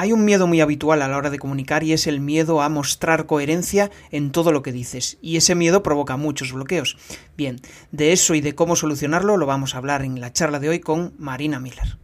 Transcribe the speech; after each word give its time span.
Hay 0.00 0.14
un 0.14 0.24
miedo 0.24 0.46
muy 0.46 0.62
habitual 0.62 1.02
a 1.02 1.08
la 1.08 1.18
hora 1.18 1.28
de 1.28 1.38
comunicar 1.38 1.82
y 1.82 1.92
es 1.92 2.06
el 2.06 2.20
miedo 2.20 2.62
a 2.62 2.70
mostrar 2.70 3.26
coherencia 3.26 3.90
en 4.10 4.30
todo 4.30 4.50
lo 4.50 4.62
que 4.62 4.72
dices, 4.72 5.18
y 5.20 5.36
ese 5.36 5.54
miedo 5.54 5.82
provoca 5.82 6.16
muchos 6.16 6.54
bloqueos. 6.54 6.96
Bien, 7.36 7.60
de 7.92 8.12
eso 8.12 8.34
y 8.34 8.40
de 8.40 8.54
cómo 8.54 8.76
solucionarlo 8.76 9.36
lo 9.36 9.44
vamos 9.44 9.74
a 9.74 9.76
hablar 9.76 10.00
en 10.00 10.18
la 10.18 10.32
charla 10.32 10.58
de 10.58 10.70
hoy 10.70 10.80
con 10.80 11.12
Marina 11.18 11.60
Miller. 11.60 11.98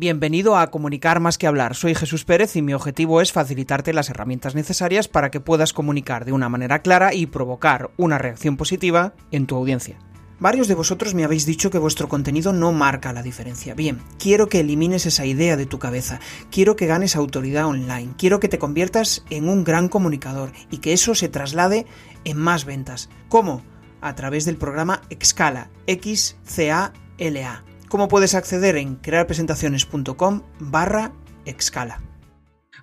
Bienvenido 0.00 0.56
a 0.56 0.70
Comunicar 0.70 1.18
más 1.18 1.38
que 1.38 1.48
hablar. 1.48 1.74
Soy 1.74 1.92
Jesús 1.92 2.24
Pérez 2.24 2.54
y 2.54 2.62
mi 2.62 2.72
objetivo 2.72 3.20
es 3.20 3.32
facilitarte 3.32 3.92
las 3.92 4.08
herramientas 4.10 4.54
necesarias 4.54 5.08
para 5.08 5.32
que 5.32 5.40
puedas 5.40 5.72
comunicar 5.72 6.24
de 6.24 6.30
una 6.30 6.48
manera 6.48 6.82
clara 6.82 7.14
y 7.14 7.26
provocar 7.26 7.90
una 7.96 8.16
reacción 8.16 8.56
positiva 8.56 9.14
en 9.32 9.48
tu 9.48 9.56
audiencia. 9.56 9.98
Varios 10.38 10.68
de 10.68 10.76
vosotros 10.76 11.14
me 11.14 11.24
habéis 11.24 11.46
dicho 11.46 11.68
que 11.72 11.78
vuestro 11.78 12.08
contenido 12.08 12.52
no 12.52 12.70
marca 12.70 13.12
la 13.12 13.24
diferencia. 13.24 13.74
Bien, 13.74 13.98
quiero 14.20 14.48
que 14.48 14.60
elimines 14.60 15.04
esa 15.04 15.26
idea 15.26 15.56
de 15.56 15.66
tu 15.66 15.80
cabeza, 15.80 16.20
quiero 16.52 16.76
que 16.76 16.86
ganes 16.86 17.16
autoridad 17.16 17.66
online, 17.66 18.14
quiero 18.16 18.38
que 18.38 18.48
te 18.48 18.60
conviertas 18.60 19.24
en 19.30 19.48
un 19.48 19.64
gran 19.64 19.88
comunicador 19.88 20.52
y 20.70 20.78
que 20.78 20.92
eso 20.92 21.16
se 21.16 21.28
traslade 21.28 21.86
en 22.22 22.36
más 22.36 22.66
ventas. 22.66 23.10
¿Cómo? 23.28 23.62
A 24.00 24.14
través 24.14 24.44
del 24.44 24.58
programa 24.58 25.02
Excala, 25.10 25.70
X-C-A-L-A. 25.88 27.64
¿Cómo 27.88 28.08
puedes 28.08 28.34
acceder 28.34 28.76
en 28.76 28.96
crearpresentaciones.com 28.96 30.42
barra 30.60 31.12
Excala? 31.46 32.02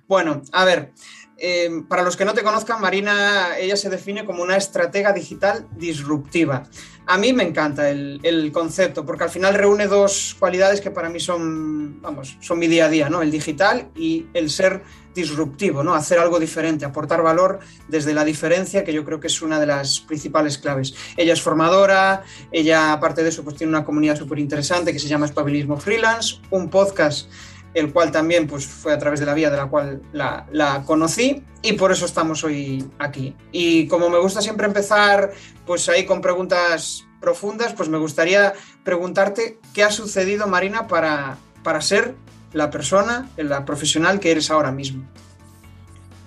Bueno, 0.08 0.42
a 0.52 0.64
ver, 0.64 0.92
eh, 1.38 1.70
para 1.88 2.02
los 2.02 2.16
que 2.16 2.24
no 2.24 2.34
te 2.34 2.42
conozcan, 2.42 2.80
Marina, 2.80 3.56
ella 3.58 3.76
se 3.76 3.88
define 3.88 4.24
como 4.24 4.42
una 4.42 4.56
estratega 4.56 5.12
digital 5.12 5.68
disruptiva. 5.76 6.64
A 7.06 7.18
mí 7.18 7.32
me 7.32 7.44
encanta 7.44 7.88
el, 7.88 8.50
concepto, 8.52 9.06
porque 9.06 9.24
al 9.24 9.30
final 9.30 9.54
reúne 9.54 9.86
dos 9.86 10.34
cualidades 10.38 10.80
que 10.80 10.90
para 10.90 11.08
mí 11.08 11.20
son, 11.20 12.00
vamos, 12.02 12.36
son 12.40 12.58
mi 12.58 12.66
día 12.66 12.86
a 12.86 12.88
día, 12.88 13.08
¿no? 13.08 13.22
El 13.22 13.30
digital 13.30 13.88
y 13.94 14.26
el 14.34 14.50
ser 14.50 14.82
disruptivo, 15.16 15.82
¿no? 15.82 15.94
Hacer 15.94 16.20
algo 16.20 16.38
diferente, 16.38 16.84
aportar 16.84 17.22
valor 17.22 17.58
desde 17.88 18.14
la 18.14 18.24
diferencia, 18.24 18.84
que 18.84 18.92
yo 18.92 19.04
creo 19.04 19.18
que 19.18 19.26
es 19.26 19.42
una 19.42 19.58
de 19.58 19.66
las 19.66 19.98
principales 19.98 20.58
claves. 20.58 20.94
Ella 21.16 21.32
es 21.32 21.42
formadora, 21.42 22.22
ella, 22.52 22.92
aparte 22.92 23.24
de 23.24 23.30
eso, 23.30 23.42
pues 23.42 23.56
tiene 23.56 23.70
una 23.72 23.84
comunidad 23.84 24.16
súper 24.16 24.38
interesante 24.38 24.92
que 24.92 25.00
se 25.00 25.08
llama 25.08 25.26
Espabilismo 25.26 25.76
Freelance, 25.76 26.36
un 26.50 26.70
podcast 26.70 27.28
el 27.76 27.92
cual 27.92 28.10
también 28.10 28.46
pues, 28.46 28.66
fue 28.66 28.94
a 28.94 28.98
través 28.98 29.20
de 29.20 29.26
la 29.26 29.34
vía 29.34 29.50
de 29.50 29.58
la 29.58 29.66
cual 29.66 30.00
la, 30.12 30.82
conocí 30.86 31.44
y 31.60 31.74
por 31.74 31.92
eso 31.92 32.06
estamos 32.06 32.42
hoy 32.42 32.88
aquí. 32.98 33.36
Y 33.52 33.86
como 33.86 34.08
me 34.08 34.18
gusta 34.18 34.40
siempre 34.40 34.66
empezar 34.66 35.32
pues 35.66 35.86
ahí 35.90 36.06
con 36.06 36.22
preguntas 36.22 37.06
profundas, 37.20 37.74
pues 37.74 37.90
me 37.90 37.98
gustaría 37.98 38.54
preguntarte 38.82 39.58
qué 39.74 39.82
ha 39.82 39.90
sucedido, 39.90 40.46
Marina, 40.46 40.86
para, 40.86 41.36
para 41.62 41.82
ser 41.82 42.14
la 42.52 42.70
persona, 42.70 43.28
la 43.36 43.64
profesional 43.64 44.20
que 44.20 44.30
eres 44.30 44.50
ahora 44.50 44.72
mismo. 44.72 45.04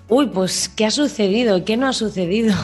Uy, 0.08 0.28
pues 0.28 0.70
¿qué 0.70 0.86
ha 0.86 0.92
sucedido? 0.92 1.64
¿Qué 1.66 1.78
no 1.78 1.88
ha 1.88 1.94
sucedido? 1.94 2.56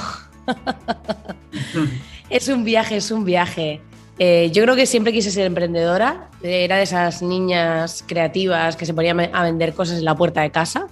es 2.30 2.48
un 2.48 2.64
viaje, 2.64 2.98
es 2.98 3.12
un 3.12 3.24
viaje. 3.26 3.82
Eh, 4.18 4.50
yo 4.54 4.64
creo 4.64 4.76
que 4.76 4.86
siempre 4.86 5.14
quise 5.14 5.32
ser 5.32 5.46
emprendedora. 5.46 6.30
Era 6.42 6.78
de 6.78 6.84
esas 6.84 7.22
niñas 7.22 8.04
creativas 8.08 8.76
que 8.76 8.86
se 8.86 8.94
ponían 8.94 9.20
a 9.34 9.44
vender 9.44 9.74
cosas 9.74 10.00
en 10.00 10.06
la 10.06 10.16
puerta 10.16 10.42
de 10.42 10.52
casa, 10.52 10.88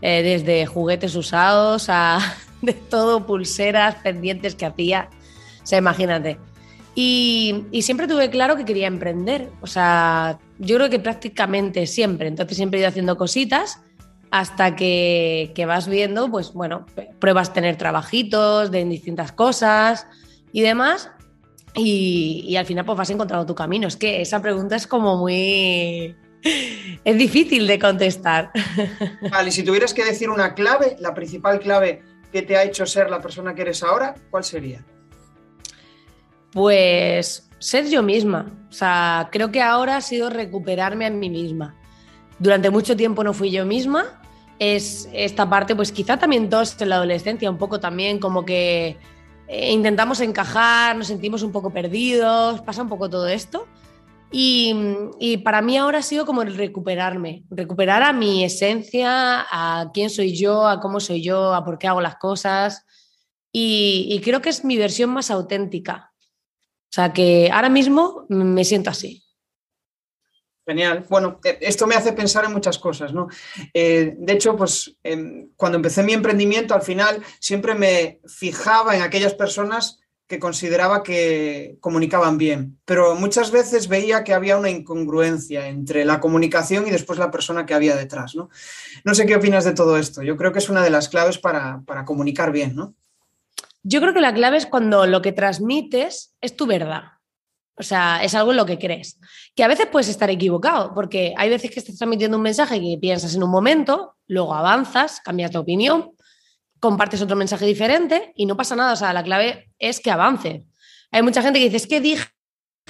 eh, 0.00 0.22
desde 0.22 0.66
juguetes 0.66 1.14
usados 1.14 1.86
a 1.88 2.18
de 2.62 2.72
todo, 2.72 3.26
pulseras, 3.26 3.96
pendientes 3.96 4.54
que 4.54 4.66
hacía. 4.66 5.08
O 5.62 5.66
sea, 5.66 5.78
imagínate. 5.78 6.38
Y, 6.94 7.64
siempre 7.80 8.06
tuve 8.06 8.30
claro 8.30 8.56
que 8.56 8.64
quería 8.64 8.86
emprender. 8.86 9.50
O 9.60 9.66
sea, 9.66 10.38
yo 10.62 10.76
creo 10.76 10.90
que 10.90 10.98
prácticamente 10.98 11.86
siempre. 11.86 12.28
Entonces 12.28 12.56
siempre 12.56 12.78
he 12.78 12.82
ido 12.82 12.88
haciendo 12.88 13.16
cositas 13.16 13.80
hasta 14.30 14.76
que, 14.76 15.52
que 15.54 15.66
vas 15.66 15.88
viendo, 15.88 16.30
pues 16.30 16.52
bueno, 16.52 16.86
pruebas 17.18 17.52
tener 17.52 17.76
trabajitos 17.76 18.70
de 18.70 18.84
distintas 18.84 19.32
cosas 19.32 20.06
y 20.52 20.62
demás. 20.62 21.10
Y, 21.74 22.54
al 22.56 22.66
final 22.66 22.84
pues 22.84 22.98
vas 22.98 23.10
encontrando 23.10 23.46
tu 23.46 23.54
camino. 23.54 23.88
Es 23.88 23.96
que 23.96 24.20
esa 24.20 24.40
pregunta 24.40 24.76
es 24.76 24.86
como 24.86 25.16
muy... 25.16 26.16
es 27.04 27.18
difícil 27.18 27.66
de 27.66 27.78
contestar. 27.78 28.50
Vale, 29.30 29.48
y 29.48 29.52
si 29.52 29.62
tuvieras 29.62 29.94
que 29.94 30.04
decir 30.04 30.30
una 30.30 30.54
clave, 30.54 30.96
la 31.00 31.14
principal 31.14 31.58
clave 31.60 32.02
que 32.30 32.42
te 32.42 32.56
ha 32.56 32.62
hecho 32.62 32.86
ser 32.86 33.10
la 33.10 33.20
persona 33.20 33.54
que 33.54 33.62
eres 33.62 33.82
ahora, 33.82 34.14
¿cuál 34.30 34.44
sería? 34.44 34.84
Pues 36.52 37.48
ser 37.58 37.88
yo 37.88 38.02
misma. 38.02 38.46
O 38.68 38.72
sea, 38.72 39.28
creo 39.32 39.50
que 39.50 39.62
ahora 39.62 39.96
ha 39.96 40.00
sido 40.00 40.30
recuperarme 40.30 41.06
a 41.06 41.10
mí 41.10 41.30
misma. 41.30 41.74
Durante 42.38 42.70
mucho 42.70 42.96
tiempo 42.96 43.24
no 43.24 43.32
fui 43.32 43.50
yo 43.50 43.64
misma. 43.64 44.20
Es 44.58 45.08
esta 45.12 45.48
parte, 45.48 45.74
pues 45.74 45.92
quizá 45.92 46.18
también 46.18 46.48
todos 46.48 46.80
en 46.80 46.88
la 46.88 46.96
adolescencia, 46.96 47.50
un 47.50 47.58
poco 47.58 47.80
también 47.80 48.18
como 48.18 48.44
que 48.44 48.96
eh, 49.48 49.72
intentamos 49.72 50.20
encajar, 50.20 50.96
nos 50.96 51.08
sentimos 51.08 51.42
un 51.42 51.52
poco 51.52 51.70
perdidos, 51.70 52.60
pasa 52.60 52.82
un 52.82 52.88
poco 52.88 53.10
todo 53.10 53.26
esto. 53.26 53.66
Y, 54.34 55.36
para 55.44 55.60
mí 55.60 55.76
ahora 55.76 55.98
ha 55.98 56.02
sido 56.02 56.24
como 56.24 56.40
el 56.40 56.56
recuperarme, 56.56 57.44
recuperar 57.50 58.02
a 58.02 58.14
mi 58.14 58.44
esencia, 58.44 59.44
a 59.50 59.90
quién 59.92 60.08
soy 60.08 60.34
yo, 60.34 60.66
a 60.66 60.80
cómo 60.80 61.00
soy 61.00 61.22
yo, 61.22 61.52
a 61.52 61.64
por 61.66 61.78
qué 61.78 61.86
hago 61.86 62.00
las 62.00 62.16
cosas. 62.16 62.86
Y, 63.52 64.18
creo 64.24 64.40
que 64.40 64.48
es 64.48 64.64
mi 64.64 64.78
versión 64.78 65.10
más 65.10 65.30
auténtica. 65.30 66.11
O 66.92 66.94
sea 66.94 67.14
que 67.14 67.50
ahora 67.50 67.70
mismo 67.70 68.26
me 68.28 68.66
siento 68.66 68.90
así. 68.90 69.24
Genial. 70.66 71.06
Bueno, 71.08 71.40
e, 71.42 71.56
esto 71.62 71.86
me 71.86 71.94
hace 71.94 72.12
pensar 72.12 72.44
en 72.44 72.52
muchas 72.52 72.78
cosas, 72.78 73.14
¿no? 73.14 73.28
Eh, 73.72 74.14
de 74.18 74.32
hecho, 74.34 74.54
pues 74.56 74.94
em, 75.02 75.48
cuando 75.56 75.76
empecé 75.76 76.02
mi 76.02 76.12
emprendimiento, 76.12 76.74
al 76.74 76.82
final 76.82 77.22
siempre 77.40 77.74
me 77.74 78.20
fijaba 78.26 78.94
en 78.94 79.00
aquellas 79.00 79.32
personas 79.32 80.00
que 80.26 80.38
consideraba 80.38 81.02
que 81.02 81.78
comunicaban 81.80 82.36
bien, 82.36 82.78
pero 82.84 83.14
muchas 83.14 83.50
veces 83.50 83.88
veía 83.88 84.22
que 84.22 84.34
había 84.34 84.58
una 84.58 84.70
incongruencia 84.70 85.68
entre 85.68 86.04
la 86.04 86.20
comunicación 86.20 86.86
y 86.86 86.90
después 86.90 87.18
la 87.18 87.30
persona 87.30 87.64
que 87.64 87.74
había 87.74 87.96
detrás, 87.96 88.34
¿no? 88.34 88.50
No 89.04 89.14
sé 89.14 89.24
qué 89.24 89.36
opinas 89.36 89.64
de 89.64 89.72
todo 89.72 89.96
esto. 89.96 90.22
Yo 90.22 90.36
creo 90.36 90.52
que 90.52 90.58
es 90.58 90.68
una 90.68 90.82
de 90.82 90.90
las 90.90 91.08
claves 91.08 91.38
para, 91.38 91.82
para 91.86 92.04
comunicar 92.04 92.52
bien, 92.52 92.76
¿no? 92.76 92.94
Yo 93.82 94.00
creo 94.00 94.14
que 94.14 94.20
la 94.20 94.34
clave 94.34 94.56
es 94.56 94.66
cuando 94.66 95.06
lo 95.06 95.22
que 95.22 95.32
transmites 95.32 96.36
es 96.40 96.56
tu 96.56 96.66
verdad. 96.66 97.02
O 97.76 97.82
sea, 97.82 98.22
es 98.22 98.34
algo 98.34 98.52
en 98.52 98.58
lo 98.58 98.66
que 98.66 98.78
crees. 98.78 99.18
Que 99.56 99.64
a 99.64 99.68
veces 99.68 99.86
puedes 99.90 100.08
estar 100.08 100.30
equivocado, 100.30 100.94
porque 100.94 101.34
hay 101.36 101.48
veces 101.48 101.70
que 101.70 101.80
estás 101.80 101.96
transmitiendo 101.96 102.36
un 102.36 102.42
mensaje 102.42 102.80
que 102.80 102.98
piensas 103.00 103.34
en 103.34 103.42
un 103.42 103.50
momento, 103.50 104.16
luego 104.26 104.54
avanzas, 104.54 105.20
cambias 105.20 105.50
de 105.52 105.58
opinión, 105.58 106.12
compartes 106.80 107.22
otro 107.22 107.36
mensaje 107.36 107.66
diferente 107.66 108.32
y 108.36 108.46
no 108.46 108.56
pasa 108.56 108.76
nada. 108.76 108.92
O 108.92 108.96
sea, 108.96 109.12
la 109.12 109.22
clave 109.22 109.70
es 109.78 110.00
que 110.00 110.10
avance. 110.10 110.66
Hay 111.10 111.22
mucha 111.22 111.42
gente 111.42 111.58
que 111.58 111.66
dice, 111.66 111.76
es 111.76 111.86
que 111.86 112.00
dije 112.00 112.24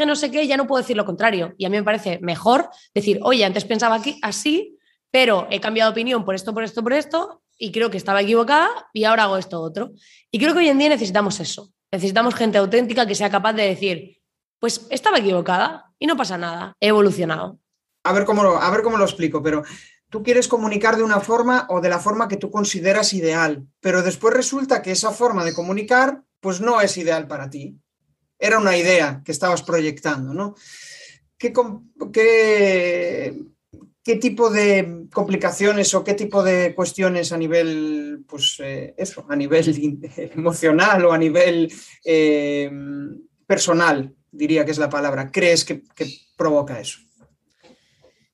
no 0.06 0.16
sé 0.16 0.30
qué, 0.30 0.46
ya 0.46 0.56
no 0.56 0.66
puedo 0.66 0.82
decir 0.82 0.96
lo 0.96 1.04
contrario. 1.04 1.54
Y 1.58 1.64
a 1.64 1.68
mí 1.68 1.76
me 1.76 1.82
parece 1.82 2.18
mejor 2.20 2.70
decir, 2.94 3.20
oye, 3.22 3.44
antes 3.44 3.64
pensaba 3.64 3.96
aquí 3.96 4.18
así, 4.22 4.78
pero 5.10 5.46
he 5.50 5.60
cambiado 5.60 5.90
de 5.90 5.92
opinión 5.92 6.24
por 6.24 6.34
esto, 6.34 6.54
por 6.54 6.64
esto, 6.64 6.82
por 6.82 6.92
esto, 6.92 7.41
y 7.58 7.72
creo 7.72 7.90
que 7.90 7.96
estaba 7.96 8.22
equivocada 8.22 8.68
y 8.92 9.04
ahora 9.04 9.24
hago 9.24 9.36
esto 9.36 9.60
otro. 9.60 9.92
Y 10.30 10.38
creo 10.38 10.52
que 10.52 10.60
hoy 10.60 10.68
en 10.68 10.78
día 10.78 10.88
necesitamos 10.88 11.40
eso. 11.40 11.72
Necesitamos 11.90 12.34
gente 12.34 12.58
auténtica 12.58 13.06
que 13.06 13.14
sea 13.14 13.30
capaz 13.30 13.52
de 13.52 13.68
decir, 13.68 14.22
pues 14.58 14.86
estaba 14.90 15.18
equivocada 15.18 15.92
y 15.98 16.06
no 16.06 16.16
pasa 16.16 16.38
nada, 16.38 16.74
he 16.80 16.88
evolucionado. 16.88 17.58
A 18.04 18.12
ver 18.12 18.24
cómo 18.24 18.42
lo, 18.42 18.56
a 18.56 18.70
ver 18.70 18.82
cómo 18.82 18.96
lo 18.96 19.04
explico, 19.04 19.42
pero 19.42 19.62
tú 20.08 20.22
quieres 20.22 20.48
comunicar 20.48 20.96
de 20.96 21.02
una 21.02 21.20
forma 21.20 21.66
o 21.68 21.80
de 21.80 21.88
la 21.88 21.98
forma 21.98 22.28
que 22.28 22.36
tú 22.36 22.50
consideras 22.50 23.12
ideal, 23.12 23.66
pero 23.80 24.02
después 24.02 24.34
resulta 24.34 24.82
que 24.82 24.92
esa 24.92 25.10
forma 25.10 25.44
de 25.44 25.54
comunicar 25.54 26.22
pues 26.40 26.60
no 26.60 26.80
es 26.80 26.96
ideal 26.96 27.28
para 27.28 27.48
ti. 27.48 27.78
Era 28.38 28.58
una 28.58 28.76
idea 28.76 29.22
que 29.24 29.32
estabas 29.32 29.62
proyectando, 29.62 30.34
¿no? 30.34 30.56
¿Qué, 31.38 31.52
qué, 32.12 33.36
tipo 34.02 34.50
de 34.50 35.06
complicaciones 35.12 35.94
o 35.94 36.02
qué 36.02 36.14
tipo 36.14 36.42
de 36.42 36.74
cuestiones 36.74 37.32
a 37.32 37.36
nivel, 37.36 38.24
pues 38.28 38.56
eh, 38.58 38.94
eso, 38.96 39.24
a 39.28 39.36
nivel 39.36 40.00
emocional 40.34 41.04
o 41.04 41.12
a 41.12 41.18
nivel 41.18 41.72
eh, 42.04 42.70
personal 43.46 44.14
diría 44.32 44.64
que 44.64 44.70
es 44.72 44.78
la 44.78 44.88
palabra, 44.88 45.30
crees 45.30 45.64
que, 45.64 45.82
provoca 46.36 46.80
eso? 46.80 46.98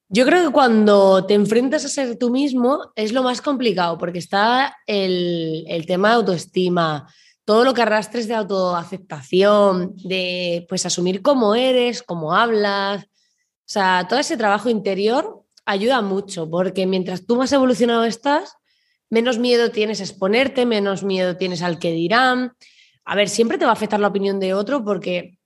Yo 0.09 0.25
creo 0.25 0.47
que 0.47 0.53
cuando 0.53 1.26
te 1.26 1.35
enfrentas 1.35 1.85
a 1.85 1.88
ser 1.88 2.17
tú 2.17 2.31
mismo 2.31 2.93
es 2.97 3.12
lo 3.12 3.23
más 3.23 3.43
complicado, 3.43 3.99
porque 3.99 4.20
está 4.20 4.75
el, 4.87 5.85
tema 5.87 6.09
de 6.09 6.15
autoestima, 6.15 7.12
todo 7.44 7.65
lo 7.65 7.75
que 7.75 7.82
arrastres 7.82 8.26
de 8.26 8.35
autoaceptación, 8.35 9.94
de 9.97 10.65
pues 10.69 10.87
asumir 10.87 11.20
cómo 11.20 11.55
eres, 11.55 12.03
cómo 12.03 12.35
hablas. 12.35 13.05
O 13.05 13.70
sea, 13.70 14.06
todo 14.09 14.19
ese 14.19 14.38
trabajo 14.38 14.70
interior 14.70 15.44
ayuda 15.69 16.00
mucho, 16.00 16.49
porque 16.49 16.87
mientras 16.87 17.26
tú 17.26 17.37
más 17.37 17.53
evolucionado 17.53 18.05
estás, 18.05 18.56
menos 19.11 19.38
miedo 19.38 19.70
tienes 19.70 20.00
a 20.00 20.05
exponerte, 20.05 20.65
menos 20.65 21.05
miedo 21.05 21.37
tienes 21.37 21.61
al 21.61 21.79
que 21.79 21.93
dirán, 21.93 22.53
a 23.05 23.15
ver, 23.15 23.29
siempre 23.29 23.59
te 23.59 23.67
va 23.67 23.73
a 23.73 23.75
afectar 23.75 24.00
la 24.00 24.09
opinión 24.09 24.41
de 24.41 24.55
otro 24.55 24.82
porque 24.82 25.38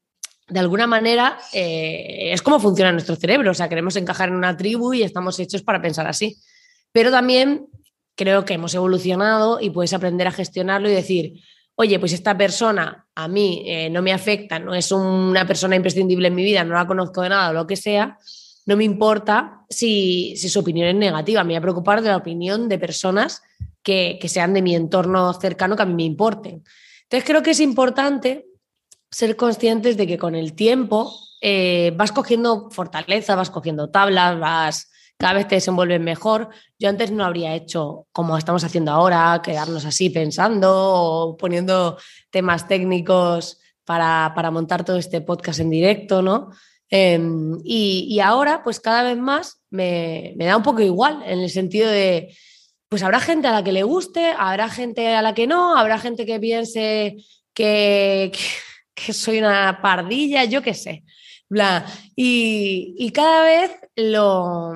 de 0.48 0.60
alguna 0.60 0.86
manera 0.86 1.38
eh, 1.52 2.32
es 2.32 2.40
como 2.40 2.60
funciona 2.60 2.92
nuestro 2.92 3.16
cerebro, 3.16 3.50
o 3.50 3.54
sea, 3.54 3.68
queremos 3.68 3.96
encajar 3.96 4.28
en 4.28 4.36
una 4.36 4.56
tribu 4.56 4.94
y 4.94 5.02
estamos 5.02 5.40
hechos 5.40 5.62
para 5.62 5.82
pensar 5.82 6.06
así. 6.06 6.36
Pero 6.92 7.10
también 7.10 7.66
creo 8.14 8.44
que 8.44 8.54
hemos 8.54 8.74
evolucionado 8.74 9.60
y 9.60 9.70
puedes 9.70 9.92
aprender 9.92 10.28
a 10.28 10.32
gestionarlo 10.32 10.88
y 10.88 10.92
decir, 10.94 11.40
oye, 11.74 11.98
pues 11.98 12.12
esta 12.12 12.38
persona 12.38 13.08
a 13.16 13.26
mí 13.26 13.64
eh, 13.66 13.90
no 13.90 14.02
me 14.02 14.12
afecta, 14.12 14.60
no 14.60 14.72
es 14.72 14.92
una 14.92 15.44
persona 15.48 15.74
imprescindible 15.74 16.28
en 16.28 16.34
mi 16.36 16.44
vida, 16.44 16.62
no 16.62 16.74
la 16.74 16.86
conozco 16.86 17.22
de 17.22 17.30
nada 17.30 17.50
o 17.50 17.52
lo 17.54 17.66
que 17.66 17.76
sea, 17.76 18.18
no 18.66 18.76
me 18.76 18.84
importa 18.84 19.64
si, 19.68 20.36
su 20.36 20.60
opinión 20.60 20.88
es 20.88 20.94
negativa, 20.94 21.42
me 21.42 21.48
voy 21.48 21.56
a 21.56 21.62
preocupar 21.62 22.02
de 22.02 22.10
la 22.10 22.16
opinión 22.16 22.68
de 22.68 22.78
personas 22.78 23.42
que, 23.82 24.18
sean 24.26 24.54
de 24.54 24.62
mi 24.62 24.74
entorno 24.74 25.32
cercano 25.34 25.76
que 25.76 25.82
a 25.82 25.86
mí 25.86 25.94
me 25.94 26.04
importen. 26.04 26.62
Entonces 27.02 27.24
creo 27.28 27.42
que 27.42 27.50
es 27.50 27.60
importante 27.60 28.46
ser 29.10 29.36
conscientes 29.36 29.96
de 29.96 30.06
que 30.06 30.18
con 30.18 30.34
el 30.34 30.54
tiempo 30.54 31.12
eh, 31.40 31.92
vas 31.96 32.12
cogiendo 32.12 32.70
fortaleza, 32.70 33.34
vas 33.34 33.50
cogiendo 33.50 33.90
tablas, 33.90 34.38
vas 34.38 34.88
cada 35.18 35.34
vez 35.34 35.46
te 35.46 35.56
desenvuelves 35.56 36.00
mejor. 36.00 36.48
Yo 36.78 36.88
antes 36.88 37.10
no 37.10 37.24
habría 37.24 37.54
hecho 37.54 38.06
como 38.12 38.36
estamos 38.36 38.64
haciendo 38.64 38.90
ahora, 38.90 39.40
quedarnos 39.42 39.84
así 39.84 40.10
pensando 40.10 40.68
o 40.72 41.36
poniendo 41.36 41.96
temas 42.30 42.66
técnicos 42.66 43.60
para, 43.84 44.32
para 44.34 44.50
montar 44.50 44.84
todo 44.84 44.96
este 44.96 45.20
podcast 45.20 45.60
en 45.60 45.70
directo, 45.70 46.22
¿no? 46.22 46.50
Em, 46.94 47.58
y, 47.64 48.20
ahora, 48.20 48.62
pues 48.62 48.78
cada 48.78 49.02
vez 49.02 49.16
más 49.16 49.62
me, 49.70 50.34
da 50.36 50.58
un 50.58 50.62
poco 50.62 50.82
igual, 50.82 51.22
en 51.24 51.40
el 51.40 51.48
sentido 51.48 51.90
de, 51.90 52.36
pues 52.90 53.02
habrá 53.02 53.18
gente 53.18 53.48
a 53.48 53.52
la 53.52 53.64
que 53.64 53.72
le 53.72 53.82
guste, 53.82 54.34
habrá 54.38 54.68
gente 54.68 55.08
a 55.08 55.22
la 55.22 55.32
que 55.32 55.46
no, 55.46 55.74
habrá 55.74 55.98
gente 55.98 56.26
que 56.26 56.38
piense 56.38 57.16
que, 57.54 58.30
que, 58.94 59.12
soy 59.14 59.38
una 59.38 59.80
pardilla, 59.80 60.44
yo 60.44 60.60
qué 60.60 60.74
sé. 60.74 61.04
Bla. 61.48 61.86
Y, 62.14 63.10
cada 63.12 63.42
vez 63.42 63.70
lo... 63.96 64.72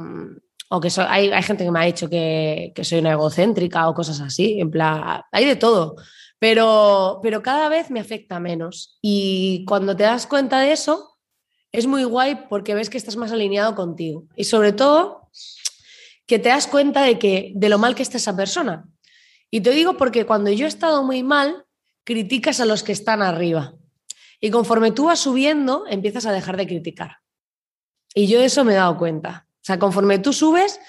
O 0.71 0.81
que 0.81 0.89
hay, 1.07 1.29
hay, 1.29 1.43
gente 1.43 1.65
que 1.65 1.71
me 1.71 1.81
ha 1.81 1.85
dicho 1.85 2.09
que, 2.09 2.73
que, 2.75 2.83
soy 2.83 3.01
una 3.01 3.13
egocéntrica 3.13 3.89
o 3.91 3.95
cosas 3.95 4.21
así, 4.23 4.59
en 4.59 4.71
plan, 4.71 5.21
hay 5.31 5.45
de 5.45 5.57
todo, 5.57 5.97
pero, 6.39 7.21
pero 7.23 7.43
cada 7.43 7.69
vez 7.69 7.91
me 7.91 8.01
afecta 8.01 8.41
menos. 8.41 8.99
Y 9.03 9.65
cuando 9.67 9.95
te 9.95 10.05
das 10.05 10.27
cuenta 10.27 10.61
de 10.61 10.73
eso, 10.73 11.16
es 11.77 11.87
muy 11.87 12.05
guay 12.05 12.47
porque 12.49 12.75
ves 12.75 12.89
que 12.89 12.97
estás 12.97 13.17
más 13.17 13.33
alineado 13.33 13.75
contigo. 13.75 14.25
Y 14.35 14.45
sobre 14.45 14.73
todo, 14.73 15.31
que 16.27 16.39
te 16.39 16.49
das 16.49 16.67
cuenta 16.67 17.03
de, 17.03 17.19
que, 17.19 17.53
de 17.55 17.69
lo 17.69 17.79
mal 17.79 17.95
que 17.95 18.03
está 18.03 18.17
esa 18.17 18.35
persona. 18.35 18.89
Y 19.51 19.61
te 19.61 19.71
digo 19.71 19.97
porque 19.99 20.25
cuando 20.25 20.51
yo 20.51 20.65
he 20.65 20.69
estado 20.69 21.03
muy 21.03 21.23
mal, 21.23 21.67
criticas 22.05 22.61
a 22.61 22.65
los 22.65 22.83
que 22.83 22.93
están 22.93 23.21
arriba. 23.21 23.75
Y 24.41 24.51
conforme 24.51 24.91
tú 24.91 25.05
vas 25.05 25.19
subiendo, 25.19 25.85
empiezas 25.89 26.25
a 26.25 26.33
dejar 26.33 26.57
de 26.57 26.67
criticar. 26.67 27.19
Y 28.15 28.27
yo 28.27 28.41
eso 28.41 28.65
me 28.65 28.73
he 28.73 28.77
dado 28.77 28.97
cuenta. 28.97 29.47
O 29.57 29.65
sea, 29.67 29.79
conforme 29.79 30.19
tú 30.19 30.33
subes, 30.33 30.81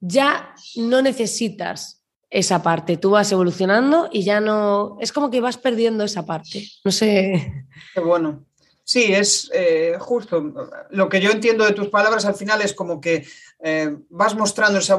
ya 0.00 0.52
no 0.76 1.00
necesitas 1.00 2.02
esa 2.28 2.60
parte. 2.60 2.96
Tú 2.96 3.10
vas 3.10 3.30
evolucionando 3.30 4.08
y 4.10 4.24
ya 4.24 4.40
no. 4.40 4.96
Es 5.00 5.12
como 5.12 5.30
que 5.30 5.40
vas 5.40 5.58
perdiendo 5.58 6.02
esa 6.02 6.26
parte. 6.26 6.68
No 6.84 6.90
sé. 6.90 7.66
Qué 7.94 8.00
bueno. 8.00 8.44
Sí, 8.86 9.14
es 9.14 9.50
eh, 9.54 9.96
justo. 9.98 10.52
Lo 10.90 11.08
que 11.08 11.20
yo 11.20 11.30
entiendo 11.30 11.64
de 11.64 11.72
tus 11.72 11.88
palabras 11.88 12.26
al 12.26 12.34
final 12.34 12.60
es 12.60 12.74
como 12.74 13.00
que 13.00 13.26
eh, 13.60 13.96
vas 14.10 14.34
mostrando 14.36 14.78
esa, 14.78 14.96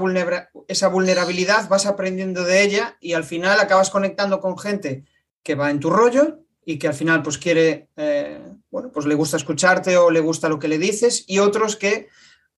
vulnerabilidad, 0.88 1.70
vas 1.70 1.86
aprendiendo 1.86 2.44
de 2.44 2.64
ella 2.64 2.98
y 3.00 3.14
al 3.14 3.24
final 3.24 3.60
acabas 3.60 3.92
conectando 3.92 4.40
con 4.40 4.58
gente 4.58 5.06
que 5.44 5.54
va 5.54 5.70
en 5.70 5.80
tu 5.80 5.92
rollo 5.92 6.40
y 6.66 6.80
que 6.80 6.88
al 6.88 6.96
final 6.96 7.22
pues 7.22 7.38
quiere, 7.38 7.90
eh, 7.96 8.42
bueno, 8.72 8.92
pues 8.92 9.06
le 9.06 9.14
gusta 9.14 9.38
escucharte 9.38 9.98
o 9.98 10.10
le 10.10 10.20
gusta 10.20 10.50
lo 10.50 10.58
que 10.58 10.68
le 10.68 10.80
dices 10.80 11.24
y 11.28 11.38
otros 11.38 11.76
que 11.76 12.10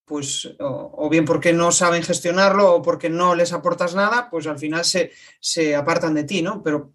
pues 0.05 0.55
o, 0.59 1.09
bien 1.09 1.25
porque 1.25 1.51
no 1.51 1.73
saben 1.73 2.01
gestionarlo 2.01 2.75
o 2.75 2.81
porque 2.81 3.09
no 3.09 3.35
les 3.35 3.51
aportas 3.51 3.93
nada, 3.93 4.29
pues 4.29 4.47
al 4.47 4.57
final 4.57 4.85
se, 4.85 5.11
se 5.41 5.75
apartan 5.75 6.13
de 6.13 6.23
ti, 6.23 6.41
¿no? 6.41 6.63
Pero 6.63 6.93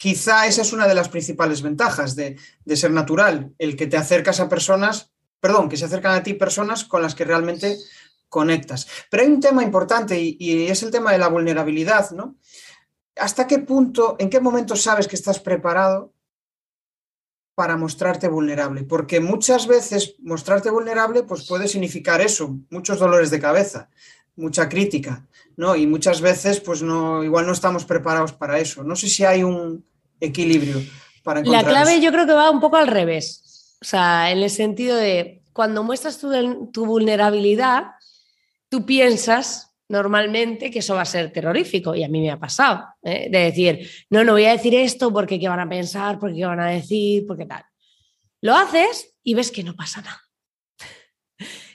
quizá 0.00 0.46
esa 0.46 0.62
es 0.62 0.72
una 0.72 0.88
de 0.88 0.94
las 0.94 1.10
principales 1.10 1.60
ventajas 1.60 2.16
de, 2.16 2.38
ser 2.74 2.90
natural, 2.90 3.52
el 3.58 3.76
que 3.76 3.86
te 3.86 3.98
acercas 3.98 4.40
a 4.40 4.48
personas, 4.48 5.12
perdón, 5.40 5.68
que 5.68 5.76
se 5.76 5.84
acercan 5.84 6.14
a 6.14 6.22
ti 6.22 6.32
personas 6.32 6.86
con 6.86 7.02
las 7.02 7.14
que 7.14 7.26
realmente 7.26 7.76
conectas. 8.30 8.88
Pero 9.10 9.24
hay 9.24 9.28
un 9.28 9.40
tema 9.40 9.62
importante 9.62 10.18
y, 10.18 10.68
es 10.68 10.82
el 10.82 10.90
tema 10.90 11.12
de 11.12 11.18
la 11.18 11.28
vulnerabilidad, 11.28 12.12
¿no? 12.12 12.36
¿Hasta 13.14 13.46
qué 13.46 13.58
punto, 13.58 14.16
en 14.18 14.30
qué 14.30 14.40
momento 14.40 14.74
sabes 14.74 15.06
que 15.06 15.16
estás 15.16 15.38
preparado 15.38 16.14
para 17.54 17.76
mostrarte 17.76 18.26
vulnerable? 18.26 18.84
Porque 18.84 19.20
muchas 19.20 19.66
veces 19.66 20.14
mostrarte 20.20 20.70
vulnerable 20.70 21.24
pues 21.24 21.46
puede 21.46 21.68
significar 21.68 22.22
eso, 22.22 22.58
muchos 22.70 22.98
dolores 22.98 23.30
de 23.30 23.38
cabeza, 23.38 23.90
mucha 24.34 24.66
crítica, 24.66 25.26
¿no? 25.58 25.76
Y 25.76 25.86
muchas 25.86 26.22
veces 26.22 26.58
pues 26.60 26.80
no 26.80 27.22
igual 27.22 27.44
no 27.44 27.52
estamos 27.52 27.84
preparados 27.84 28.32
para 28.32 28.58
eso. 28.58 28.82
No 28.82 28.96
sé 28.96 29.10
si 29.10 29.26
hay 29.26 29.42
un, 29.42 29.84
equilibrio 30.20 30.82
para 31.22 31.42
La 31.42 31.64
clave 31.64 32.00
yo 32.00 32.12
creo 32.12 32.26
que 32.26 32.32
va 32.32 32.50
un 32.50 32.60
poco 32.60 32.76
al 32.76 32.86
revés. 32.86 33.76
O 33.80 33.84
sea, 33.84 34.30
en 34.30 34.38
el 34.38 34.50
sentido 34.50 34.96
de 34.96 35.42
cuando 35.52 35.82
muestras 35.82 36.18
tu, 36.18 36.86
vulnerabilidad, 36.86 37.92
tú 38.68 38.84
piensas 38.84 39.74
normalmente 39.88 40.70
que 40.70 40.78
eso 40.78 40.94
va 40.94 41.02
a 41.02 41.06
ser 41.06 41.32
terrorífico 41.32 41.94
y 41.94 42.04
a 42.04 42.08
mí 42.08 42.20
me 42.20 42.30
ha 42.30 42.38
pasado, 42.38 42.84
¿eh? 43.02 43.28
de 43.30 43.38
decir, 43.38 43.90
no, 44.08 44.22
no 44.22 44.32
voy 44.32 44.44
a 44.44 44.52
decir 44.52 44.74
esto 44.74 45.12
porque 45.12 45.40
qué 45.40 45.48
van 45.48 45.60
a 45.60 45.68
pensar, 45.68 46.18
porque 46.18 46.36
qué 46.36 46.46
van 46.46 46.60
a 46.60 46.70
decir, 46.70 47.26
porque 47.26 47.46
tal. 47.46 47.64
Lo 48.40 48.54
haces 48.54 49.14
y 49.22 49.34
ves 49.34 49.50
que 49.50 49.64
no 49.64 49.74
pasa 49.74 50.00
nada. 50.00 50.20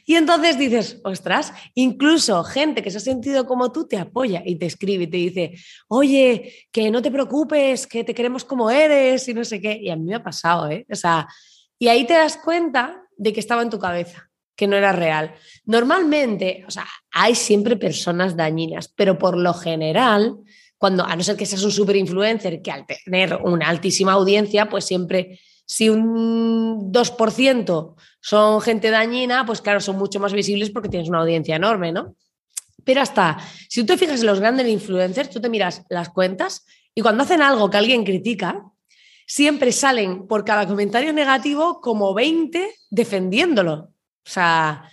Y 0.08 0.16
entonces 0.16 0.58
dices, 0.60 1.02
ostras, 1.04 1.52
incluso 1.74 2.44
gente 2.44 2.84
que 2.84 2.92
se 2.92 2.98
ha 2.98 3.02
sentido 3.02 3.48
como 3.48 3.72
tú 3.72 3.88
te 3.88 3.98
apoya 3.98 4.44
y 4.46 4.56
te 4.58 4.68
escribe 4.68 5.06
y 5.06 5.08
te 5.08 5.18
dice, 5.18 5.54
oye, 5.88 6.68
que 6.72 6.92
no 6.92 7.02
te 7.02 7.10
preocupes, 7.10 7.88
que 7.88 8.04
te 8.04 8.14
queremos 8.14 8.46
como 8.46 8.70
eres 8.70 9.28
y 9.28 9.34
no 9.34 9.44
sé 9.44 9.60
qué. 9.60 9.80
Y 9.82 9.90
a 9.90 9.96
mí 9.96 10.04
me 10.04 10.16
ha 10.16 10.24
pasado, 10.24 10.70
¿eh? 10.70 10.86
O 10.92 10.96
sea, 10.96 11.28
y 11.80 11.88
ahí 11.88 12.06
te 12.06 12.14
das 12.14 12.38
cuenta 12.38 13.02
de 13.18 13.34
que 13.34 13.40
estaba 13.40 13.64
en 13.64 13.72
tu 13.72 13.80
cabeza, 13.80 14.30
que 14.56 14.68
no 14.68 14.76
era 14.76 14.92
real. 14.92 15.34
Normalmente, 15.66 16.64
o 16.68 16.72
sea, 16.72 16.86
hay 17.12 17.34
siempre 17.34 17.76
personas 17.76 18.38
dañinas, 18.38 18.88
pero 18.96 19.18
por 19.18 19.36
lo 19.36 19.56
general, 19.56 20.38
cuando, 20.78 21.04
a 21.04 21.16
no 21.16 21.24
ser 21.24 21.36
que 21.36 21.48
seas 21.48 21.64
un 21.64 21.72
super 21.72 21.96
influencer, 21.96 22.62
que 22.62 22.72
al 22.72 22.86
tener 22.86 23.40
una 23.44 23.70
altísima 23.70 24.14
audiencia, 24.14 24.70
pues 24.70 24.86
siempre 24.86 25.40
si 25.66 25.90
un 25.90 26.92
2% 26.92 27.96
son 28.26 28.60
gente 28.60 28.90
dañina, 28.90 29.46
pues 29.46 29.62
claro, 29.62 29.80
son 29.80 30.00
mucho 30.00 30.20
más 30.20 30.34
visibles 30.34 30.72
porque 30.72 30.90
tienes 30.90 31.10
una 31.10 31.20
audiencia 31.20 31.58
enorme, 31.58 31.92
¿no? 31.92 32.16
Pero 32.84 33.02
hasta, 33.02 33.38
si 33.70 33.82
tú 33.82 33.94
te 33.94 34.00
fijas 34.00 34.22
en 34.22 34.26
los 34.26 34.40
grandes 34.40 34.68
influencers, 34.68 35.30
tú 35.30 35.40
te 35.40 35.48
miras 35.48 35.84
las 35.90 36.10
cuentas 36.10 36.66
y 36.96 37.02
cuando 37.02 37.22
hacen 37.22 37.44
algo 37.44 37.70
que 37.70 37.78
alguien 37.78 38.04
critica, 38.04 38.64
siempre 39.28 39.72
salen 39.72 40.26
por 40.26 40.44
cada 40.44 40.66
comentario 40.66 41.14
negativo 41.14 41.80
como 41.82 42.16
20 42.16 42.74
defendiéndolo. 42.90 43.74
O 43.76 43.92
sea, 44.24 44.90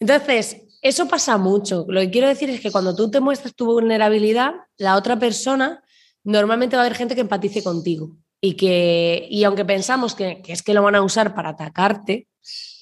entonces, 0.00 0.62
eso 0.80 1.06
pasa 1.08 1.36
mucho. 1.36 1.84
Lo 1.88 2.00
que 2.00 2.10
quiero 2.10 2.28
decir 2.28 2.48
es 2.48 2.62
que 2.62 2.72
cuando 2.72 2.96
tú 2.96 3.10
te 3.10 3.20
muestras 3.20 3.54
tu 3.54 3.66
vulnerabilidad, 3.66 4.54
la 4.78 4.96
otra 4.96 5.18
persona 5.18 5.84
normalmente 6.24 6.76
va 6.76 6.84
a 6.84 6.86
haber 6.86 6.96
gente 6.96 7.14
que 7.14 7.20
empatice 7.20 7.62
contigo 7.62 8.16
y 8.40 8.54
que, 8.54 9.26
y 9.30 9.44
aunque 9.44 9.66
pensamos 9.66 10.14
que, 10.14 10.42
es 10.46 10.62
que 10.62 10.72
lo 10.72 10.82
van 10.82 10.94
a 10.94 11.02
usar 11.02 11.34
para 11.34 11.50
atacarte, 11.50 12.28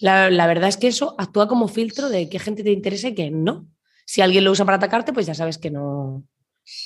la, 0.05 0.47
verdad 0.47 0.69
es 0.69 0.77
que 0.77 0.89
eso 0.89 1.15
actúa 1.19 1.49
como 1.49 1.69
filtro 1.69 2.09
de 2.09 2.29
qué 2.29 2.39
gente 2.39 2.63
te 2.63 2.71
interesa 2.71 3.09
y 3.09 3.15
qué 3.15 3.31
no. 3.31 3.67
Si 4.07 4.21
alguien 4.21 4.45
lo 4.45 4.51
usa 4.51 4.65
para 4.65 4.77
atacarte, 4.77 5.13
pues 5.13 5.27
ya 5.27 5.35
sabes 5.35 5.59
que 5.59 5.71
no, 5.71 6.25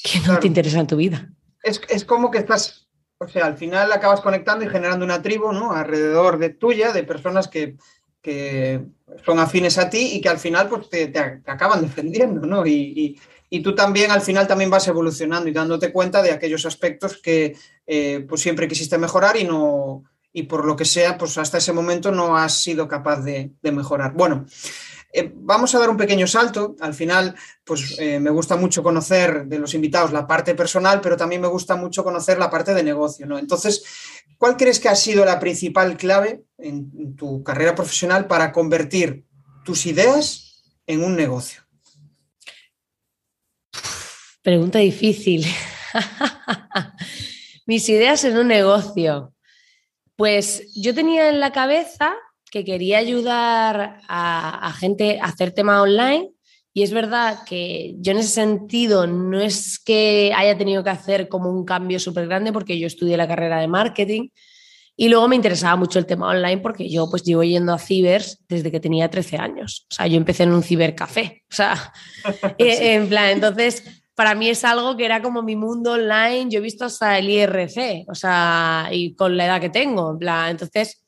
que 0.05 0.21
no 0.27 0.39
te 0.39 0.47
interesa 0.47 0.81
en 0.81 0.87
tu 0.87 0.97
vida. 0.97 1.31
Es, 1.63 1.81
es, 1.89 2.05
como 2.05 2.31
que 2.31 2.39
estás, 2.39 2.89
o 3.19 3.27
sea, 3.27 3.47
al 3.47 3.57
final 3.57 3.91
acabas 3.93 4.21
conectando 4.21 4.65
y 4.65 4.69
generando 4.69 5.05
una 5.05 5.21
tribu, 5.21 5.53
¿no? 5.53 5.73
Alrededor 5.73 6.39
de 6.39 6.51
tuya, 6.51 6.93
de 6.93 7.03
personas 7.03 7.49
que, 7.49 7.77
que 8.23 8.85
son 9.25 9.41
afines 9.41 9.79
a 9.79 9.91
ti 9.91 10.13
y 10.13 10.21
que 10.21 10.29
al 10.29 10.39
final 10.39 10.69
pues, 10.69 10.89
te, 10.89 11.09
te 11.09 11.19
acaban 11.19 11.83
defendiendo, 11.83 12.47
¿no? 12.47 12.65
y, 12.67 13.19
y 13.51 13.61
tú 13.63 13.75
también 13.75 14.11
al 14.11 14.21
final 14.21 14.47
también 14.47 14.71
vas 14.71 14.87
evolucionando 14.89 15.49
y 15.49 15.53
dándote 15.53 15.93
cuenta 15.93 16.23
de 16.23 16.33
aquellos 16.33 16.67
aspectos 16.67 17.21
que 17.21 17.57
eh, 17.87 18.25
pues 18.29 18.41
siempre 18.41 18.69
quisiste 18.69 18.99
mejorar 18.99 19.37
y 19.37 19.45
no 19.45 20.05
y 20.39 20.45
por 20.45 20.65
lo 20.65 20.77
que 20.77 20.85
sea, 20.85 21.19
pues 21.19 21.37
hasta 21.37 21.59
ese 21.59 21.73
momento 21.73 22.13
no 22.13 22.37
has 22.37 22.63
sido 22.63 22.87
capaz 22.87 23.23
de, 23.23 23.51
mejorar. 23.61 24.13
Bueno, 24.13 24.47
eh, 25.13 25.33
vamos 25.35 25.75
a 25.75 25.81
dar 25.81 25.91
un 25.91 25.97
pequeño 25.97 26.29
salto. 26.29 26.77
Al 26.79 26.95
final, 26.95 27.35
pues 27.65 27.97
eh, 27.99 28.21
me 28.21 28.31
gusta 28.31 28.55
mucho 28.55 28.81
conocer 28.85 29.47
de 29.47 29.59
los 29.59 29.75
invitados 29.75 30.13
la 30.13 30.29
parte 30.29 30.55
personal, 30.55 31.01
pero 31.01 31.17
también 31.17 31.41
me 31.41 31.49
gusta 31.49 31.75
mucho 31.75 32.05
conocer 32.05 32.39
la 32.39 32.51
parte 32.51 32.73
de 32.73 32.85
negocio. 32.85 33.27
¿no? 33.27 33.37
Entonces, 33.37 33.83
¿cuál 34.39 34.57
crees 34.57 34.79
que 34.79 34.89
ha 34.89 34.95
sido 34.95 35.25
la 35.25 35.41
principal 35.41 35.97
clave 35.97 36.45
en 36.57 37.17
tu 37.17 37.43
carrera 37.43 37.75
profesional 37.75 38.29
para 38.29 38.53
convertir 38.53 39.25
tus 39.65 39.87
ideas 39.87 40.63
en 40.87 41.03
un 41.03 41.17
negocio? 41.17 41.63
Pregunta 44.43 44.79
difícil. 44.79 45.45
Mis 47.67 47.89
ideas 47.89 48.23
en 48.23 48.39
un 48.39 48.47
negocio. 48.47 49.35
Pues 50.19 50.75
yo 50.75 50.97
tenía 50.97 51.29
en 51.29 51.39
la 51.39 51.53
cabeza 51.53 52.13
que 52.51 52.65
quería 52.65 52.99
ayudar 52.99 54.01
a, 54.09 54.75
gente 54.77 55.21
a 55.21 55.27
hacer 55.27 55.53
tema 55.53 55.81
online 55.81 56.33
y 56.75 56.83
es 56.83 56.93
verdad 56.93 57.45
que 57.47 57.95
yo 57.99 58.11
en 58.11 58.19
ese 58.19 58.31
sentido 58.31 59.07
no 59.07 59.41
es 59.41 59.79
que 59.79 60.33
haya 60.37 60.59
tenido 60.59 60.83
que 60.83 60.91
hacer 60.91 61.29
como 61.29 61.53
un 61.53 61.65
cambio 61.65 62.01
súper 62.01 62.27
grande 62.27 62.53
porque 62.53 62.81
yo 62.81 62.89
estudié 62.89 63.17
la 63.17 63.29
carrera 63.29 63.61
de 63.61 63.69
marketing 63.69 64.31
y 64.97 65.09
luego 65.09 65.29
me 65.29 65.37
interesaba 65.37 65.77
mucho 65.77 66.01
el 66.01 66.07
tema 66.07 66.31
online 66.31 66.59
porque 66.59 66.91
yo 66.91 67.09
pues 67.09 67.23
llevo 67.23 67.45
yendo 67.45 67.73
a 67.73 67.79
cibers 67.79 68.45
desde 68.49 68.73
que 68.73 68.81
tenía 68.81 69.09
13 69.09 69.37
años. 69.37 69.87
O 69.89 69.95
sea, 69.95 70.09
yo 70.09 70.17
empecé 70.17 70.43
en 70.43 70.53
un 70.53 70.65
cibercafé. 70.65 71.45
O 71.49 71.55
sea, 71.55 71.93
eh, 72.59 72.95
en 72.95 73.09
plan, 73.09 73.31
entonces 73.31 73.85
para 74.19 74.35
mí 74.35 74.49
es 74.49 74.65
algo 74.65 74.97
que 74.97 75.05
era 75.05 75.23
como 75.23 75.45
mi 75.45 75.55
mundo 75.55 75.93
online. 75.93 76.51
Yo 76.51 76.59
he 76.59 76.61
visto 76.61 76.87
hasta 76.87 77.19
el 77.19 77.31
IRC, 77.31 78.05
o 78.09 78.17
sea, 78.17 78.89
y 78.91 79.15
con 79.15 79.37
la 79.37 79.47
edad 79.47 79.61
que 79.61 79.71
tengo, 79.71 80.19
en 80.21 80.29
entonces 80.49 81.05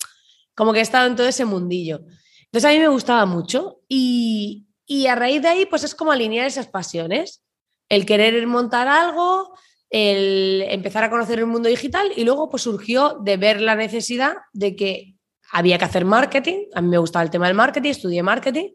como 0.54 0.72
que 0.72 0.78
he 0.78 0.82
estado 0.82 1.08
en 1.08 1.16
todo 1.16 1.26
ese 1.26 1.44
mundillo. 1.44 2.02
Entonces 2.44 2.70
a 2.70 2.72
mí 2.72 2.78
me 2.78 2.86
gustaba 2.86 3.26
mucho 3.26 3.80
y, 3.88 4.68
y 4.86 5.08
a 5.08 5.16
raíz 5.16 5.42
de 5.42 5.48
ahí 5.48 5.66
pues 5.66 5.82
es 5.82 5.96
como 5.96 6.12
alinear 6.12 6.46
esas 6.46 6.68
pasiones, 6.68 7.42
el 7.88 8.06
querer 8.06 8.46
montar 8.46 8.86
algo, 8.86 9.58
el 9.90 10.64
empezar 10.68 11.02
a 11.02 11.10
conocer 11.10 11.40
el 11.40 11.46
mundo 11.46 11.68
digital 11.68 12.12
y 12.14 12.22
luego 12.22 12.48
pues 12.48 12.62
surgió 12.62 13.18
de 13.24 13.36
ver 13.36 13.60
la 13.60 13.74
necesidad 13.74 14.34
de 14.52 14.76
que 14.76 15.16
había 15.50 15.78
que 15.78 15.84
hacer 15.84 16.04
marketing, 16.04 16.66
a 16.76 16.80
mí 16.80 16.86
me 16.86 16.98
gustaba 16.98 17.24
el 17.24 17.30
tema 17.30 17.48
del 17.48 17.56
marketing, 17.56 17.90
estudié 17.90 18.22
marketing 18.22 18.68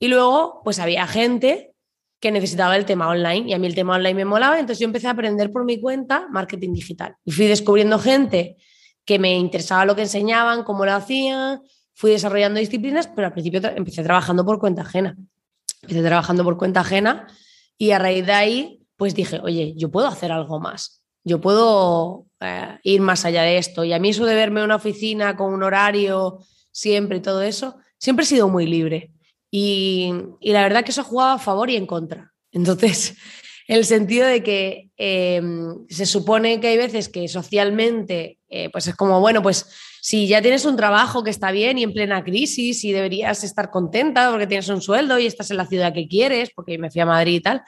y 0.00 0.08
luego 0.08 0.60
pues 0.64 0.80
había 0.80 1.06
gente 1.06 1.75
que 2.20 2.30
necesitaba 2.30 2.76
el 2.76 2.84
tema 2.84 3.08
online 3.08 3.50
y 3.50 3.52
a 3.52 3.58
mí 3.58 3.66
el 3.66 3.74
tema 3.74 3.96
online 3.96 4.14
me 4.14 4.24
molaba, 4.24 4.58
entonces 4.58 4.80
yo 4.80 4.86
empecé 4.86 5.06
a 5.06 5.10
aprender 5.10 5.52
por 5.52 5.64
mi 5.64 5.80
cuenta 5.80 6.26
marketing 6.30 6.72
digital 6.72 7.16
y 7.24 7.32
fui 7.32 7.46
descubriendo 7.46 7.98
gente 7.98 8.56
que 9.04 9.18
me 9.18 9.36
interesaba 9.36 9.84
lo 9.84 9.94
que 9.94 10.02
enseñaban, 10.02 10.64
cómo 10.64 10.84
lo 10.84 10.92
hacían, 10.92 11.62
fui 11.94 12.10
desarrollando 12.10 12.60
disciplinas, 12.60 13.08
pero 13.08 13.28
al 13.28 13.32
principio 13.32 13.60
empecé 13.74 14.02
trabajando 14.02 14.44
por 14.44 14.58
cuenta 14.58 14.82
ajena. 14.82 15.16
Empecé 15.82 16.02
trabajando 16.02 16.44
por 16.44 16.58
cuenta 16.58 16.80
ajena 16.80 17.26
y 17.78 17.92
a 17.92 17.98
raíz 17.98 18.26
de 18.26 18.32
ahí, 18.32 18.86
pues 18.96 19.14
dije, 19.14 19.40
oye, 19.42 19.74
yo 19.76 19.90
puedo 19.90 20.06
hacer 20.08 20.32
algo 20.32 20.58
más, 20.58 21.02
yo 21.22 21.40
puedo 21.40 22.26
eh, 22.40 22.78
ir 22.82 23.00
más 23.00 23.24
allá 23.24 23.42
de 23.42 23.58
esto. 23.58 23.84
Y 23.84 23.92
a 23.92 23.98
mí 23.98 24.10
eso 24.10 24.26
de 24.26 24.34
verme 24.34 24.60
en 24.60 24.66
una 24.66 24.76
oficina 24.76 25.36
con 25.36 25.54
un 25.54 25.62
horario 25.62 26.40
siempre 26.70 27.20
todo 27.20 27.40
eso, 27.40 27.76
siempre 27.98 28.24
he 28.24 28.28
sido 28.28 28.48
muy 28.48 28.66
libre. 28.66 29.12
Y, 29.58 30.12
la 30.42 30.60
verdad 30.60 30.84
que 30.84 30.90
eso 30.90 31.00
ha 31.00 31.04
jugado 31.04 31.30
a 31.30 31.38
favor 31.38 31.70
y 31.70 31.76
en 31.76 31.86
contra. 31.86 32.34
Entonces, 32.52 33.14
en 33.68 33.78
el 33.78 33.86
sentido 33.86 34.26
de 34.26 34.42
que 34.42 34.90
em, 34.98 35.86
se 35.88 36.04
supone 36.04 36.60
que 36.60 36.68
hay 36.68 36.76
veces 36.76 37.08
que 37.08 37.26
socialmente, 37.26 38.38
eh, 38.50 38.68
pues 38.68 38.86
es 38.86 38.94
como, 38.94 39.18
bueno, 39.18 39.42
pues 39.42 39.66
si 40.02 40.28
ya 40.28 40.42
tienes 40.42 40.66
un 40.66 40.76
trabajo 40.76 41.24
que 41.24 41.30
está 41.30 41.52
bien 41.52 41.78
y 41.78 41.84
en 41.84 41.94
plena 41.94 42.22
crisis 42.22 42.84
y 42.84 42.92
deberías 42.92 43.44
estar 43.44 43.70
contenta 43.70 44.30
porque 44.30 44.46
tienes 44.46 44.68
un 44.68 44.82
sueldo 44.82 45.18
y 45.18 45.24
estás 45.24 45.50
en 45.50 45.56
la 45.56 45.66
ciudad 45.66 45.94
que 45.94 46.06
quieres, 46.06 46.50
porque 46.54 46.76
me 46.76 46.90
fui 46.90 47.00
a 47.00 47.06
Madrid 47.06 47.36
y 47.36 47.40
tal, 47.40 47.62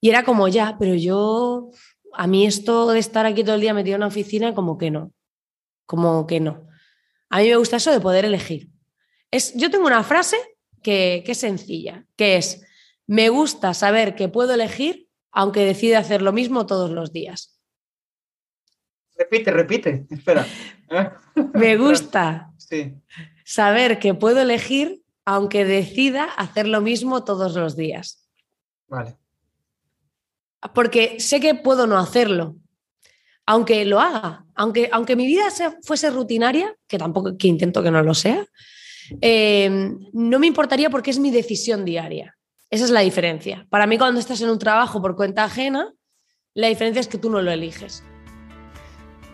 y 0.00 0.08
era 0.08 0.24
como 0.24 0.48
ya, 0.48 0.76
pero 0.80 0.94
yo, 0.94 1.68
a 2.14 2.26
mí 2.26 2.46
esto 2.46 2.92
de 2.92 2.98
estar 2.98 3.26
aquí 3.26 3.44
todo 3.44 3.56
el 3.56 3.60
día 3.60 3.74
metido 3.74 3.96
en 3.96 4.00
una 4.00 4.08
oficina, 4.08 4.54
como 4.54 4.78
que 4.78 4.90
no, 4.90 5.12
como 5.84 6.26
que 6.26 6.40
no. 6.40 6.66
A 7.28 7.40
mí 7.40 7.48
me 7.50 7.56
gusta 7.56 7.76
eso 7.76 7.92
de 7.92 8.00
poder 8.00 8.24
elegir. 8.24 8.70
Es, 9.30 9.54
yo 9.54 9.70
tengo 9.70 9.86
una 9.86 10.02
frase 10.02 10.38
que, 10.82 11.22
que 11.24 11.32
es 11.32 11.38
sencilla, 11.38 12.06
que 12.16 12.36
es, 12.36 12.62
me 13.06 13.28
gusta 13.28 13.74
saber 13.74 14.14
que 14.14 14.28
puedo 14.28 14.54
elegir 14.54 15.08
aunque 15.32 15.64
decide 15.64 15.96
hacer 15.96 16.22
lo 16.22 16.32
mismo 16.32 16.66
todos 16.66 16.90
los 16.90 17.12
días. 17.12 17.60
Repite, 19.16 19.50
repite, 19.50 20.06
espera. 20.10 20.46
Me 21.54 21.76
gusta 21.76 22.52
saber 23.44 23.98
que 23.98 24.14
puedo 24.14 24.40
elegir 24.40 25.02
aunque 25.24 25.64
decida 25.64 26.24
hacer 26.24 26.66
lo 26.66 26.80
mismo 26.80 27.24
todos 27.24 27.54
los 27.54 27.76
días. 27.76 28.28
Vale. 28.88 29.16
Porque 30.74 31.20
sé 31.20 31.40
que 31.40 31.54
puedo 31.54 31.86
no 31.86 31.98
hacerlo, 31.98 32.56
aunque 33.46 33.84
lo 33.84 34.00
haga, 34.00 34.46
aunque, 34.54 34.88
aunque 34.92 35.16
mi 35.16 35.26
vida 35.26 35.48
fuese 35.82 36.10
rutinaria, 36.10 36.74
que 36.86 36.98
tampoco 36.98 37.36
que 37.36 37.48
intento 37.48 37.82
que 37.82 37.90
no 37.90 38.02
lo 38.02 38.14
sea, 38.14 38.46
eh, 39.20 39.70
no 40.12 40.38
me 40.38 40.46
importaría 40.46 40.90
porque 40.90 41.10
es 41.10 41.18
mi 41.18 41.30
decisión 41.30 41.84
diaria. 41.84 42.36
Esa 42.70 42.84
es 42.84 42.90
la 42.90 43.00
diferencia. 43.00 43.66
Para 43.68 43.86
mí, 43.86 43.98
cuando 43.98 44.20
estás 44.20 44.40
en 44.42 44.50
un 44.50 44.58
trabajo 44.58 45.02
por 45.02 45.16
cuenta 45.16 45.44
ajena, 45.44 45.92
la 46.54 46.68
diferencia 46.68 47.00
es 47.00 47.08
que 47.08 47.18
tú 47.18 47.30
no 47.30 47.42
lo 47.42 47.50
eliges. 47.50 48.04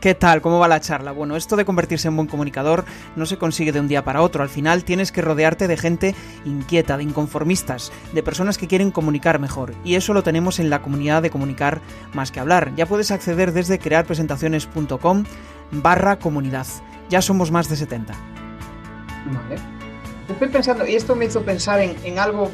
¿Qué 0.01 0.15
tal? 0.15 0.43
¿Cómo 0.43 0.59
va 0.59 0.69
la 0.69 0.81
charla? 0.81 1.13
Bueno, 1.13 1.37
esto 1.37 1.57
de 1.57 1.65
convertirse 1.65 2.09
en 2.09 2.17
buen 2.17 2.29
comunicador 2.29 2.85
no 3.17 3.27
se 3.27 3.39
consigue 3.39 3.73
de 3.73 3.81
un 3.81 3.89
día 3.89 4.05
para 4.05 4.23
otro. 4.23 4.43
Al 4.43 4.49
final 4.49 4.85
tienes 4.85 5.11
que 5.11 5.23
rodearte 5.23 5.69
de 5.69 5.77
gente 5.77 6.15
inquieta, 6.45 6.97
de 6.97 7.03
inconformistas, 7.03 7.91
de 8.13 8.23
personas 8.23 8.59
que 8.59 8.69
quieren 8.69 8.91
comunicar 8.91 9.39
mejor. 9.41 9.75
Y 9.85 9.95
eso 9.95 10.13
lo 10.13 10.23
tenemos 10.23 10.59
en 10.59 10.71
la 10.71 10.83
comunidad 10.83 11.23
de 11.23 11.31
comunicar 11.31 11.81
más 12.13 12.31
que 12.31 12.41
hablar. 12.41 12.73
Ya 12.77 12.87
puedes 12.87 13.11
acceder 13.11 13.53
desde 13.53 13.79
crearpresentaciones.com 13.79 15.25
barra 15.73 16.19
comunidad. 16.19 16.67
Ya 17.09 17.23
somos 17.23 17.51
más 17.51 17.69
de 17.69 17.77
70. 17.77 18.15
Vale. 19.33 19.57
Estoy 20.29 20.49
pensando, 20.49 20.87
y 20.87 20.95
esto 20.95 21.15
me 21.15 21.27
hizo 21.27 21.43
pensar 21.43 21.81
en 21.81 22.19
algo 22.19 22.51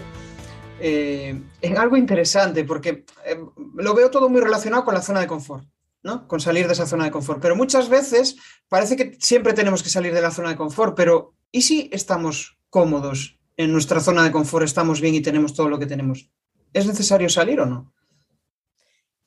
eh, 0.84 1.40
en 1.60 1.78
algo 1.78 1.96
interesante, 1.96 2.64
porque 2.64 3.04
eh, 3.24 3.38
lo 3.76 3.94
veo 3.94 4.10
todo 4.10 4.28
muy 4.28 4.40
relacionado 4.40 4.84
con 4.84 4.94
la 4.94 5.00
zona 5.00 5.20
de 5.20 5.28
confort, 5.28 5.64
¿no? 6.02 6.26
Con 6.26 6.40
salir 6.40 6.66
de 6.66 6.72
esa 6.72 6.86
zona 6.86 7.04
de 7.04 7.12
confort. 7.12 7.40
Pero 7.40 7.54
muchas 7.54 7.88
veces 7.88 8.34
parece 8.68 8.96
que 8.96 9.16
siempre 9.20 9.52
tenemos 9.52 9.84
que 9.84 9.90
salir 9.90 10.12
de 10.12 10.20
la 10.20 10.32
zona 10.32 10.48
de 10.48 10.56
confort, 10.56 10.96
pero 10.96 11.36
¿y 11.52 11.62
si 11.62 11.88
estamos 11.92 12.58
cómodos 12.68 13.38
en 13.56 13.70
nuestra 13.70 14.00
zona 14.00 14.24
de 14.24 14.32
confort, 14.32 14.64
estamos 14.64 15.00
bien 15.00 15.14
y 15.14 15.20
tenemos 15.20 15.54
todo 15.54 15.68
lo 15.68 15.78
que 15.78 15.86
tenemos? 15.86 16.32
¿Es 16.72 16.84
necesario 16.84 17.28
salir 17.28 17.60
o 17.60 17.66
no? 17.66 17.92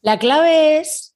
La 0.02 0.20
clave 0.20 0.80
es 0.80 1.16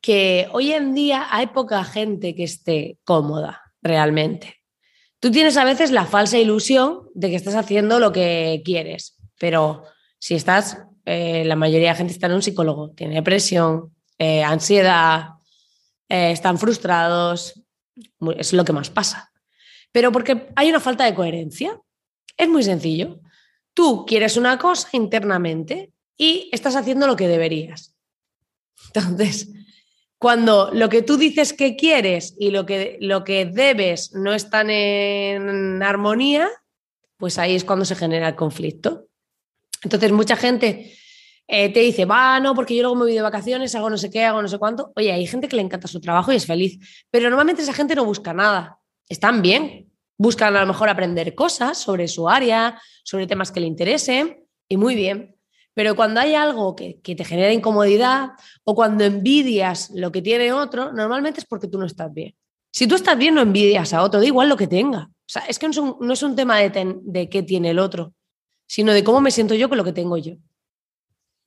que 0.00 0.48
hoy 0.50 0.72
en 0.72 0.92
día 0.92 1.28
hay 1.30 1.46
poca 1.46 1.84
gente 1.84 2.34
que 2.34 2.42
esté 2.42 2.98
cómoda 3.04 3.62
realmente. 3.80 4.56
Tú 5.20 5.30
tienes 5.30 5.56
a 5.56 5.64
veces 5.64 5.90
la 5.90 6.06
falsa 6.06 6.38
ilusión 6.38 7.08
de 7.14 7.30
que 7.30 7.36
estás 7.36 7.54
haciendo 7.54 7.98
lo 7.98 8.12
que 8.12 8.62
quieres, 8.64 9.16
pero 9.38 9.84
si 10.18 10.34
estás, 10.34 10.78
eh, 11.04 11.44
la 11.44 11.56
mayoría 11.56 11.90
de 11.90 11.96
gente 11.96 12.12
está 12.12 12.26
en 12.26 12.34
un 12.34 12.42
psicólogo, 12.42 12.90
tiene 12.90 13.16
depresión, 13.16 13.94
eh, 14.18 14.44
ansiedad, 14.44 15.30
eh, 16.08 16.30
están 16.30 16.58
frustrados, 16.58 17.60
es 18.36 18.52
lo 18.52 18.64
que 18.64 18.72
más 18.72 18.90
pasa. 18.90 19.32
Pero 19.92 20.12
porque 20.12 20.48
hay 20.54 20.70
una 20.70 20.80
falta 20.80 21.04
de 21.04 21.14
coherencia. 21.14 21.80
Es 22.36 22.48
muy 22.48 22.62
sencillo. 22.62 23.20
Tú 23.74 24.04
quieres 24.06 24.36
una 24.36 24.58
cosa 24.58 24.88
internamente 24.92 25.92
y 26.16 26.48
estás 26.52 26.76
haciendo 26.76 27.06
lo 27.06 27.16
que 27.16 27.28
deberías. 27.28 27.96
Entonces, 28.86 29.48
cuando 30.18 30.70
lo 30.72 30.88
que 30.88 31.02
tú 31.02 31.16
dices 31.16 31.52
que 31.52 31.76
quieres 31.76 32.34
y 32.38 32.50
lo 32.50 32.66
que, 32.66 32.98
lo 33.00 33.24
que 33.24 33.46
debes 33.46 34.12
no 34.14 34.34
están 34.34 34.68
en 34.70 35.82
armonía, 35.82 36.48
pues 37.16 37.38
ahí 37.38 37.54
es 37.54 37.64
cuando 37.64 37.84
se 37.84 37.94
genera 37.94 38.28
el 38.28 38.34
conflicto. 38.34 39.06
Entonces, 39.82 40.10
mucha 40.12 40.36
gente 40.36 40.92
eh, 41.46 41.72
te 41.72 41.80
dice, 41.80 42.04
va, 42.04 42.40
no, 42.40 42.54
porque 42.54 42.74
yo 42.74 42.82
luego 42.82 42.96
me 42.96 43.04
voy 43.04 43.14
de 43.14 43.22
vacaciones, 43.22 43.74
hago 43.74 43.88
no 43.90 43.96
sé 43.96 44.10
qué, 44.10 44.24
hago 44.24 44.42
no 44.42 44.48
sé 44.48 44.58
cuánto. 44.58 44.92
Oye, 44.96 45.12
hay 45.12 45.26
gente 45.26 45.48
que 45.48 45.56
le 45.56 45.62
encanta 45.62 45.88
su 45.88 46.00
trabajo 46.00 46.32
y 46.32 46.36
es 46.36 46.46
feliz, 46.46 46.78
pero 47.10 47.28
normalmente 47.28 47.62
esa 47.62 47.72
gente 47.72 47.94
no 47.94 48.04
busca 48.04 48.34
nada. 48.34 48.80
Están 49.08 49.40
bien, 49.40 49.90
buscan 50.18 50.54
a 50.56 50.60
lo 50.60 50.66
mejor 50.66 50.88
aprender 50.88 51.34
cosas 51.34 51.78
sobre 51.78 52.08
su 52.08 52.28
área, 52.28 52.80
sobre 53.04 53.26
temas 53.26 53.52
que 53.52 53.60
le 53.60 53.66
interesen, 53.66 54.44
y 54.68 54.76
muy 54.76 54.94
bien. 54.94 55.37
Pero 55.78 55.94
cuando 55.94 56.18
hay 56.18 56.34
algo 56.34 56.74
que, 56.74 56.98
que 57.02 57.14
te 57.14 57.24
genera 57.24 57.52
incomodidad 57.52 58.30
o 58.64 58.74
cuando 58.74 59.04
envidias 59.04 59.90
lo 59.94 60.10
que 60.10 60.22
tiene 60.22 60.52
otro, 60.52 60.92
normalmente 60.92 61.38
es 61.38 61.46
porque 61.46 61.68
tú 61.68 61.78
no 61.78 61.86
estás 61.86 62.12
bien. 62.12 62.34
Si 62.72 62.88
tú 62.88 62.96
estás 62.96 63.16
bien, 63.16 63.36
no 63.36 63.42
envidias 63.42 63.92
a 63.92 64.02
otro, 64.02 64.18
da 64.18 64.26
igual 64.26 64.48
lo 64.48 64.56
que 64.56 64.66
tenga. 64.66 65.04
O 65.04 65.28
sea, 65.28 65.42
es 65.42 65.56
que 65.56 65.66
no 65.66 65.70
es 65.70 65.78
un, 65.78 65.96
no 66.00 66.12
es 66.12 66.22
un 66.24 66.34
tema 66.34 66.58
de, 66.58 66.96
de 67.00 67.28
qué 67.28 67.44
tiene 67.44 67.70
el 67.70 67.78
otro, 67.78 68.12
sino 68.66 68.92
de 68.92 69.04
cómo 69.04 69.20
me 69.20 69.30
siento 69.30 69.54
yo 69.54 69.68
con 69.68 69.78
lo 69.78 69.84
que 69.84 69.92
tengo 69.92 70.16
yo. 70.16 70.32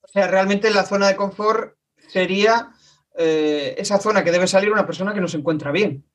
O 0.02 0.08
sea, 0.08 0.30
realmente 0.30 0.72
la 0.72 0.86
zona 0.86 1.10
de 1.10 1.18
confort 1.18 1.76
sería 2.08 2.70
eh, 3.18 3.76
esa 3.80 4.00
zona 4.00 4.24
que 4.24 4.32
debe 4.32 4.48
salir 4.48 4.72
una 4.72 4.86
persona 4.86 5.14
que 5.14 5.20
no 5.20 5.28
se 5.28 5.40
encuentra 5.40 5.74
bien. 5.74 6.06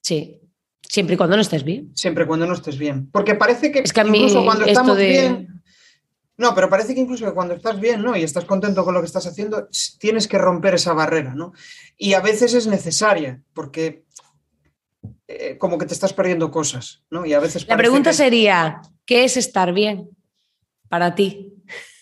Sí, 0.00 0.40
siempre 0.80 1.16
y 1.16 1.18
cuando 1.18 1.36
no 1.36 1.42
estés 1.42 1.64
bien. 1.64 1.94
Siempre 1.94 2.24
y 2.24 2.26
cuando 2.26 2.46
no 2.46 2.54
estés 2.54 2.78
bien. 2.78 3.10
Porque 3.10 3.34
parece 3.34 3.70
que, 3.70 3.80
es 3.80 3.92
que 3.92 4.00
a 4.00 4.04
mí 4.04 4.20
incluso 4.20 4.42
cuando 4.42 4.64
estamos 4.64 4.96
de... 4.96 5.06
bien. 5.06 5.55
No, 6.38 6.54
pero 6.54 6.68
parece 6.68 6.94
que 6.94 7.00
incluso 7.00 7.32
cuando 7.34 7.54
estás 7.54 7.80
bien, 7.80 8.02
¿no? 8.02 8.16
Y 8.16 8.22
estás 8.22 8.44
contento 8.44 8.84
con 8.84 8.94
lo 8.94 9.00
que 9.00 9.06
estás 9.06 9.26
haciendo, 9.26 9.68
tienes 9.98 10.28
que 10.28 10.38
romper 10.38 10.74
esa 10.74 10.92
barrera, 10.92 11.34
¿no? 11.34 11.52
Y 11.96 12.12
a 12.12 12.20
veces 12.20 12.52
es 12.54 12.66
necesaria, 12.66 13.40
porque 13.54 14.04
eh, 15.28 15.56
como 15.58 15.78
que 15.78 15.86
te 15.86 15.94
estás 15.94 16.12
perdiendo 16.12 16.50
cosas, 16.50 17.02
¿no? 17.10 17.24
Y 17.24 17.32
a 17.32 17.40
veces. 17.40 17.66
La 17.66 17.76
pregunta 17.76 18.10
que... 18.10 18.16
sería: 18.16 18.82
¿qué 19.06 19.24
es 19.24 19.36
estar 19.36 19.72
bien? 19.72 20.10
para 20.88 21.14
ti? 21.14 21.52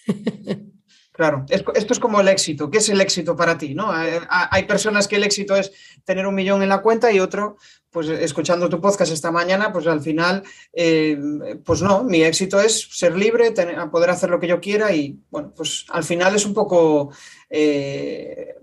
Claro, 1.14 1.46
esto 1.48 1.92
es 1.92 2.00
como 2.00 2.20
el 2.20 2.26
éxito. 2.26 2.68
¿Qué 2.68 2.78
es 2.78 2.88
el 2.88 3.00
éxito 3.00 3.36
para 3.36 3.56
ti? 3.56 3.72
¿no? 3.72 3.86
Hay 3.88 4.64
personas 4.64 5.06
que 5.06 5.14
el 5.14 5.22
éxito 5.22 5.54
es 5.54 5.70
tener 6.02 6.26
un 6.26 6.34
millón 6.34 6.60
en 6.60 6.68
la 6.68 6.82
cuenta 6.82 7.12
y 7.12 7.20
otro, 7.20 7.56
pues 7.88 8.08
escuchando 8.08 8.68
tu 8.68 8.80
podcast 8.80 9.12
esta 9.12 9.30
mañana, 9.30 9.72
pues 9.72 9.86
al 9.86 10.00
final, 10.00 10.42
eh, 10.72 11.16
pues 11.64 11.82
no, 11.82 12.02
mi 12.02 12.24
éxito 12.24 12.60
es 12.60 12.88
ser 12.90 13.16
libre, 13.16 13.54
poder 13.92 14.10
hacer 14.10 14.28
lo 14.28 14.40
que 14.40 14.48
yo 14.48 14.60
quiera 14.60 14.92
y 14.92 15.16
bueno, 15.30 15.52
pues 15.54 15.86
al 15.90 16.02
final 16.02 16.34
es 16.34 16.46
un 16.46 16.52
poco, 16.52 17.12
eh, 17.48 18.56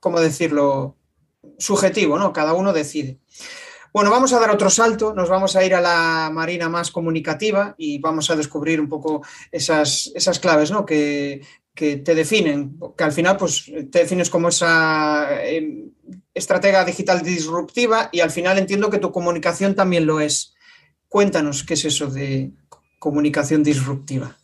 ¿cómo 0.00 0.20
decirlo? 0.20 0.98
Subjetivo, 1.56 2.18
¿no? 2.18 2.30
Cada 2.34 2.52
uno 2.52 2.74
decide. 2.74 3.20
Bueno, 3.92 4.10
vamos 4.10 4.32
a 4.32 4.38
dar 4.38 4.50
otro 4.50 4.70
salto, 4.70 5.14
nos 5.14 5.28
vamos 5.28 5.56
a 5.56 5.64
ir 5.64 5.74
a 5.74 5.80
la 5.80 6.30
marina 6.30 6.68
más 6.68 6.92
comunicativa 6.92 7.74
y 7.76 7.98
vamos 7.98 8.30
a 8.30 8.36
descubrir 8.36 8.80
un 8.80 8.88
poco 8.88 9.22
esas, 9.50 10.12
esas 10.14 10.38
claves 10.38 10.70
¿no? 10.70 10.86
que, 10.86 11.40
que 11.80 11.96
te 11.96 12.14
definen, 12.14 12.78
que 12.94 13.04
al 13.04 13.12
final 13.12 13.38
pues, 13.38 13.64
te 13.90 14.00
defines 14.00 14.28
como 14.28 14.50
esa 14.50 15.42
eh, 15.46 15.86
estratega 16.34 16.84
digital 16.84 17.22
disruptiva 17.22 18.10
y 18.12 18.20
al 18.20 18.30
final 18.30 18.58
entiendo 18.58 18.90
que 18.90 18.98
tu 18.98 19.10
comunicación 19.10 19.74
también 19.74 20.04
lo 20.04 20.20
es. 20.20 20.52
Cuéntanos 21.08 21.64
qué 21.64 21.72
es 21.72 21.86
eso 21.86 22.08
de 22.08 22.50
comunicación 22.98 23.62
disruptiva. 23.62 24.36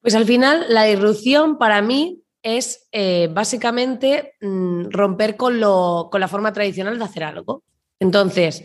Pues 0.00 0.16
al 0.16 0.24
final 0.24 0.64
la 0.68 0.82
disrupción 0.82 1.58
para 1.58 1.80
mí 1.80 2.24
es 2.42 2.88
eh, 2.90 3.28
básicamente 3.32 4.34
mm, 4.40 4.90
romper 4.90 5.36
con, 5.36 5.60
lo, 5.60 6.08
con 6.10 6.20
la 6.20 6.26
forma 6.26 6.52
tradicional 6.52 6.98
de 6.98 7.04
hacer 7.04 7.22
algo. 7.22 7.62
Entonces, 8.00 8.64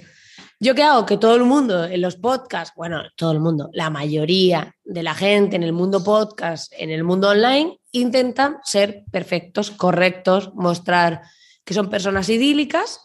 ¿Yo 0.60 0.74
qué 0.74 0.82
hago? 0.82 1.06
Que 1.06 1.18
todo 1.18 1.36
el 1.36 1.44
mundo 1.44 1.86
en 1.86 2.02
los 2.02 2.16
podcasts, 2.16 2.74
bueno, 2.76 3.04
todo 3.16 3.32
el 3.32 3.40
mundo, 3.40 3.70
la 3.74 3.92
mayoría 3.92 4.76
de 4.84 5.04
la 5.04 5.14
gente 5.14 5.56
en 5.56 5.62
el 5.62 5.72
mundo 5.72 6.04
podcast, 6.04 6.74
en 6.76 6.90
el 6.90 7.04
mundo 7.04 7.30
online, 7.30 7.80
intentan 7.92 8.58
ser 8.64 9.04
perfectos, 9.12 9.70
correctos, 9.70 10.52
mostrar 10.56 11.22
que 11.64 11.76
son 11.76 11.92
personas 11.92 12.28
idílicas 12.30 13.00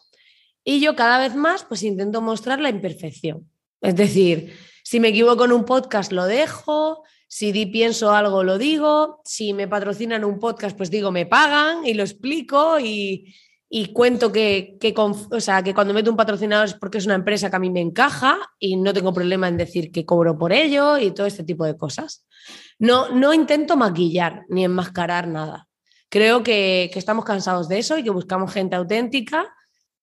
y 0.64 0.80
yo 0.80 0.96
cada 0.96 1.18
vez 1.18 1.34
más 1.34 1.64
pues 1.64 1.82
intento 1.82 2.22
mostrar 2.22 2.58
la 2.58 2.70
imperfección. 2.70 3.50
Es 3.82 3.96
decir, 3.96 4.56
si 4.82 4.98
me 4.98 5.08
equivoco 5.08 5.44
en 5.44 5.52
un 5.52 5.66
podcast 5.66 6.10
lo 6.10 6.24
dejo, 6.24 7.02
si 7.28 7.52
pienso 7.66 8.12
algo 8.12 8.44
lo 8.44 8.56
digo, 8.56 9.20
si 9.26 9.52
me 9.52 9.68
patrocinan 9.68 10.24
un 10.24 10.38
podcast 10.38 10.74
pues 10.74 10.90
digo 10.90 11.12
me 11.12 11.26
pagan 11.26 11.86
y 11.86 11.92
lo 11.92 12.02
explico 12.02 12.80
y, 12.80 13.34
y 13.74 13.86
cuento 13.86 14.30
que, 14.30 14.76
que, 14.78 14.92
o 14.94 15.40
sea, 15.40 15.62
que 15.62 15.72
cuando 15.72 15.94
meto 15.94 16.10
un 16.10 16.16
patrocinador 16.16 16.66
es 16.66 16.74
porque 16.74 16.98
es 16.98 17.06
una 17.06 17.14
empresa 17.14 17.48
que 17.48 17.56
a 17.56 17.58
mí 17.58 17.70
me 17.70 17.80
encaja 17.80 18.38
y 18.58 18.76
no 18.76 18.92
tengo 18.92 19.14
problema 19.14 19.48
en 19.48 19.56
decir 19.56 19.90
que 19.90 20.04
cobro 20.04 20.36
por 20.36 20.52
ello 20.52 20.98
y 20.98 21.12
todo 21.12 21.26
este 21.26 21.42
tipo 21.42 21.64
de 21.64 21.74
cosas. 21.74 22.26
No, 22.78 23.08
no 23.08 23.32
intento 23.32 23.78
maquillar 23.78 24.44
ni 24.50 24.62
enmascarar 24.62 25.26
nada. 25.26 25.68
Creo 26.10 26.42
que, 26.42 26.90
que 26.92 26.98
estamos 26.98 27.24
cansados 27.24 27.66
de 27.66 27.78
eso 27.78 27.96
y 27.96 28.04
que 28.04 28.10
buscamos 28.10 28.52
gente 28.52 28.76
auténtica 28.76 29.50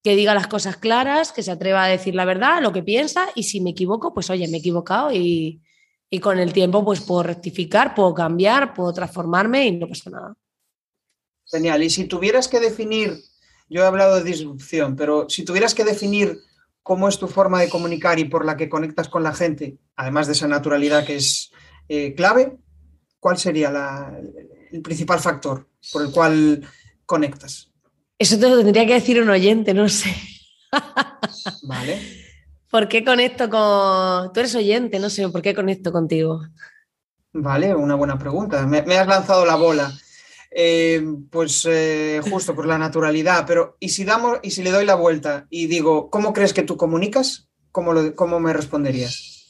que 0.02 0.16
diga 0.16 0.34
las 0.34 0.48
cosas 0.48 0.76
claras, 0.76 1.30
que 1.30 1.44
se 1.44 1.52
atreva 1.52 1.84
a 1.84 1.88
decir 1.88 2.16
la 2.16 2.24
verdad, 2.24 2.60
lo 2.60 2.72
que 2.72 2.82
piensa 2.82 3.28
y 3.36 3.44
si 3.44 3.60
me 3.60 3.70
equivoco, 3.70 4.12
pues 4.12 4.30
oye, 4.30 4.48
me 4.48 4.56
he 4.56 4.60
equivocado 4.60 5.12
y, 5.12 5.62
y 6.10 6.18
con 6.18 6.40
el 6.40 6.52
tiempo 6.52 6.84
pues 6.84 7.02
puedo 7.02 7.22
rectificar, 7.22 7.94
puedo 7.94 8.14
cambiar, 8.14 8.74
puedo 8.74 8.92
transformarme 8.92 9.64
y 9.68 9.72
no 9.78 9.86
pasa 9.86 10.10
nada. 10.10 10.34
Genial. 11.44 11.84
Y 11.84 11.90
si 11.90 12.06
tuvieras 12.06 12.48
que 12.48 12.58
definir 12.58 13.29
yo 13.70 13.82
he 13.82 13.86
hablado 13.86 14.16
de 14.16 14.24
disrupción, 14.24 14.96
pero 14.96 15.30
si 15.30 15.44
tuvieras 15.44 15.74
que 15.74 15.84
definir 15.84 16.40
cómo 16.82 17.08
es 17.08 17.18
tu 17.18 17.28
forma 17.28 17.60
de 17.60 17.68
comunicar 17.68 18.18
y 18.18 18.24
por 18.24 18.44
la 18.44 18.56
que 18.56 18.68
conectas 18.68 19.08
con 19.08 19.22
la 19.22 19.32
gente, 19.32 19.78
además 19.94 20.26
de 20.26 20.32
esa 20.32 20.48
naturalidad 20.48 21.06
que 21.06 21.16
es 21.16 21.52
eh, 21.88 22.14
clave, 22.14 22.58
¿cuál 23.20 23.38
sería 23.38 24.12
el 24.72 24.82
principal 24.82 25.20
factor 25.20 25.68
por 25.92 26.02
el 26.02 26.10
cual 26.10 26.68
conectas? 27.06 27.70
Eso 28.18 28.38
te 28.38 28.50
lo 28.50 28.56
tendría 28.62 28.86
que 28.86 28.94
decir 28.94 29.22
un 29.22 29.30
oyente, 29.30 29.72
no 29.72 29.88
sé. 29.88 30.14
Vale. 31.62 32.00
¿Por 32.70 32.88
qué 32.88 33.04
conecto 33.04 33.48
con... 33.48 34.32
Tú 34.32 34.40
eres 34.40 34.54
oyente, 34.56 34.98
no 34.98 35.10
sé, 35.10 35.28
¿por 35.28 35.42
qué 35.42 35.54
conecto 35.54 35.92
contigo? 35.92 36.40
Vale, 37.32 37.74
una 37.74 37.94
buena 37.94 38.18
pregunta. 38.18 38.66
me 38.66 38.96
has 38.96 39.06
lanzado 39.06 39.46
la 39.46 39.54
bola. 39.54 39.92
Eh, 40.50 41.00
pues 41.30 41.64
eh, 41.66 42.20
justo 42.28 42.54
por 42.54 42.66
la 42.66 42.78
naturalidad. 42.78 43.44
Pero, 43.46 43.76
¿y 43.80 43.90
si, 43.90 44.04
damos, 44.04 44.38
¿y 44.42 44.50
si 44.50 44.62
le 44.62 44.70
doy 44.70 44.84
la 44.84 44.96
vuelta 44.96 45.46
y 45.48 45.66
digo, 45.66 46.10
¿cómo 46.10 46.32
crees 46.32 46.52
que 46.52 46.62
tú 46.62 46.76
comunicas? 46.76 47.48
¿Cómo, 47.70 47.92
lo, 47.92 48.14
cómo 48.16 48.40
me 48.40 48.52
responderías? 48.52 49.40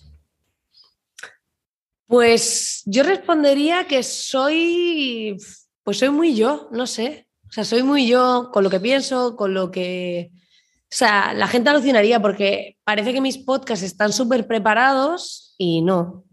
Pues 2.07 2.83
yo 2.87 3.03
respondería 3.03 3.87
que 3.87 4.03
soy, 4.03 5.37
pues 5.85 5.99
soy 5.99 6.11
muy 6.11 6.35
yo, 6.35 6.69
no 6.73 6.87
sé. 6.87 7.29
O 7.49 7.53
sea, 7.53 7.65
soy 7.65 7.83
muy 7.83 8.07
yo 8.07 8.51
con 8.53 8.63
lo 8.63 8.71
que 8.71 8.81
pienso, 8.81 9.37
con 9.37 9.55
lo 9.55 9.71
que... 9.71 10.31
O 10.33 10.93
sea, 10.97 11.33
la 11.35 11.47
gente 11.47 11.71
alucinaría 11.71 12.21
porque 12.21 12.77
parece 12.85 13.13
que 13.13 13.21
mis 13.21 13.39
podcasts 13.39 13.85
están 13.85 14.13
súper 14.13 14.49
preparados 14.49 15.55
y 15.57 15.83
no, 15.83 16.25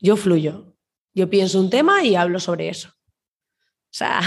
yo 0.00 0.16
fluyo. 0.16 0.74
Yo 1.14 1.28
pienso 1.28 1.60
un 1.60 1.68
tema 1.70 2.02
y 2.02 2.14
hablo 2.14 2.40
sobre 2.40 2.70
eso. 2.70 2.95
O 3.96 3.98
sea, 3.98 4.20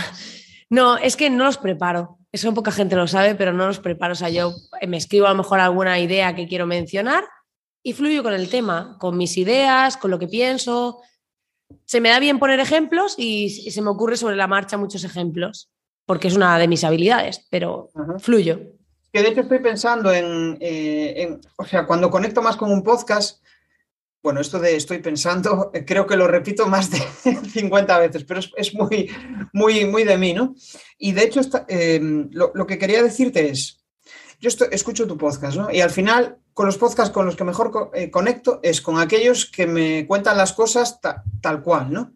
no, 0.72 0.98
es 0.98 1.16
que 1.16 1.30
no 1.30 1.44
los 1.44 1.60
preparo. 1.60 2.18
Eso 2.32 2.52
poca 2.56 2.72
gente 2.72 2.96
lo 2.96 3.08
sabe, 3.08 3.36
pero 3.36 3.54
no 3.54 3.68
los 3.68 3.80
preparo. 3.80 4.14
O 4.14 4.16
sea, 4.16 4.30
yo 4.30 4.52
me 4.88 4.98
escribo 4.98 5.28
a 5.28 5.30
lo 5.30 5.36
mejor 5.36 5.60
alguna 5.60 6.00
idea 6.00 6.34
que 6.36 6.48
quiero 6.48 6.66
mencionar 6.66 7.24
y 7.84 7.94
fluyo 7.94 8.24
con 8.24 8.34
el 8.34 8.50
tema, 8.50 8.98
con 9.00 9.16
mis 9.16 9.38
ideas, 9.38 9.96
con 9.96 10.10
lo 10.10 10.18
que 10.18 10.28
pienso. 10.28 11.02
Se 11.86 12.02
me 12.02 12.10
da 12.10 12.20
bien 12.20 12.40
poner 12.40 12.60
ejemplos 12.60 13.14
y, 13.16 13.70
se 13.70 13.82
me 13.84 13.92
ocurre 13.92 14.18
sobre 14.18 14.36
la 14.36 14.48
marcha 14.48 14.76
muchos 14.76 15.04
ejemplos, 15.04 15.70
porque 16.08 16.30
es 16.30 16.36
una 16.36 16.58
de 16.58 16.68
mis 16.68 16.84
habilidades, 16.84 17.46
pero 17.52 17.92
fluyo. 18.18 18.60
Que 19.14 19.22
de 19.22 19.30
hecho 19.30 19.42
estoy 19.42 19.60
pensando 19.60 20.12
en, 20.12 20.58
eh, 20.62 21.14
en, 21.16 21.42
o 21.58 21.66
sea, 21.66 21.86
cuando 21.86 22.10
conecto 22.10 22.42
más 22.42 22.56
con 22.56 22.72
un 22.72 22.82
podcast, 22.82 23.44
bueno, 24.22 24.42
esto 24.42 24.60
de 24.60 24.76
estoy 24.76 25.00
pensando, 25.00 25.72
eh, 25.74 25.86
creo 25.86 26.06
que 26.06 26.18
lo 26.18 26.28
repito 26.28 26.68
más 26.68 26.90
de 26.92 27.00
50 27.54 28.00
veces, 28.00 28.24
pero 28.26 28.42
es, 28.58 28.74
muy, 28.74 29.10
muy, 29.54 29.86
muy 29.86 30.04
de 30.04 30.18
mí, 30.18 30.34
¿no? 30.34 30.56
Y 30.98 31.14
de 31.14 31.24
hecho, 31.24 31.42
em, 31.68 32.30
lo, 32.32 32.68
que 32.68 32.78
quería 32.78 33.02
decirte 33.02 33.50
es, 33.50 33.80
yo 34.42 34.50
escucho 34.72 35.08
tu 35.08 35.18
podcast, 35.18 35.58
¿no? 35.58 35.72
Y 35.72 35.82
al 35.82 35.90
final, 35.90 36.38
con 36.54 36.66
los 36.66 36.78
podcasts 36.78 37.14
con 37.14 37.26
los 37.26 37.36
que 37.36 37.44
mejor 37.44 37.92
eh, 37.94 38.10
conecto 38.10 38.60
es 38.64 38.82
con 38.82 39.00
aquellos 39.00 39.46
que 39.46 39.68
me 39.68 40.06
cuentan 40.08 40.38
las 40.38 40.54
cosas 40.54 41.00
tal 41.42 41.62
cual, 41.62 41.92
¿no? 41.92 42.14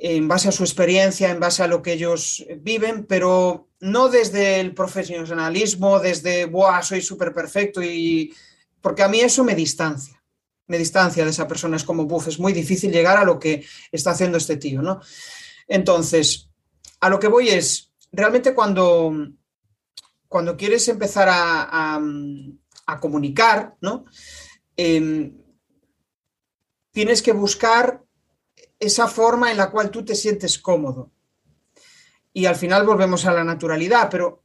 En 0.00 0.28
base 0.28 0.48
a 0.48 0.52
su 0.52 0.62
experiencia, 0.62 1.30
en 1.30 1.40
base 1.40 1.62
a 1.62 1.66
lo 1.66 1.82
que 1.82 1.94
ellos 1.94 2.44
viven, 2.58 3.06
pero 3.06 3.68
no 3.80 4.08
desde 4.08 4.60
el 4.60 4.74
profesionalismo, 4.74 5.98
desde, 5.98 6.44
¡buah, 6.44 6.82
soy 6.82 7.00
súper 7.00 7.32
perfecto! 7.32 7.82
Y... 7.82 8.34
Porque 8.80 9.02
a 9.02 9.08
mí 9.08 9.20
eso 9.20 9.42
me 9.42 9.54
distancia 9.54 10.16
me 10.66 10.78
distancia 10.78 11.24
de 11.24 11.30
esa 11.30 11.46
persona, 11.46 11.76
es 11.76 11.84
como, 11.84 12.06
buf, 12.06 12.28
es 12.28 12.38
muy 12.38 12.52
difícil 12.52 12.90
llegar 12.90 13.16
a 13.16 13.24
lo 13.24 13.38
que 13.38 13.64
está 13.92 14.10
haciendo 14.10 14.38
este 14.38 14.56
tío, 14.56 14.82
¿no? 14.82 15.00
Entonces, 15.68 16.50
a 17.00 17.08
lo 17.08 17.18
que 17.18 17.28
voy 17.28 17.48
es, 17.48 17.92
realmente 18.12 18.54
cuando, 18.54 19.12
cuando 20.28 20.56
quieres 20.56 20.86
empezar 20.88 21.28
a, 21.30 22.00
comunicar, 23.00 23.76
¿no? 23.80 24.04
Em, 24.76 25.36
tienes 26.92 27.20
que 27.20 27.32
buscar 27.32 28.04
esa 28.78 29.08
forma 29.08 29.50
en 29.50 29.56
la 29.56 29.70
cual 29.70 29.90
tú 29.90 30.04
te 30.04 30.14
sientes 30.14 30.58
cómodo. 30.58 31.10
Y 32.32 32.46
al 32.46 32.56
final 32.56 32.86
volvemos 32.86 33.24
a 33.26 33.32
la 33.32 33.44
naturalidad, 33.44 34.08
pero 34.10 34.44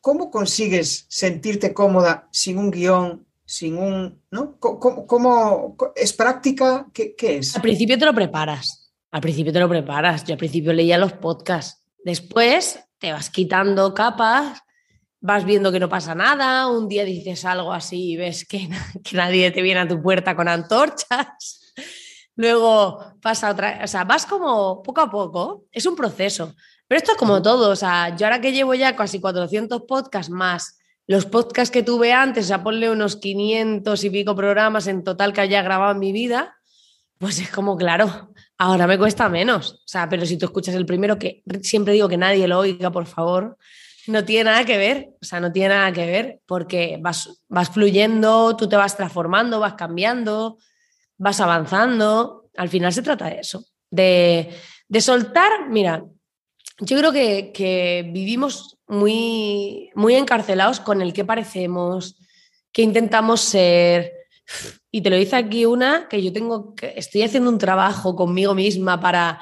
¿cómo 0.00 0.30
consigues 0.30 1.06
sentirte 1.08 1.72
cómoda 1.72 2.28
sin 2.32 2.58
un 2.58 2.70
guion, 2.70 3.27
sin 3.48 3.78
un, 3.78 4.22
¿no? 4.30 4.58
¿Cómo, 4.60 5.74
es 5.96 6.12
práctica? 6.12 6.86
¿Qué, 6.92 7.14
es? 7.18 7.56
Al 7.56 7.62
principio 7.62 7.98
te 7.98 8.04
lo 8.04 8.12
preparas, 8.12 8.92
al 9.10 9.22
principio 9.22 9.54
te 9.54 9.58
lo 9.58 9.68
preparas. 9.70 10.22
Yo 10.24 10.34
al 10.34 10.38
principio 10.38 10.74
leía 10.74 10.98
los 10.98 11.14
podcasts, 11.14 11.82
después 12.04 12.78
te 12.98 13.10
vas 13.10 13.30
quitando 13.30 13.94
capas, 13.94 14.60
vas 15.20 15.46
viendo 15.46 15.72
que 15.72 15.80
no 15.80 15.88
pasa 15.88 16.14
nada, 16.14 16.66
un 16.68 16.88
día 16.88 17.04
dices 17.04 17.46
algo 17.46 17.72
así 17.72 18.10
y 18.12 18.16
ves 18.18 18.46
que, 18.46 18.68
que 19.02 19.16
nadie 19.16 19.50
te 19.50 19.62
viene 19.62 19.80
a 19.80 19.88
tu 19.88 20.02
puerta 20.02 20.36
con 20.36 20.46
antorchas. 20.46 21.72
Luego 22.36 23.14
pasa 23.22 23.50
otra, 23.50 23.80
o 23.82 23.86
sea, 23.86 24.04
vas 24.04 24.26
como 24.26 24.82
poco 24.82 25.00
a 25.00 25.10
poco, 25.10 25.64
es 25.72 25.86
un 25.86 25.96
proceso. 25.96 26.54
Pero 26.86 26.98
esto 26.98 27.12
es 27.12 27.18
como 27.18 27.40
todo, 27.40 27.70
o 27.70 27.76
sea, 27.76 28.14
yo 28.14 28.26
ahora 28.26 28.42
que 28.42 28.52
llevo 28.52 28.74
ya 28.74 28.94
casi 28.94 29.20
400 29.20 29.82
podcasts 29.88 30.30
más 30.30 30.77
los 31.08 31.26
podcasts 31.26 31.72
que 31.72 31.82
tuve 31.82 32.12
antes, 32.12 32.44
o 32.44 32.48
sea, 32.48 32.62
ponle 32.62 32.90
unos 32.90 33.16
500 33.16 34.04
y 34.04 34.10
pico 34.10 34.36
programas 34.36 34.86
en 34.86 35.02
total 35.02 35.32
que 35.32 35.40
haya 35.40 35.62
grabado 35.62 35.92
en 35.92 35.98
mi 35.98 36.12
vida, 36.12 36.56
pues 37.18 37.40
es 37.40 37.50
como, 37.50 37.76
claro, 37.76 38.32
ahora 38.58 38.86
me 38.86 38.98
cuesta 38.98 39.28
menos. 39.28 39.72
O 39.72 39.88
sea, 39.88 40.08
pero 40.08 40.24
si 40.26 40.36
tú 40.36 40.46
escuchas 40.46 40.74
el 40.74 40.86
primero, 40.86 41.18
que 41.18 41.42
siempre 41.62 41.94
digo 41.94 42.08
que 42.08 42.16
nadie 42.16 42.46
lo 42.46 42.58
oiga, 42.58 42.90
por 42.90 43.06
favor, 43.06 43.56
no 44.06 44.24
tiene 44.24 44.44
nada 44.44 44.64
que 44.64 44.78
ver, 44.78 45.10
o 45.20 45.24
sea, 45.24 45.40
no 45.40 45.50
tiene 45.50 45.70
nada 45.70 45.92
que 45.92 46.06
ver 46.06 46.40
porque 46.46 46.98
vas, 47.00 47.42
vas 47.48 47.70
fluyendo, 47.70 48.56
tú 48.56 48.68
te 48.68 48.76
vas 48.76 48.96
transformando, 48.96 49.60
vas 49.60 49.74
cambiando, 49.74 50.58
vas 51.16 51.40
avanzando. 51.40 52.50
Al 52.56 52.68
final 52.68 52.92
se 52.92 53.02
trata 53.02 53.26
de 53.26 53.40
eso, 53.40 53.64
de, 53.90 54.50
De 54.88 55.00
soltar, 55.00 55.68
mira, 55.68 56.04
yo 56.80 56.98
creo 56.98 57.12
que, 57.12 58.10
vivimos 58.12 58.77
muy, 58.88 59.90
muy 59.94 60.14
encarcelados 60.14 60.80
con 60.80 61.02
el 61.02 61.12
que 61.12 61.24
parecemos, 61.24 62.18
que 62.72 62.82
intentamos 62.82 63.40
ser. 63.40 64.12
Y 64.90 65.02
te 65.02 65.10
lo 65.10 65.16
dice 65.16 65.36
aquí 65.36 65.66
una 65.66 66.08
que 66.08 66.22
yo 66.22 66.32
tengo, 66.32 66.74
que 66.74 66.94
estoy 66.96 67.22
haciendo 67.22 67.50
un 67.50 67.58
trabajo 67.58 68.16
conmigo 68.16 68.54
misma 68.54 68.98
para, 68.98 69.40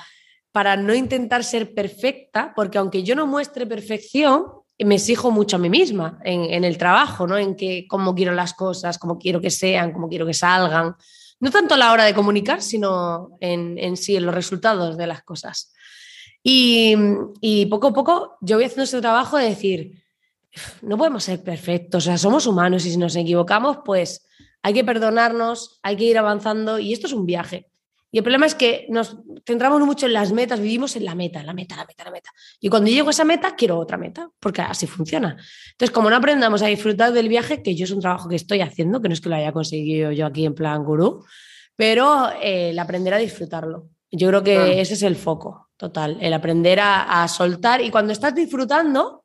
para 0.53 0.77
no 0.77 0.95
intentar 0.95 1.45
ser 1.45 1.75
perfecta, 1.75 2.53
porque 2.57 2.79
aunque 2.79 3.03
yo 3.03 3.15
no 3.15 3.27
muestre 3.27 3.67
perfección, 3.67 4.47
me 4.79 4.97
exijo 4.97 5.31
mucho 5.31 5.57
a 5.57 5.59
mí 5.59 5.71
misma 5.71 6.19
en, 6.25 6.65
el 6.65 6.77
trabajo, 6.77 7.27
¿no? 7.27 7.39
En 7.39 7.57
que 7.57 7.87
cómo 7.89 8.15
quiero 8.15 8.33
las 8.33 8.53
cosas, 8.53 8.99
cómo 8.99 9.19
quiero 9.19 9.41
que 9.41 9.51
sean, 9.51 9.93
cómo 9.93 10.09
quiero 10.09 10.27
que 10.27 10.35
salgan. 10.35 10.97
No 11.41 11.51
tanto 11.51 11.75
a 11.75 11.79
la 11.79 11.93
hora 11.93 12.05
de 12.05 12.15
comunicar, 12.15 12.61
sino 12.61 13.31
en, 13.41 13.79
en 13.79 13.97
sí, 13.97 14.17
en 14.17 14.27
los 14.27 14.35
resultados 14.35 14.97
de 14.97 15.07
las 15.07 15.23
cosas. 15.23 15.73
Y, 16.49 16.95
y, 17.41 17.67
poco 17.67 17.89
a 17.89 17.93
poco 17.93 18.39
yo 18.41 18.55
voy 18.55 18.67
haciendo 18.67 18.85
ese 18.85 19.01
trabajo 19.01 19.37
de 19.37 19.47
decir, 19.47 20.01
no 20.81 20.97
podemos 20.97 21.25
ser 21.25 21.43
perfectos, 21.43 22.05
o 22.05 22.07
sea, 22.07 22.19
somos 22.19 22.47
humanos 22.47 22.87
y 22.87 22.93
si 22.93 22.97
nos 22.99 23.17
equivocamos, 23.17 23.79
pues 23.85 24.29
hay 24.63 24.73
que 24.73 24.85
perdonarnos, 24.85 25.81
hay 25.83 25.97
que 25.97 26.05
ir 26.05 26.17
avanzando 26.17 26.79
y 26.79 26.93
esto 26.93 27.09
es 27.09 27.15
un 27.15 27.27
viaje. 27.27 27.67
Y 28.13 28.19
el 28.19 28.23
problema 28.23 28.47
es 28.47 28.55
que 28.55 28.87
nos 28.91 29.17
centramos 29.45 29.81
mucho 29.81 30.07
en 30.07 30.13
las 30.13 30.31
metas, 30.31 30.61
vivimos 30.61 30.95
en 30.95 31.05
la 31.05 31.17
meta, 31.17 31.43
la 31.43 31.53
meta, 31.53 31.75
la 31.75 31.85
meta, 31.85 32.05
la 32.05 32.13
meta. 32.13 32.31
Y 32.61 32.69
cuando 32.69 32.91
llego 32.91 33.09
a 33.09 33.11
esa 33.11 33.25
meta, 33.25 33.57
quiero 33.57 33.81
otra 33.81 33.99
meta, 33.99 34.31
porque 34.39 34.63
así 34.63 34.87
funciona. 34.87 35.31
Entonces, 35.73 35.91
como 35.93 36.11
no 36.11 36.15
aprendamos 36.15 36.63
a 36.63 36.69
disfrutar 36.69 37.13
del 37.13 37.29
viaje, 37.29 37.61
que 37.61 37.75
yo 37.75 37.87
es 37.87 37.91
un 37.91 38.01
trabajo 38.01 38.29
que 38.29 38.37
estoy 38.37 38.61
haciendo, 38.61 39.03
que 39.03 39.09
no 39.09 39.15
es 39.15 39.21
que 39.21 39.31
lo 39.31 39.35
haya 39.35 39.51
conseguido 39.51 40.13
yo 40.13 40.27
aquí 40.27 40.47
en 40.47 40.55
plan 40.55 40.85
gurú, 40.85 41.25
pero 41.75 42.31
eh, 42.41 42.71
el 42.71 42.79
aprender 42.79 43.15
a 43.15 43.19
disfrutarlo. 43.19 43.89
Yo 44.13 44.29
creo 44.29 44.45
que 44.45 44.81
ese 44.81 44.95
es 44.95 45.03
el 45.03 45.17
foco 45.17 45.66
total, 45.77 46.19
el 46.21 46.33
aprender 46.33 46.81
a, 46.81 47.23
a 47.23 47.29
soltar. 47.29 47.81
Y 47.81 47.91
cuando 47.91 48.13
estás 48.13 48.35
disfrutando, 48.35 49.25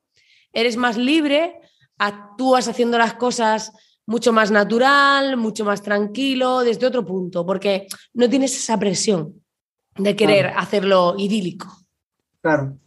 eres 0.53 0.77
más 0.77 0.97
libre, 0.97 1.59
actúas 1.97 2.67
haciendo 2.67 2.97
las 2.97 3.13
cosas 3.13 3.71
mucho 4.05 4.33
más 4.33 4.51
natural, 4.51 5.37
mucho 5.37 5.63
más 5.63 5.81
tranquilo, 5.81 6.61
desde 6.61 6.87
otro 6.87 7.05
punto, 7.05 7.45
porque 7.45 7.87
no 8.13 8.29
tienes 8.29 8.55
esa 8.55 8.77
presión 8.77 9.41
de 9.97 10.15
querer 10.15 10.47
hacerlo 10.47 11.15
idílico. 11.17 11.67
Claro. 12.41 12.77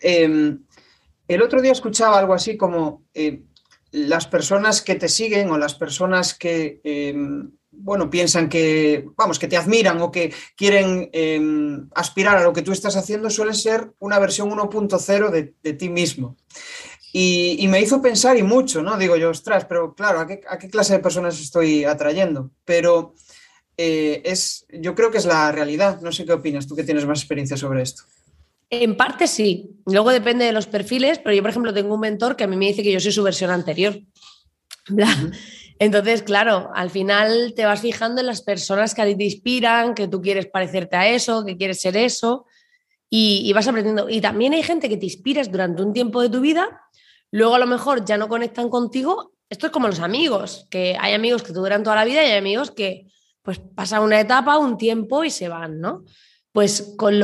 Em, 0.00 0.64
el 1.26 1.42
otro 1.42 1.60
día 1.60 1.72
escuchaba 1.72 2.18
algo 2.18 2.34
así 2.34 2.56
como 2.56 3.04
eh, 3.14 3.42
las 3.92 4.26
personas 4.26 4.82
que 4.82 4.94
te 4.94 5.08
siguen 5.08 5.50
o 5.50 5.58
las 5.58 5.74
personas 5.74 6.34
que, 6.34 6.80
em, 6.84 7.50
bueno, 7.78 8.10
piensan 8.10 8.48
que, 8.48 9.08
vamos, 9.16 9.38
que 9.38 9.48
te 9.48 9.56
admiran 9.56 10.00
o 10.00 10.10
que 10.10 10.32
quieren 10.56 11.08
em, 11.12 11.88
aspirar 11.94 12.36
a 12.36 12.42
lo 12.42 12.52
que 12.52 12.62
tú 12.62 12.72
estás 12.72 12.96
haciendo 12.96 13.30
suelen 13.30 13.54
ser 13.54 13.92
una 13.98 14.18
versión 14.18 14.50
1.0 14.50 15.30
de, 15.30 15.54
de 15.62 15.72
ti 15.72 15.88
mismo. 15.88 16.36
Y, 17.12 17.66
me 17.68 17.80
hizo 17.80 18.02
pensar 18.02 18.36
y 18.36 18.42
mucho, 18.42 18.82
¿no? 18.82 18.98
Digo 18.98 19.16
yo, 19.16 19.30
ostras, 19.30 19.64
pero 19.64 19.94
claro, 19.94 20.20
¿a 20.20 20.26
qué, 20.26 20.70
clase 20.70 20.94
de 20.94 20.98
personas 20.98 21.40
estoy 21.40 21.84
atrayendo? 21.84 22.50
Pero 22.64 23.14
eh, 23.76 24.20
es, 24.24 24.66
yo 24.70 24.94
creo 24.94 25.10
que 25.10 25.18
es 25.18 25.24
la 25.24 25.50
realidad. 25.50 26.00
No 26.02 26.12
sé 26.12 26.26
qué 26.26 26.32
opinas, 26.32 26.66
tú 26.66 26.76
que 26.76 26.84
tienes 26.84 27.06
más 27.06 27.20
experiencia 27.20 27.56
sobre 27.56 27.82
esto. 27.82 28.02
En 28.70 28.96
parte 28.96 29.26
sí. 29.26 29.70
Luego 29.86 30.10
depende 30.10 30.44
de 30.44 30.52
los 30.52 30.66
perfiles, 30.66 31.18
pero 31.18 31.34
yo, 31.34 31.42
por 31.42 31.50
ejemplo, 31.50 31.72
tengo 31.72 31.94
un 31.94 32.00
mentor 32.00 32.36
que 32.36 32.44
a 32.44 32.46
mí 32.46 32.56
me 32.56 32.66
dice 32.66 32.82
que 32.82 32.92
yo 32.92 33.00
soy 33.00 33.12
su 33.12 33.22
versión 33.22 33.50
anterior. 33.50 33.98
Entonces, 35.78 36.22
claro, 36.22 36.70
al 36.74 36.90
final 36.90 37.54
te 37.54 37.64
vas 37.64 37.80
fijando 37.80 38.20
en 38.20 38.26
las 38.26 38.42
personas 38.42 38.94
que 38.94 39.02
a 39.02 39.06
ti 39.06 39.16
te 39.16 39.24
inspiran, 39.24 39.94
que 39.94 40.08
tú 40.08 40.20
quieres 40.20 40.46
parecerte 40.46 40.96
a 40.96 41.08
eso, 41.08 41.44
que 41.44 41.56
quieres 41.56 41.80
ser 41.80 41.96
eso, 41.96 42.46
y, 43.10 43.52
vas 43.52 43.68
aprendiendo. 43.68 44.08
Y 44.08 44.20
también 44.20 44.52
hay 44.52 44.62
gente 44.62 44.88
que 44.88 44.96
te 44.96 45.06
inspiras 45.06 45.50
durante 45.50 45.82
un 45.82 45.92
tiempo 45.92 46.20
de 46.20 46.28
tu 46.28 46.40
vida 46.40 46.68
Luego 47.30 47.54
a 47.54 47.58
lo 47.58 47.66
mejor 47.66 48.04
ya 48.04 48.16
no 48.16 48.28
conectan 48.28 48.68
contigo. 48.68 49.32
Esto 49.50 49.66
es 49.66 49.72
como 49.72 49.88
los 49.88 50.00
amigos, 50.00 50.66
que 50.70 50.96
hay 50.98 51.14
amigos 51.14 51.42
que 51.42 51.52
te 51.52 51.58
duran 51.58 51.82
toda 51.82 51.96
la 51.96 52.04
vida 52.04 52.22
y 52.22 52.30
hay 52.30 52.38
amigos 52.38 52.70
que 52.70 53.06
pues 53.42 53.58
pasan 53.58 54.02
una 54.02 54.20
etapa, 54.20 54.58
un 54.58 54.76
tiempo 54.76 55.24
y 55.24 55.30
se 55.30 55.48
van, 55.48 55.80
¿no? 55.80 56.04
Pues 56.52 56.94
con, 56.96 57.18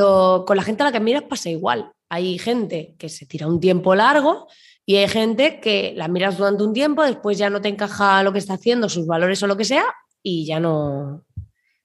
con 0.45 0.57
la 0.57 0.63
gente 0.63 0.83
a 0.83 0.87
la 0.87 0.91
que 0.91 0.99
miras 0.99 1.23
pasa 1.23 1.49
igual. 1.49 1.91
Hay 2.09 2.37
gente 2.39 2.95
que 2.97 3.09
se 3.09 3.25
tira 3.25 3.47
un 3.47 3.59
tiempo 3.59 3.95
largo 3.95 4.47
y 4.85 4.97
hay 4.97 5.07
gente 5.07 5.59
que 5.59 5.93
la 5.95 6.07
miras 6.07 6.37
durante 6.37 6.63
un 6.63 6.73
tiempo, 6.73 7.03
después 7.03 7.37
ya 7.37 7.49
no 7.49 7.61
te 7.61 7.69
encaja 7.69 8.23
lo 8.23 8.33
que 8.33 8.39
está 8.39 8.53
haciendo, 8.53 8.89
sus 8.89 9.07
valores 9.07 9.41
o 9.43 9.47
lo 9.47 9.57
que 9.57 9.65
sea, 9.65 9.85
y 10.21 10.45
ya 10.45 10.59
no, 10.59 11.25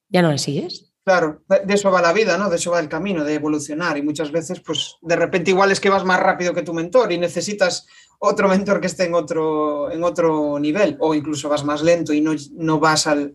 ya 0.09 0.23
no 0.23 0.31
le 0.31 0.39
sigues. 0.39 0.91
Claro, 1.03 1.43
de 1.49 1.75
eso 1.75 1.91
va 1.91 2.03
la 2.03 2.13
vida, 2.13 2.37
¿no? 2.37 2.51
De 2.51 2.57
eso 2.57 2.71
va 2.73 2.79
el 2.79 2.89
camino, 2.89 3.25
de 3.25 3.35
evolucionar. 3.35 3.97
Y 3.97 4.03
muchas 4.03 4.31
veces, 4.31 4.61
pues, 4.61 4.97
de 5.01 5.17
repente 5.17 5.51
igual 5.51 5.73
es 5.73 5.81
que 5.81 5.89
vas 5.89 6.05
más 6.05 6.21
rápido 6.21 6.53
que 6.53 6.63
tu 6.63 6.75
mentor 6.75 7.11
y 7.11 7.19
necesitas 7.19 7.87
otro 8.19 8.49
mentor 8.49 8.81
que 8.81 8.87
esté 8.87 9.05
en 9.05 9.15
otro, 9.15 9.91
en 9.91 10.05
otro 10.05 10.59
nivel. 10.59 10.97
O 11.01 11.15
incluso 11.15 11.49
vas 11.49 11.65
más 11.65 11.83
lento 11.83 12.13
y 12.13 12.21
no, 12.21 12.33
no 12.53 12.79
vas 12.79 13.07
al, 13.07 13.35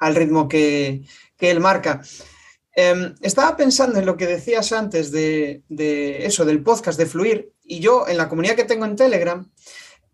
ritmo 0.00 0.48
que, 0.48 1.02
él 1.38 1.60
marca. 1.60 2.00
Em, 2.74 3.14
estaba 3.20 3.56
pensando 3.56 3.98
en 3.98 4.06
lo 4.06 4.16
que 4.16 4.26
decías 4.26 4.72
antes 4.72 5.12
de, 5.12 5.62
eso, 6.24 6.46
del 6.46 6.62
podcast, 6.62 6.98
de 6.98 7.06
fluir. 7.06 7.52
Y 7.70 7.78
yo, 7.78 8.08
en 8.08 8.16
la 8.16 8.28
comunidad 8.28 8.56
que 8.56 8.64
tengo 8.64 8.84
en 8.84 8.96
Telegram, 8.96 9.48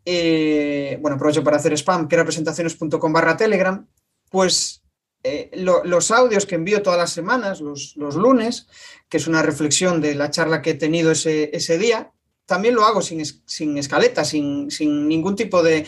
eh, 0.04 0.98
bueno, 1.00 1.14
aprovecho 1.14 1.42
para 1.42 1.56
hacer 1.56 1.72
spam, 1.72 2.06
que 2.06 2.14
era 2.14 2.22
presentaciones.com 2.22 3.12
barra 3.14 3.34
Telegram, 3.34 3.88
pues 4.30 4.82
eh, 5.22 5.50
los 5.54 6.10
audios 6.10 6.44
que 6.44 6.56
envío 6.56 6.82
todas 6.82 6.98
las 6.98 7.12
semanas, 7.14 7.62
los, 7.62 7.96
lunes, 7.96 8.66
que 9.08 9.16
es 9.16 9.26
una 9.26 9.40
reflexión 9.42 10.02
de 10.02 10.14
la 10.14 10.30
charla 10.30 10.60
que 10.60 10.72
he 10.72 10.74
tenido 10.74 11.10
ese, 11.10 11.78
día, 11.78 12.12
también 12.44 12.74
lo 12.74 12.84
hago 12.84 13.00
sin, 13.00 13.24
sin 13.24 13.78
escaleta, 13.78 14.22
sin, 14.26 14.68
ningún 15.08 15.34
tipo 15.34 15.62
de... 15.62 15.86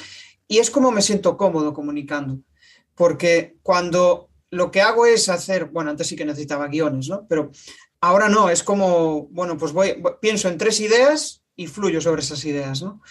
Y 0.49 0.61
es 0.61 0.71
como 0.71 0.91
me 0.91 1.03
siento 1.03 1.37
cómodo 1.37 1.75
comunicando, 1.75 2.41
porque 2.95 3.59
cuando 3.63 4.31
lo 4.51 4.71
que 4.71 4.81
hago 4.81 5.05
es 5.05 5.29
hacer, 5.29 5.67
bueno, 5.67 5.91
antes 5.91 6.07
sí 6.07 6.17
que 6.17 6.25
necesitaba 6.25 6.69
guiones, 6.69 7.11
¿no? 7.11 7.27
Pero 7.29 7.51
ahora 8.01 8.31
no, 8.31 8.49
es 8.49 8.63
como, 8.63 9.25
bueno, 9.27 9.59
pues 9.59 9.73
voy, 9.73 10.03
pienso 10.23 10.49
en 10.49 10.57
tres 10.57 10.81
ideas 10.81 11.43
y 11.59 11.67
fluyo 11.67 12.01
sobre 12.01 12.23
esas 12.23 12.43
ideas, 12.45 12.83
¿no? 12.83 13.03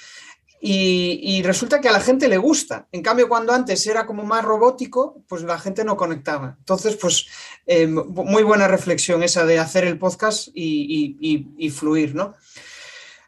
Y, 0.60 1.44
resulta 1.44 1.80
que 1.80 1.90
a 1.90 1.92
la 1.92 2.00
gente 2.00 2.28
le 2.28 2.38
gusta. 2.38 2.88
En 2.92 3.04
cambio, 3.04 3.30
cuando 3.30 3.54
antes 3.54 3.86
era 3.86 4.08
como 4.08 4.24
más 4.24 4.44
robótico, 4.44 5.22
pues 5.28 5.44
la 5.44 5.60
gente 5.60 5.84
no 5.84 5.96
conectaba. 5.96 6.56
Entonces, 6.58 6.96
pues 6.96 7.28
eh, 7.68 7.86
muy 7.86 8.42
buena 8.42 8.68
reflexión 8.68 9.22
esa 9.22 9.46
de 9.46 9.60
hacer 9.60 9.84
el 9.84 10.00
podcast 10.00 10.48
y, 10.54 11.70
fluir, 11.70 12.16
¿no? 12.16 12.34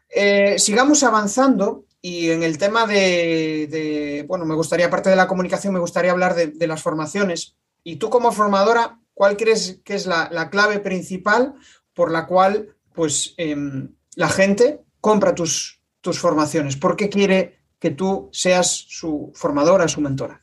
Eh, 0.08 0.58
sigamos 0.58 1.04
avanzando 1.04 1.84
y 2.02 2.30
en 2.30 2.42
el 2.42 2.58
tema 2.58 2.86
de, 2.86 4.24
bueno, 4.26 4.44
me 4.44 4.56
gustaría, 4.56 4.86
aparte 4.86 5.10
de 5.10 5.16
la 5.16 5.28
comunicación, 5.28 5.72
me 5.72 5.80
gustaría 5.80 6.10
hablar 6.10 6.34
de, 6.34 6.66
las 6.66 6.82
formaciones. 6.82 7.54
Y 7.84 7.96
tú 7.96 8.10
como 8.10 8.32
formadora, 8.32 8.98
¿cuál 9.14 9.36
crees 9.36 9.80
que 9.84 9.94
es 9.94 10.06
la, 10.06 10.50
clave 10.50 10.80
principal 10.80 11.54
por 11.94 12.10
la 12.10 12.26
cual, 12.26 12.74
pues, 12.92 13.34
em, 13.36 13.94
la 14.16 14.28
gente 14.28 14.80
compra 15.00 15.34
tus, 15.34 15.80
tus 16.00 16.18
formaciones? 16.18 16.76
¿Por 16.76 16.96
qué 16.96 17.08
quiere 17.08 17.60
que 17.78 17.90
tú 17.90 18.28
seas 18.32 18.68
su 18.88 19.32
formadora, 19.34 19.88
su 19.88 20.00
mentora? 20.00 20.40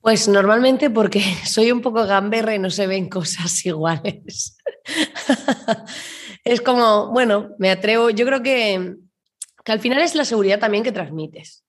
Pues 0.00 0.28
normalmente 0.28 0.90
porque 0.90 1.22
soy 1.46 1.72
un 1.72 1.80
poco 1.80 2.06
gamberra 2.06 2.54
y 2.54 2.58
no 2.58 2.68
se 2.68 2.86
ven 2.86 3.08
cosas 3.08 3.64
iguales. 3.66 4.58
es 6.44 6.60
como, 6.60 7.08
bueno, 7.08 7.54
me 7.58 7.70
atrevo, 7.70 8.10
yo 8.10 8.26
creo 8.26 8.42
que, 8.42 8.96
que, 9.64 9.72
al 9.72 9.80
final 9.80 10.02
es 10.02 10.14
la 10.14 10.24
seguridad 10.24 10.58
también 10.58 10.84
que 10.84 10.92
transmites. 10.92 11.64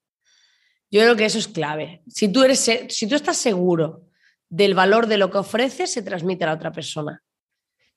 Yo 0.91 1.01
creo 1.01 1.15
que 1.15 1.25
eso 1.25 1.39
es 1.39 1.47
clave. 1.47 2.03
Si 2.07 2.27
tú, 2.27 2.43
eres, 2.43 2.59
si 2.89 3.07
tú 3.07 3.15
estás 3.15 3.37
seguro 3.37 4.03
del 4.49 4.75
valor 4.75 5.07
de 5.07 5.17
lo 5.17 5.31
que 5.31 5.39
ofreces, 5.39 5.91
se 5.91 6.03
transmite 6.03 6.43
a 6.43 6.47
la 6.47 6.53
otra 6.53 6.71
persona. 6.71 7.23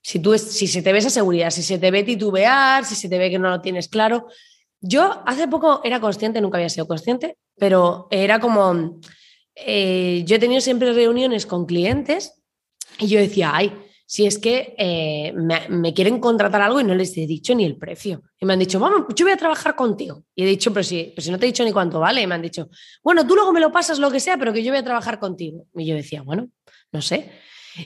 Si, 0.00 0.20
tú, 0.20 0.37
si 0.38 0.66
se 0.66 0.82
te 0.82 0.92
ve 0.92 0.98
esa 0.98 1.11
seguridad, 1.11 1.50
si 1.50 1.62
se 1.62 1.78
te 1.78 1.90
ve 1.90 2.02
titubear, 2.02 2.84
si 2.84 2.94
se 2.94 3.08
te 3.08 3.18
ve 3.18 3.30
que 3.30 3.38
no 3.38 3.50
lo 3.50 3.61
tienes 3.61 3.88
claro, 3.88 4.26
yo 4.80 5.22
hace 5.26 5.48
poco 5.48 5.80
era 5.84 6.00
consciente, 6.00 6.40
nunca 6.40 6.58
había 6.58 6.68
sido 6.68 6.87
consciente, 6.87 7.37
pero 7.56 8.06
era 8.11 8.38
como, 8.38 9.00
eh, 9.54 10.22
yo 10.24 10.37
he 10.37 10.38
tenido 10.38 10.61
siempre 10.61 10.92
reuniones 10.92 11.46
con 11.46 11.66
clientes 11.66 12.40
y 12.98 13.08
yo 13.08 13.18
decía, 13.18 13.50
ay, 13.54 13.72
si 14.11 14.24
es 14.24 14.38
que 14.38 14.74
eh, 14.78 15.34
me, 15.68 15.92
quieren 15.92 16.18
contratar 16.18 16.62
algo 16.62 16.80
y 16.80 16.84
no 16.84 16.94
les 16.94 17.14
he 17.18 17.26
dicho 17.26 17.54
ni 17.54 17.66
el 17.66 17.76
precio. 17.76 18.22
Y 18.40 18.46
me 18.46 18.54
han 18.54 18.58
dicho, 18.58 18.80
vamos, 18.80 19.02
yo 19.14 19.26
voy 19.26 19.32
a 19.32 19.37
trabajar 19.37 19.76
contigo. 19.76 20.24
Y 20.34 20.44
he 20.44 20.46
dicho, 20.46 20.72
pero 20.72 20.82
si, 20.82 21.12
pero 21.14 21.22
si 21.22 21.30
no 21.30 21.38
te 21.38 21.44
he 21.44 21.48
dicho 21.48 21.62
ni 21.62 21.72
cuánto 21.72 22.00
vale. 22.00 22.22
Y 22.22 22.26
me 22.26 22.34
han 22.34 22.40
dicho, 22.40 22.70
bueno, 23.02 23.26
tú 23.26 23.34
luego 23.34 23.52
me 23.52 23.61
lo 23.61 23.70
pasas 23.70 23.98
lo 23.98 24.11
que 24.11 24.18
sea, 24.18 24.38
pero 24.38 24.54
que 24.54 24.62
yo 24.62 24.72
voy 24.72 24.78
a 24.78 24.84
trabajar 24.84 25.18
contigo. 25.18 25.66
Y 25.74 25.84
yo 25.84 25.94
decía, 25.94 26.22
bueno, 26.22 26.48
no 26.90 27.02
sé. 27.02 27.30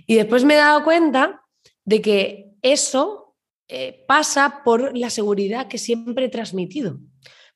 Y 0.07 0.14
después 0.14 0.44
me 0.44 0.55
he 0.55 0.59
dado 0.59 0.85
cuenta 0.85 1.42
de 1.85 2.01
que 2.01 2.53
eso 2.62 3.35
eh, 3.68 4.05
pasa 4.07 4.62
por 4.64 4.97
la 4.97 5.11
seguridad 5.11 5.68
que 5.68 5.79
siempre 5.79 6.27
he 6.27 6.29
transmitido. 6.29 6.99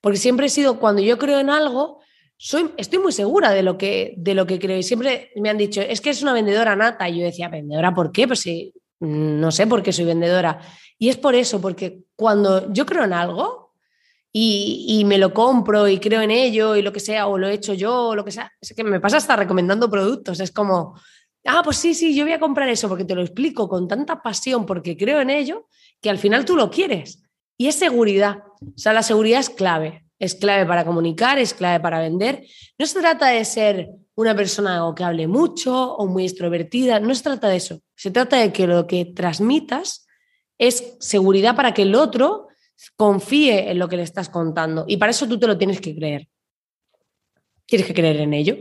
Porque 0.00 0.18
siempre 0.18 0.46
he 0.46 0.48
sido, 0.50 0.78
cuando 0.78 1.02
yo 1.02 1.18
creo 1.18 1.40
en 1.40 1.50
algo, 1.50 2.00
soy, 2.36 2.70
estoy 2.76 2.98
muy 2.98 3.12
segura 3.12 3.50
de 3.50 3.62
lo, 3.62 3.76
que, 3.78 4.14
de 4.16 4.34
lo 4.34 4.46
que 4.46 4.58
creo. 4.58 4.78
Y 4.78 4.82
siempre 4.82 5.30
me 5.36 5.50
han 5.50 5.58
dicho, 5.58 5.80
es 5.80 6.00
que 6.00 6.10
es 6.10 6.22
una 6.22 6.32
vendedora 6.32 6.76
nata. 6.76 7.08
Y 7.08 7.18
yo 7.18 7.24
decía, 7.24 7.48
¿vendedora 7.48 7.94
por 7.94 8.12
qué? 8.12 8.26
Pues 8.26 8.40
si 8.40 8.72
No 9.00 9.50
sé 9.52 9.66
por 9.66 9.82
qué 9.82 9.92
soy 9.92 10.04
vendedora. 10.04 10.60
Y 10.98 11.08
es 11.08 11.16
por 11.16 11.34
eso, 11.34 11.60
porque 11.60 12.04
cuando 12.14 12.72
yo 12.72 12.86
creo 12.86 13.04
en 13.04 13.12
algo 13.12 13.74
y, 14.32 15.02
me 15.06 15.18
lo 15.18 15.32
compro 15.32 15.88
y 15.88 15.98
creo 15.98 16.20
en 16.20 16.30
ello 16.30 16.76
y 16.76 16.82
lo 16.82 16.92
que 16.92 17.00
sea, 17.00 17.26
o 17.26 17.38
lo 17.38 17.48
he 17.48 17.54
hecho 17.54 17.74
yo, 17.74 18.08
o 18.08 18.14
lo 18.14 18.24
que 18.24 18.32
sea, 18.32 18.52
es 18.60 18.74
que 18.74 18.84
me 18.84 19.00
pasa 19.00 19.16
hasta 19.16 19.36
recomendando 19.36 19.90
productos. 19.90 20.40
Es 20.40 20.52
como, 20.52 20.98
ah, 21.46 21.62
pues 21.64 21.76
sí, 21.76 21.94
sí, 21.94 22.14
yo 22.14 22.24
voy 22.24 22.32
a 22.32 22.40
comprar 22.40 22.68
eso 22.68 22.88
porque 22.88 23.04
te 23.04 23.14
lo 23.14 23.22
explico 23.22 23.68
con 23.68 23.88
tanta 23.88 24.22
pasión 24.22 24.66
porque 24.66 24.96
creo 24.96 25.20
en 25.20 25.30
ello 25.30 25.68
que 26.00 26.10
al 26.10 26.18
final 26.18 26.44
tú 26.44 26.56
lo 26.56 26.70
quieres. 26.70 27.22
Y 27.58 27.68
es 27.68 27.76
seguridad. 27.76 28.44
O 28.60 28.78
sea, 28.78 28.92
la 28.92 29.02
seguridad 29.02 29.40
es 29.40 29.50
clave. 29.50 30.04
Es 30.18 30.34
clave 30.34 30.66
para 30.66 30.84
comunicar, 30.84 31.38
es 31.38 31.52
clave 31.54 31.80
para 31.80 32.00
vender. 32.00 32.46
No 32.78 32.86
se 32.86 32.98
trata 33.00 33.28
de 33.28 33.44
ser 33.44 33.90
una 34.14 34.34
persona 34.34 34.82
que 34.96 35.04
hable 35.04 35.26
mucho 35.28 35.94
o 35.94 36.06
muy 36.06 36.24
extrovertida, 36.24 37.00
no 37.00 37.14
se 37.14 37.22
trata 37.22 37.48
de 37.48 37.56
eso. 37.56 37.82
Se 37.94 38.10
trata 38.10 38.38
de 38.38 38.52
que 38.52 38.66
lo 38.66 38.86
que 38.86 39.04
transmitas 39.04 40.06
es 40.58 40.96
seguridad 41.00 41.54
para 41.54 41.74
que 41.74 41.82
el 41.82 41.94
otro 41.94 42.48
confíe 42.96 43.70
en 43.70 43.78
lo 43.78 43.88
que 43.88 43.96
le 43.96 44.02
estás 44.02 44.30
contando. 44.30 44.84
Y 44.88 44.96
para 44.96 45.10
eso 45.10 45.28
tú 45.28 45.38
te 45.38 45.46
lo 45.46 45.58
tienes 45.58 45.80
que 45.80 45.94
creer. 45.94 46.28
Tienes 47.66 47.86
que 47.86 47.94
creer 47.94 48.20
en 48.20 48.32
ello. 48.32 48.56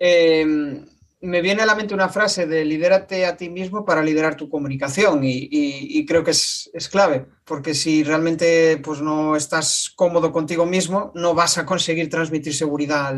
Eh, 0.00 0.84
me 1.22 1.42
viene 1.42 1.62
a 1.62 1.66
la 1.66 1.74
mente 1.74 1.92
una 1.92 2.08
frase 2.08 2.46
de 2.46 2.64
lidérate 2.64 3.26
a 3.26 3.36
ti 3.36 3.50
mismo 3.50 3.84
para 3.84 4.02
liderar 4.02 4.36
tu 4.36 4.48
comunicación 4.48 5.20
y, 5.22 6.06
creo 6.06 6.24
que 6.24 6.30
es, 6.30 6.88
clave, 6.90 7.26
porque 7.44 7.74
si 7.74 8.02
realmente 8.02 8.78
pues, 8.78 9.02
no 9.02 9.36
estás 9.36 9.92
cómodo 9.94 10.32
contigo 10.32 10.64
mismo, 10.64 11.12
no 11.14 11.34
vas 11.34 11.58
a 11.58 11.66
conseguir 11.66 12.08
transmitir 12.08 12.54
seguridad 12.54 13.14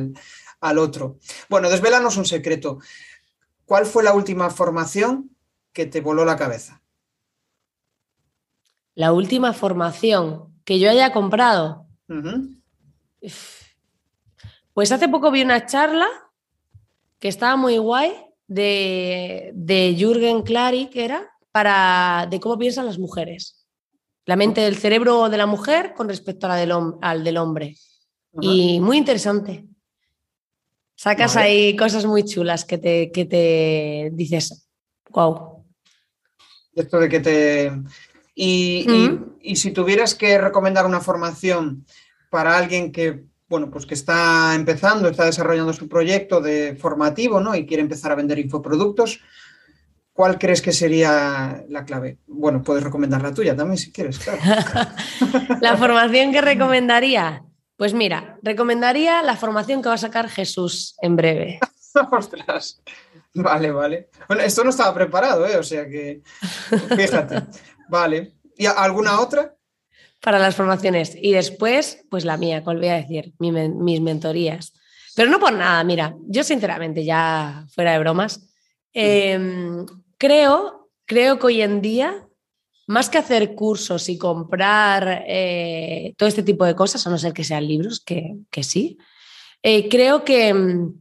al, 0.60 0.78
otro. 0.78 1.18
Bueno, 1.48 1.70
desvélanos 1.70 2.16
un 2.16 2.24
secreto. 2.24 2.78
¿Cuál 3.64 3.86
fue 3.86 4.02
la 4.02 4.14
última 4.14 4.50
formación 4.50 5.30
que 5.72 5.86
te 5.86 6.00
voló 6.00 6.24
la 6.24 6.36
cabeza? 6.36 6.82
La 8.94 9.12
última 9.12 9.52
formación 9.52 10.60
que 10.64 10.80
yo 10.80 10.90
haya 10.90 11.12
comprado. 11.12 11.86
Pues 14.74 14.90
hace 14.90 15.08
poco 15.08 15.30
vi 15.30 15.42
una 15.42 15.66
charla 15.66 16.08
que 17.22 17.28
estaba 17.28 17.54
muy 17.54 17.78
guay 17.78 18.12
de, 18.48 19.52
de 19.54 19.94
Jürgen 19.96 20.42
Clary, 20.42 20.88
que 20.88 21.04
era 21.04 21.30
para 21.52 22.26
de 22.28 22.40
cómo 22.40 22.58
piensan 22.58 22.84
las 22.84 22.98
mujeres. 22.98 23.64
La 24.26 24.34
mente 24.34 24.60
del 24.62 24.76
cerebro 24.76 25.28
de 25.28 25.36
la 25.36 25.46
mujer 25.46 25.94
con 25.94 26.08
respecto 26.08 26.46
a 26.46 26.48
la 26.48 26.56
del, 26.56 26.72
al 27.00 27.22
del 27.22 27.36
hombre. 27.36 27.76
Y 28.40 28.80
muy 28.80 28.96
interesante. 28.96 29.68
Sacas 30.96 31.36
ahí 31.36 31.76
cosas 31.76 32.06
muy 32.06 32.24
chulas 32.24 32.64
que 32.64 32.78
te, 32.78 33.12
que 33.12 33.24
te 33.24 34.10
dices, 34.14 34.68
wow. 35.10 35.64
Esto 36.74 36.98
de 36.98 37.08
que 37.08 37.20
te... 37.20 37.72
y, 38.34 38.84
y 39.40 39.54
si 39.54 39.70
tuvieras 39.70 40.16
que 40.16 40.38
recomendar 40.38 40.86
una 40.86 41.00
formación 41.00 41.86
para 42.30 42.58
alguien 42.58 42.90
que 42.90 43.26
bueno, 43.52 43.70
pues 43.70 43.84
que 43.84 43.92
está 43.92 44.54
empezando, 44.54 45.10
está 45.10 45.26
desarrollando 45.26 45.74
su 45.74 45.86
proyecto 45.86 46.40
de 46.40 46.74
formativo, 46.74 47.38
¿no? 47.38 47.54
Y 47.54 47.66
quiere 47.66 47.82
empezar 47.82 48.10
a 48.10 48.14
vender 48.14 48.38
infoproductos. 48.38 49.20
¿Cuál 50.14 50.38
crees 50.38 50.62
que 50.62 50.72
sería 50.72 51.62
la 51.68 51.84
clave? 51.84 52.16
Bueno, 52.26 52.62
puedes 52.62 52.82
recomendar 52.82 53.20
la 53.20 53.34
tuya 53.34 53.54
también 53.54 53.76
si 53.76 53.92
quieres, 53.92 54.18
claro. 54.18 54.40
la 55.60 55.76
formación 55.76 56.32
que 56.32 56.40
recomendaría. 56.40 57.44
Pues 57.76 57.92
mira, 57.92 58.38
recomendaría 58.42 59.22
la 59.22 59.36
formación 59.36 59.82
que 59.82 59.90
va 59.90 59.96
a 59.96 59.98
sacar 59.98 60.30
Jesús 60.30 60.96
en 61.02 61.16
breve. 61.16 61.60
Ostras. 62.10 62.82
Vale, 63.34 63.70
vale. 63.70 64.08
Bueno, 64.28 64.44
esto 64.44 64.64
no 64.64 64.70
estaba 64.70 64.94
preparado, 64.94 65.46
¿eh? 65.46 65.58
O 65.58 65.62
sea 65.62 65.86
que, 65.86 66.22
fíjate. 66.96 67.42
Vale. 67.90 68.32
¿Y 68.56 68.64
alguna 68.64 69.20
otra? 69.20 69.54
Para 70.22 70.38
las 70.38 70.54
formaciones. 70.54 71.16
Y 71.20 71.32
después, 71.32 72.04
pues 72.08 72.24
la 72.24 72.36
mía, 72.36 72.62
¿cuál 72.62 72.78
voy 72.78 72.88
a 72.88 72.94
decir? 72.94 73.32
mis 73.38 74.00
mentorías. 74.00 74.72
Pero 75.14 75.28
no 75.30 75.38
por 75.38 75.52
nada, 75.52 75.84
mira, 75.84 76.16
yo 76.26 76.42
sinceramente, 76.42 77.04
ya 77.04 77.66
fuera 77.74 77.92
de 77.92 77.98
bromas, 77.98 78.48
em, 78.94 79.84
creo, 80.16 80.88
creo 81.04 81.38
que 81.38 81.46
hoy 81.46 81.60
en 81.60 81.82
día, 81.82 82.26
más 82.86 83.10
que 83.10 83.18
hacer 83.18 83.54
cursos 83.54 84.08
y 84.08 84.16
comprar 84.16 85.24
eh, 85.26 86.14
todo 86.16 86.28
este 86.28 86.42
tipo 86.42 86.64
de 86.64 86.74
cosas, 86.74 87.06
a 87.06 87.10
no 87.10 87.18
ser 87.18 87.34
que 87.34 87.44
sean 87.44 87.66
libros, 87.66 88.00
que, 88.00 88.62
sí, 88.62 88.96
eh, 89.62 89.88
creo 89.88 90.24
que 90.24 90.48
em, 90.48 90.94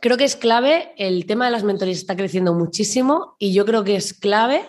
creo 0.00 0.16
que 0.16 0.24
es 0.24 0.36
clave, 0.36 0.92
el 0.98 1.26
tema 1.26 1.46
de 1.46 1.52
las 1.52 1.64
mentorías 1.64 1.98
está 1.98 2.16
creciendo 2.16 2.54
muchísimo 2.54 3.36
y 3.38 3.54
yo 3.54 3.64
creo 3.64 3.84
que 3.84 3.96
es 3.96 4.12
clave 4.12 4.68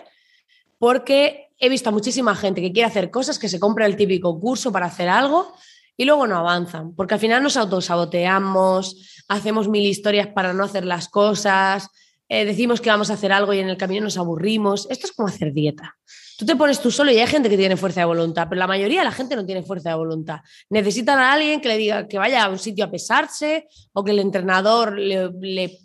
porque 0.78 1.45
he 1.58 1.68
visto 1.68 1.90
muchísima 1.92 2.34
gente 2.34 2.60
que 2.60 2.72
quiere 2.72 2.86
hacer 2.86 3.10
cosas, 3.10 3.38
que 3.38 3.48
se 3.48 3.60
compra 3.60 3.86
el 3.86 3.96
típico 3.96 4.38
curso 4.38 4.72
para 4.72 4.86
hacer 4.86 5.08
algo 5.08 5.54
y 5.96 6.04
luego 6.04 6.26
no 6.26 6.36
avanzan, 6.36 6.94
porque 6.94 7.14
al 7.14 7.20
final 7.20 7.42
nos 7.42 7.56
autosaboteamos, 7.56 9.24
hacemos 9.28 9.68
mil 9.68 9.86
historias 9.86 10.26
para 10.28 10.52
no 10.52 10.64
hacer 10.64 10.84
las 10.84 11.08
cosas, 11.08 11.88
eh, 12.28 12.44
decimos 12.44 12.80
que 12.80 12.90
vamos 12.90 13.10
a 13.10 13.14
hacer 13.14 13.32
algo 13.32 13.54
y 13.54 13.60
en 13.60 13.68
el 13.68 13.76
camino 13.76 14.02
nos 14.02 14.18
aburrimos. 14.18 14.88
Esto 14.90 15.06
es 15.06 15.12
como 15.12 15.28
hacer 15.28 15.52
dieta. 15.52 15.96
Tú 16.36 16.44
te 16.44 16.56
pones 16.56 16.80
tú 16.80 16.90
solo 16.90 17.12
y 17.12 17.18
hay 17.18 17.26
gente 17.26 17.48
que 17.48 17.56
tiene 17.56 17.76
fuerza 17.76 18.00
de 18.00 18.06
voluntad, 18.06 18.46
pero 18.48 18.58
la 18.58 18.66
mayoría 18.66 19.00
de 19.00 19.04
la 19.04 19.12
gente 19.12 19.36
no 19.36 19.46
tiene 19.46 19.62
fuerza 19.62 19.90
de 19.90 19.94
voluntad. 19.94 20.40
Necesitan 20.68 21.18
a 21.18 21.32
alguien 21.32 21.60
que 21.60 21.68
le 21.68 21.78
diga 21.78 22.08
que 22.08 22.18
vaya 22.18 22.44
a 22.44 22.50
un 22.50 22.58
sitio 22.58 22.84
a 22.84 22.90
pesarse 22.90 23.68
o 23.92 24.04
que 24.04 24.10
el 24.10 24.18
entrenador 24.18 24.98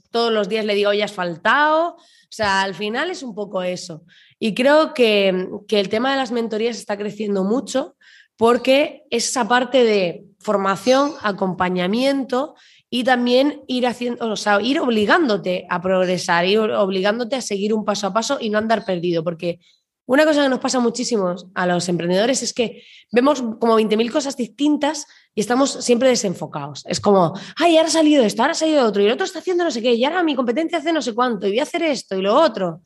todos 0.10 0.34
los 0.34 0.50
días 0.50 0.66
le 0.66 0.76
diga, 0.76 0.90
hoy 0.90 1.02
has 1.02 1.14
faltado. 1.14 1.96
O 1.96 2.34
sea, 2.34 2.64
al 2.64 2.74
final 2.74 3.12
es 3.12 3.24
un 3.24 3.36
poco 3.36 3.62
eso. 3.62 4.04
Y 4.44 4.56
creo 4.56 4.96
que, 4.96 5.28
el 5.70 5.90
tema 5.90 6.10
de 6.10 6.18
las 6.18 6.32
mentorías 6.32 6.76
está 6.76 6.98
creciendo 6.98 7.44
mucho 7.44 7.96
porque 8.38 9.04
es 9.12 9.30
esa 9.30 9.48
parte 9.48 9.84
de 9.84 10.26
formación, 10.40 11.14
acompañamiento 11.22 12.56
y 12.90 13.04
también 13.04 13.62
ir 13.68 13.86
haciendo, 13.86 14.32
o 14.32 14.36
sea, 14.36 14.60
ir 14.60 14.80
obligándote 14.80 15.68
a 15.70 15.80
progresar, 15.80 16.48
ir 16.48 16.58
obligándote 16.58 17.36
a 17.36 17.42
seguir 17.42 17.72
un 17.72 17.86
paso 17.86 18.08
a 18.08 18.14
paso 18.14 18.40
y 18.42 18.50
no 18.50 18.58
andar 18.58 18.84
perdido, 18.84 19.24
porque 19.24 19.60
una 20.08 20.26
cosa 20.26 20.42
que 20.42 20.50
nos 20.50 20.60
pasa 20.60 20.80
muchísimo 20.80 21.36
a 21.54 21.68
los 21.68 21.88
emprendedores 21.88 22.42
es 22.42 22.52
que 22.52 22.82
vemos 23.12 23.44
como 23.60 23.80
20.000 23.80 24.12
cosas 24.12 24.36
distintas 24.36 25.06
y 25.36 25.42
estamos 25.42 25.70
siempre 25.70 26.10
desenfocados. 26.10 26.84
Es 26.88 27.00
como, 27.00 27.34
ay, 27.58 27.78
ahora 27.78 27.90
ha 27.90 27.92
salido 27.92 28.24
esto, 28.24 28.42
ahora 28.42 28.54
ha 28.54 28.56
salido 28.56 28.88
otro, 28.88 29.04
y 29.04 29.06
el 29.06 29.12
otro 29.12 29.26
está 29.26 29.38
haciendo 29.38 29.64
no 29.64 29.70
sé 29.70 29.84
qué, 29.84 29.94
y 29.94 30.04
ahora 30.04 30.24
mi 30.24 30.36
competencia 30.36 30.80
hace 30.80 30.92
no 30.92 31.04
sé 31.04 31.14
cuánto, 31.14 31.46
y 31.46 31.52
voy 31.52 31.60
a 31.60 31.64
hacer 31.64 31.84
esto 31.84 32.18
y 32.18 32.24
lo 32.24 32.34
otro. 32.34 32.82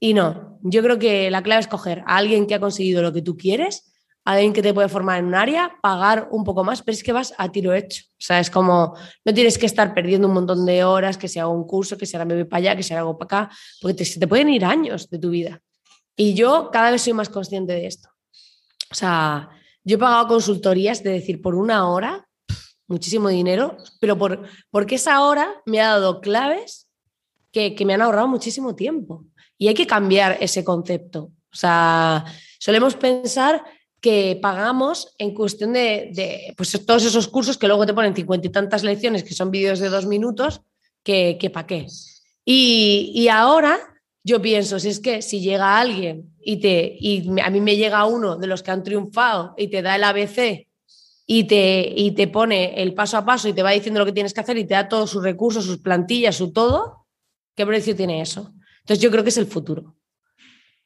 Y 0.00 0.14
no, 0.14 0.58
yo 0.62 0.82
creo 0.82 0.98
que 0.98 1.30
la 1.30 1.42
clave 1.42 1.60
es 1.60 1.68
coger 1.68 2.02
a 2.06 2.16
alguien 2.16 2.46
que 2.46 2.54
ha 2.54 2.60
conseguido 2.60 3.02
lo 3.02 3.12
que 3.12 3.20
tú 3.20 3.36
quieres, 3.36 3.92
a 4.24 4.32
alguien 4.32 4.52
que 4.52 4.62
te 4.62 4.74
puede 4.74 4.88
formar 4.88 5.18
en 5.18 5.26
un 5.26 5.34
área, 5.34 5.76
pagar 5.82 6.28
un 6.30 6.42
poco 6.42 6.64
más, 6.64 6.82
pero 6.82 6.94
es 6.94 7.02
que 7.02 7.12
vas 7.12 7.34
a 7.36 7.50
tiro 7.50 7.74
hecho. 7.74 8.04
O 8.12 8.22
sea, 8.22 8.40
es 8.40 8.50
como, 8.50 8.94
no 9.24 9.34
tienes 9.34 9.58
que 9.58 9.66
estar 9.66 9.94
perdiendo 9.94 10.26
un 10.26 10.34
montón 10.34 10.64
de 10.64 10.84
horas, 10.84 11.18
que 11.18 11.28
sea 11.28 11.48
un 11.48 11.66
curso, 11.66 11.98
que 11.98 12.06
sea 12.06 12.24
me 12.24 12.34
voy 12.34 12.44
para 12.44 12.58
allá, 12.58 12.76
que 12.76 12.82
sea 12.82 12.98
algo 12.98 13.18
para 13.18 13.44
acá, 13.44 13.56
porque 13.80 14.04
te, 14.04 14.18
te 14.18 14.26
pueden 14.26 14.48
ir 14.48 14.64
años 14.64 15.08
de 15.10 15.18
tu 15.18 15.30
vida. 15.30 15.60
Y 16.16 16.34
yo 16.34 16.70
cada 16.72 16.90
vez 16.90 17.02
soy 17.02 17.12
más 17.12 17.28
consciente 17.28 17.72
de 17.72 17.86
esto. 17.86 18.08
O 18.90 18.94
sea, 18.94 19.48
yo 19.84 19.96
he 19.96 19.98
pagado 19.98 20.28
consultorías 20.28 21.02
de 21.02 21.10
decir 21.10 21.40
por 21.40 21.54
una 21.54 21.88
hora, 21.88 22.26
muchísimo 22.86 23.28
dinero, 23.28 23.76
pero 24.00 24.18
por, 24.18 24.46
porque 24.70 24.96
esa 24.96 25.22
hora 25.22 25.62
me 25.64 25.80
ha 25.80 25.88
dado 25.88 26.20
claves 26.20 26.90
que, 27.52 27.74
que 27.74 27.84
me 27.84 27.94
han 27.94 28.02
ahorrado 28.02 28.28
muchísimo 28.28 28.74
tiempo. 28.74 29.24
Y 29.60 29.68
hay 29.68 29.74
que 29.74 29.86
cambiar 29.86 30.38
ese 30.40 30.64
concepto. 30.64 31.24
O 31.52 31.54
sea, 31.54 32.24
solemos 32.58 32.94
pensar 32.96 33.62
que 34.00 34.38
pagamos 34.40 35.14
en 35.18 35.34
cuestión 35.34 35.74
de, 35.74 36.54
pues, 36.56 36.86
todos 36.86 37.04
esos 37.04 37.28
cursos 37.28 37.58
que 37.58 37.66
luego 37.66 37.84
te 37.84 37.92
ponen 37.92 38.16
cincuenta 38.16 38.46
y 38.46 38.50
tantas 38.50 38.82
lecciones 38.82 39.22
que 39.22 39.34
son 39.34 39.50
vídeos 39.50 39.78
de 39.78 39.90
dos 39.90 40.06
minutos, 40.06 40.62
que, 41.04 41.50
para 41.52 41.66
qué. 41.66 41.86
Y, 42.42 43.12
y, 43.14 43.28
ahora 43.28 43.78
yo 44.24 44.40
pienso, 44.40 44.78
si 44.78 44.88
es 44.88 44.98
que 44.98 45.20
si 45.20 45.40
llega 45.40 45.78
alguien 45.78 46.34
y, 46.40 46.56
te, 46.56 46.96
y 46.98 47.38
a 47.42 47.50
mí 47.50 47.60
me 47.60 47.76
llega 47.76 48.06
uno 48.06 48.36
de 48.36 48.46
los 48.46 48.62
que 48.62 48.70
han 48.70 48.82
triunfado 48.82 49.54
y 49.58 49.68
te 49.68 49.82
da 49.82 49.96
el 49.96 50.04
ABC 50.04 50.68
y 51.26 51.44
te, 51.44 51.92
y 51.94 52.12
te 52.12 52.28
pone 52.28 52.80
el 52.80 52.94
paso 52.94 53.18
a 53.18 53.26
paso 53.26 53.46
y 53.46 53.52
te 53.52 53.62
va 53.62 53.72
diciendo 53.72 54.00
lo 54.00 54.06
que 54.06 54.12
tienes 54.12 54.32
que 54.32 54.40
hacer 54.40 54.56
y 54.56 54.64
te 54.64 54.72
da 54.72 54.88
todos 54.88 55.10
sus 55.10 55.22
recursos, 55.22 55.66
sus 55.66 55.78
plantillas, 55.78 56.36
su 56.36 56.50
todo, 56.50 57.06
¿qué 57.54 57.66
precio 57.66 57.94
tiene 57.94 58.22
eso? 58.22 58.54
Entonces 58.90 59.04
yo 59.04 59.12
creo 59.12 59.22
que 59.22 59.30
es 59.30 59.36
el 59.36 59.46
futuro. 59.46 59.94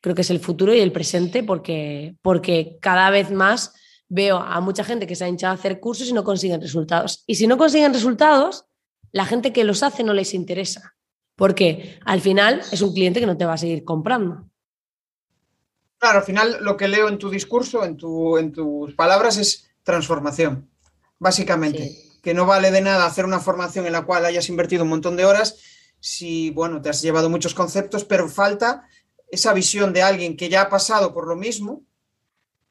Creo 0.03 0.15
que 0.15 0.21
es 0.21 0.29
el 0.29 0.39
futuro 0.39 0.75
y 0.75 0.81
el 0.81 0.93
presente 0.93 1.43
porque, 1.43 2.17
porque 2.21 2.77
cada 2.83 3.09
vez 3.09 3.31
más 3.31 3.73
veo 4.11 4.37
a 4.37 4.61
mucha 4.61 4.85
gente 4.85 5.07
que 5.07 5.17
se 5.17 5.25
ha 5.25 5.29
hinchado 5.29 5.53
a 5.53 5.55
hacer 5.55 5.81
cursos 5.81 6.11
y 6.11 6.13
no 6.13 6.23
consiguen 6.23 6.61
resultados. 6.61 7.25
Y 7.27 7.37
si 7.37 7.47
no 7.47 7.57
consiguen 7.57 7.95
resultados, 7.95 8.67
la 9.11 9.25
gente 9.25 9.55
que 9.55 9.65
los 9.65 9.83
hace 9.83 10.05
no 10.05 10.13
les 10.13 10.35
interesa. 10.35 10.97
Porque 11.35 11.99
al 12.05 12.21
final 12.21 12.61
es 12.71 12.83
un 12.83 12.93
cliente 12.93 13.21
que 13.21 13.27
no 13.27 13.39
te 13.39 13.47
va 13.47 13.55
a 13.55 13.57
seguir 13.57 13.85
comprando. 13.85 14.51
Claro, 15.97 16.19
al 16.19 16.25
final 16.27 16.59
lo 16.61 16.77
que 16.77 16.89
leo 16.89 17.09
en 17.09 17.17
tu 17.17 17.31
discurso, 17.31 17.87
en, 17.87 17.97
tu, 17.97 18.37
en 18.37 18.53
tus 18.53 18.93
palabras, 18.93 19.39
es 19.39 19.71
transformación, 19.83 20.69
básicamente. 21.19 21.97
Que 22.23 22.35
no 22.35 22.45
vale 22.45 22.71
de 22.71 22.83
nada 22.83 23.07
hacer 23.07 23.25
una 23.25 23.41
formación 23.41 23.87
en 23.87 23.93
la 23.93 24.05
cual 24.05 24.27
hayas 24.27 24.51
invertido 24.51 24.83
un 24.83 24.91
montón 24.91 25.17
de 25.17 25.25
horas 25.25 25.74
si, 26.05 26.51
bueno, 26.51 26.83
te 26.83 26.91
has 26.91 27.01
llevado 27.01 27.31
muchos 27.31 27.55
conceptos, 27.55 28.05
pero 28.05 28.29
falta 28.29 28.87
esa 29.31 29.55
visión 29.55 29.95
de 29.95 30.03
alguien 30.03 30.37
que 30.37 30.51
ya 30.51 30.61
ha 30.61 30.69
pasado 30.69 31.15
por 31.15 31.27
lo 31.27 31.35
mismo 31.35 31.83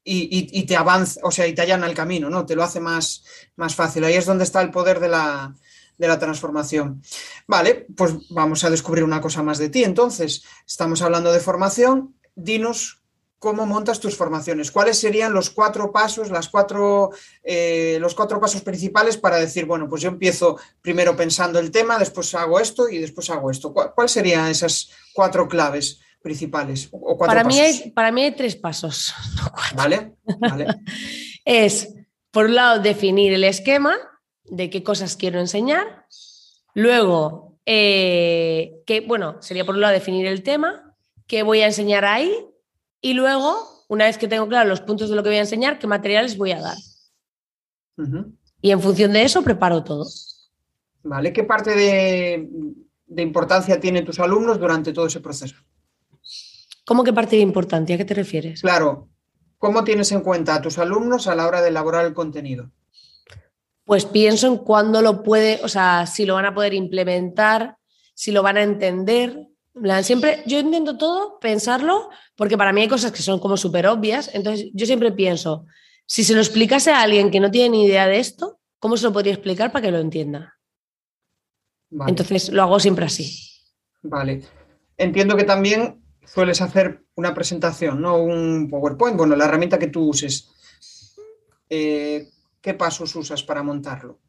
y, 0.04 0.64
te 0.68 0.76
avanza, 0.76 1.20
o 1.24 1.32
sea, 1.32 1.48
y 1.48 1.56
te 1.56 1.64
allana 1.64 1.88
el 1.88 1.96
camino, 1.96 2.30
¿no? 2.30 2.46
Te 2.46 2.56
lo 2.56 2.62
hace 2.62 2.80
más, 2.80 3.24
más 3.56 3.74
fácil. 3.74 4.04
Ahí 4.04 4.14
es 4.14 4.28
donde 4.28 4.44
está 4.44 4.62
el 4.62 4.70
poder 4.70 5.00
de 5.00 5.08
la, 5.08 5.56
de 5.98 6.08
la 6.08 6.20
transformación. 6.20 7.02
Vale, 7.48 7.88
pues 7.98 8.14
vamos 8.30 8.64
a 8.66 8.70
descubrir 8.70 9.04
una 9.04 9.20
cosa 9.20 9.42
más 9.42 9.58
de 9.58 9.70
ti. 9.70 9.84
Entonces, 9.84 10.44
estamos 10.68 11.02
hablando 11.02 11.34
de 11.34 11.40
formación. 11.40 12.16
Dinos 12.36 13.03
cómo 13.44 13.66
montas 13.66 14.00
tus 14.00 14.16
formaciones. 14.16 14.72
¿Cuáles 14.72 14.98
serían 14.98 15.34
los 15.34 15.50
cuatro 15.50 15.92
pasos, 15.92 16.32
las 16.32 16.48
cuatro, 16.48 17.10
eh, 17.44 17.98
los 18.00 18.16
cuatro 18.16 18.40
pasos 18.40 18.62
principales 18.62 19.18
para 19.18 19.36
decir, 19.36 19.66
bueno, 19.66 19.90
pues 19.90 20.02
yo 20.02 20.08
empiezo 20.08 20.58
primero 20.82 21.14
pensando 21.18 21.60
el 21.60 21.70
tema, 21.70 22.00
después 22.00 22.34
hago 22.36 22.58
esto 22.62 22.88
y 22.88 23.00
después 23.00 23.30
hago 23.30 23.52
esto? 23.52 23.74
¿Cuáles 23.74 24.14
serían 24.14 24.48
esas 24.48 24.92
cuatro 25.12 25.50
claves 25.50 26.00
principales? 26.22 26.88
O 26.94 27.18
para, 27.18 27.44
Mí 27.44 27.60
hay, 27.60 27.92
para 27.92 28.14
mí 28.14 28.24
hay 28.24 28.32
tres 28.32 28.56
pasos. 28.56 29.14
vale, 29.76 30.14
vale. 30.40 30.68
es, 31.44 31.94
por 32.32 32.46
un 32.46 32.56
lado, 32.56 32.82
definir 32.82 33.34
el 33.34 33.44
esquema 33.44 33.98
de 34.46 34.70
qué 34.70 34.84
cosas 34.84 35.18
quiero 35.18 35.42
enseñar. 35.42 36.06
Luego, 36.76 37.60
eh, 37.66 38.84
que, 38.88 39.02
bueno, 39.02 39.42
sería 39.42 39.66
por 39.66 39.76
un 39.76 39.82
lado 39.82 39.92
definir 39.92 40.28
el 40.28 40.44
tema, 40.44 40.96
qué 41.28 41.44
voy 41.44 41.60
a 41.60 41.66
enseñar 41.66 42.06
ahí 42.06 42.53
y 43.04 43.14
luego, 43.14 43.86
una 43.90 44.06
vez 44.06 44.18
que 44.18 44.30
tengo 44.30 44.48
claro 44.48 44.70
los 44.70 44.80
puntos 44.80 45.10
de 45.10 45.16
lo 45.18 45.24
que 45.24 45.30
voy 45.30 45.38
a 45.38 45.42
enseñar, 45.42 45.78
qué 45.78 45.88
materiales 45.88 46.38
voy 46.38 46.54
a 46.54 46.62
dar. 46.62 46.78
Y 48.62 48.72
en 48.72 48.80
función 48.80 49.12
de 49.12 49.24
eso 49.24 49.44
preparo 49.44 49.84
todo. 49.84 50.08
Vale, 51.04 51.34
¿qué 51.34 51.44
parte 51.44 51.76
de, 51.76 52.50
importancia 53.22 53.78
tienen 53.78 54.06
tus 54.06 54.22
alumnos 54.22 54.58
durante 54.58 54.94
todo 54.94 55.08
ese 55.08 55.20
proceso? 55.20 55.58
¿Cómo 56.86 57.04
qué 57.04 57.12
parte 57.12 57.36
de 57.36 57.42
importancia? 57.42 57.96
¿A 57.96 57.98
qué 57.98 58.06
te 58.06 58.14
refieres? 58.14 58.62
Claro, 58.62 59.10
¿cómo 59.58 59.84
tienes 59.84 60.10
en 60.14 60.22
cuenta 60.22 60.56
a 60.56 60.62
tus 60.62 60.78
alumnos 60.78 61.28
a 61.28 61.36
la 61.36 61.46
hora 61.46 61.62
de 61.62 61.68
elaborar 61.68 62.06
el 62.06 62.14
contenido? 62.14 62.72
Pues 63.84 64.06
pienso 64.06 64.48
en 64.48 64.60
cuándo 64.60 65.02
lo 65.02 65.24
puede, 65.24 65.60
o 65.62 65.68
sea, 65.68 66.08
si 66.08 66.26
lo 66.26 66.36
van 66.36 66.46
a 66.46 66.56
poder 66.56 66.74
implementar, 66.74 67.76
si 68.14 68.32
lo 68.32 68.44
van 68.44 68.56
a 68.56 68.64
entender, 68.64 69.50
Siempre, 70.04 70.44
yo 70.46 70.60
intento 70.60 70.98
todo 70.98 71.40
pensarlo, 71.40 72.10
porque 72.36 72.58
para 72.58 72.72
mí 72.72 72.82
hay 72.82 72.88
cosas 72.88 73.12
que 73.12 73.24
son 73.24 73.40
como 73.40 73.58
súper 73.58 73.88
obvias, 73.88 74.30
entonces 74.34 74.70
yo 74.74 74.86
siempre 74.86 75.12
pienso, 75.12 75.66
si 76.06 76.24
se 76.24 76.36
lo 76.36 76.42
explicase 76.42 76.92
a 76.92 77.02
alguien 77.02 77.32
que 77.32 77.40
no 77.40 77.50
tiene 77.50 77.70
ni 77.70 77.86
idea 77.86 78.08
de 78.08 78.20
esto, 78.20 78.60
¿cómo 78.78 78.98
se 78.98 79.06
lo 79.06 79.14
podría 79.14 79.34
explicar 79.34 79.72
para 79.72 79.84
que 79.84 79.92
lo 79.92 80.00
entienda? 80.00 80.60
Entonces 82.08 82.50
lo 82.50 82.62
hago 82.62 82.80
siempre 82.80 83.06
así. 83.06 83.36
Vale. 84.02 84.44
Entiendo 84.98 85.36
que 85.36 85.44
también 85.44 86.04
sueles 86.26 86.62
hacer 86.62 87.04
una 87.16 87.34
presentación, 87.34 88.02
¿no? 88.02 88.18
Un 88.18 88.68
PowerPoint, 88.70 89.18
bueno, 89.18 89.36
la 89.36 89.46
herramienta 89.46 89.80
que 89.80 89.88
tú 89.88 90.10
uses. 90.10 90.50
Eh, 91.70 92.30
¿Qué 92.62 92.74
pasos 92.74 93.16
usas 93.16 93.44
para 93.44 93.64
montarlo? 93.64 94.20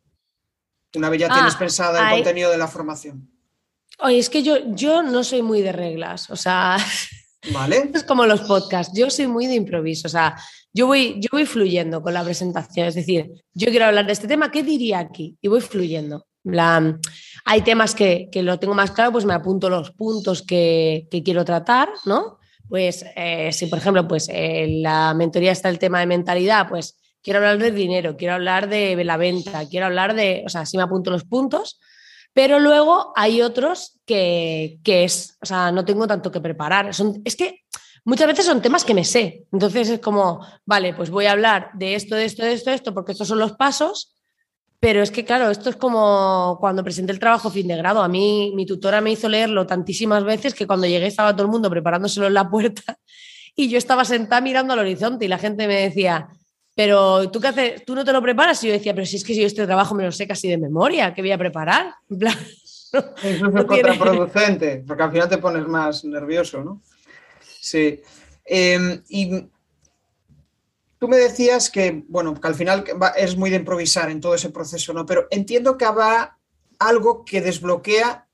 Una 0.95 1.09
vez 1.09 1.21
ya 1.21 1.29
tienes 1.33 1.55
ah, 1.55 1.59
pensada 1.59 2.11
el 2.11 2.17
contenido 2.17 2.51
de 2.51 2.59
la 2.59 2.69
formación. 2.69 3.34
Oye, 4.01 4.19
es 4.19 4.31
que 4.31 4.43
yo, 4.43 4.57
yo 4.75 5.03
no 5.03 5.23
soy 5.25 5.43
muy 5.43 5.63
de 5.63 5.73
reglas, 5.73 6.31
o 6.31 6.37
sea, 6.37 6.77
¿Vale? 7.53 7.91
es 7.95 8.05
como 8.05 8.27
los 8.27 8.43
podcasts, 8.43 8.97
yo 8.97 9.11
soy 9.11 9.27
muy 9.27 9.47
de 9.47 9.55
improviso, 9.55 10.09
o 10.09 10.11
sea, 10.11 10.37
yo 10.73 10.87
voy, 10.87 11.17
yo 11.21 11.29
voy 11.33 11.47
fluyendo 11.47 12.03
con 12.03 12.15
la 12.15 12.25
presentación, 12.25 12.89
es 12.89 12.95
decir, 12.95 13.31
yo 13.53 13.69
quiero 13.69 13.87
hablar 13.87 14.07
de 14.07 14.13
este 14.13 14.29
tema, 14.29 14.51
¿qué 14.51 14.63
diría 14.63 14.99
aquí? 14.99 15.37
Y 15.41 15.49
voy 15.49 15.61
fluyendo. 15.61 16.27
hay 17.45 17.63
temas 17.63 17.95
que, 17.95 18.29
lo 18.35 18.59
tengo 18.59 18.75
más 18.75 18.91
claro, 18.91 19.13
pues 19.13 19.25
me 19.25 19.35
apunto 19.35 19.71
los 19.71 19.93
puntos 19.93 20.43
que, 20.43 21.07
quiero 21.25 21.45
tratar, 21.45 21.91
¿no? 22.05 22.39
Pues 22.69 23.05
eh, 23.15 23.53
si, 23.53 23.67
por 23.67 23.79
ejemplo, 23.79 24.09
pues 24.09 24.29
en 24.31 24.83
la 24.83 25.15
mentoría 25.15 25.53
está 25.53 25.69
el 25.69 25.79
tema 25.79 26.01
de 26.01 26.07
mentalidad, 26.07 26.69
pues 26.69 26.97
quiero 27.23 27.39
hablar 27.39 27.59
de 27.59 27.71
dinero, 27.71 28.17
quiero 28.17 28.35
hablar 28.35 28.69
de 28.69 29.03
la 29.05 29.17
venta, 29.17 29.69
quiero 29.69 29.87
hablar 29.87 30.15
de, 30.15 30.43
o 30.45 30.49
sea, 30.49 30.67
si 30.67 30.77
me 30.77 30.83
apunto 30.83 31.11
los 31.11 31.25
puntos, 31.25 31.79
pero 32.35 32.59
luego 32.59 33.13
hay 33.15 33.41
otros 33.43 34.01
que, 34.05 34.81
es, 34.85 35.39
o 35.41 35.47
sea, 35.47 35.71
no 35.71 35.85
tengo 35.85 36.07
tanto 36.07 36.33
que 36.33 36.41
preparar. 36.41 36.93
Son, 36.93 37.23
es 37.25 37.37
que 37.37 37.63
muchas 38.05 38.27
veces 38.27 38.45
son 38.45 38.61
temas 38.61 38.85
que 38.85 38.93
me 38.93 39.05
sé. 39.05 39.47
Entonces 39.53 39.89
es 39.89 40.01
como, 40.01 40.45
vale, 40.67 40.95
pues 40.95 41.11
voy 41.11 41.27
a 41.27 41.33
hablar 41.33 41.71
de 41.75 41.95
esto, 41.95 42.17
de 42.17 42.25
esto, 42.25 42.45
de 42.45 42.53
esto, 42.53 42.71
de 42.71 42.77
esto, 42.77 42.93
porque 42.93 43.13
estos 43.13 43.29
son 43.29 43.39
los 43.39 43.53
pasos. 43.53 44.17
Pero 44.81 45.01
es 45.01 45.13
que, 45.13 45.25
claro, 45.25 45.49
esto 45.49 45.71
es 45.71 45.77
como 45.77 46.59
cuando 46.61 46.83
presenté 46.83 47.13
el 47.13 47.21
trabajo 47.21 47.51
fin 47.51 47.69
de 47.69 47.77
grado. 47.77 48.03
A 48.03 48.09
mí, 48.09 48.53
mi 48.57 48.67
tutora 48.67 49.01
me 49.01 49.13
hizo 49.13 49.29
leerlo 49.29 49.65
tantísimas 49.65 50.25
veces 50.25 50.55
que 50.55 50.67
cuando 50.67 50.89
llegué 50.89 51.07
estaba 51.07 51.33
todo 51.33 51.47
el 51.47 51.53
mundo 51.53 51.71
preparándoselo 51.71 52.27
en 52.27 52.35
la 52.35 52.51
puerta 52.51 52.99
y 53.55 53.69
yo 53.69 53.79
estaba 53.79 54.05
sentada 54.05 54.41
mirando 54.41 54.73
al 54.73 54.81
horizonte 54.81 55.25
y 55.25 55.29
la 55.29 55.39
gente 55.39 55.69
me 55.69 55.83
decía, 55.83 56.29
pero 56.75 57.31
tú 57.31 57.41
qué 57.41 57.49
haces, 57.49 57.85
tú 57.85 57.95
no 57.95 58.05
te 58.05 58.13
lo 58.13 58.21
preparas 58.21 58.63
y 58.65 58.69
yo 58.69 58.73
decía, 58.73 58.95
pero 58.95 59.07
si 59.07 59.17
es 59.17 59.25
que 59.25 59.35
si 59.35 59.41
yo 59.41 59.47
este 59.47 59.65
trabajo 59.67 59.95
me 59.95 60.05
lo 60.05 60.13
sé 60.13 60.27
casi 60.27 60.49
de 60.49 60.59
memoria, 60.59 61.15
¿qué 61.15 61.23
voy 61.23 61.33
a 61.33 61.39
preparar? 61.39 61.95
Eso 63.23 63.47
es 63.47 63.65
contraproducente, 63.65 64.85
porque 64.87 65.03
al 65.03 65.11
final 65.11 65.29
te 65.29 65.39
pones 65.39 65.67
más 65.67 66.05
nervioso, 66.05 66.63
¿no? 66.63 66.81
Sí. 67.41 68.01
Em, 68.45 69.03
y 69.09 69.49
tú 70.99 71.09
me 71.09 71.17
decías 71.17 71.71
que, 71.71 72.05
bueno, 72.09 72.41
que 72.41 72.47
al 72.47 72.55
final 72.55 72.85
es 73.17 73.37
muy 73.37 73.51
de 73.51 73.57
improvisar 73.57 74.11
en 74.11 74.21
todo 74.21 74.35
ese 74.35 74.51
proceso, 74.51 74.93
¿no? 74.93 75.07
Pero 75.07 75.27
entiendo 75.31 75.77
que 75.77 75.85
habrá 75.85 76.39
algo 76.79 77.25
que 77.25 77.41
desbloquea 77.41 78.29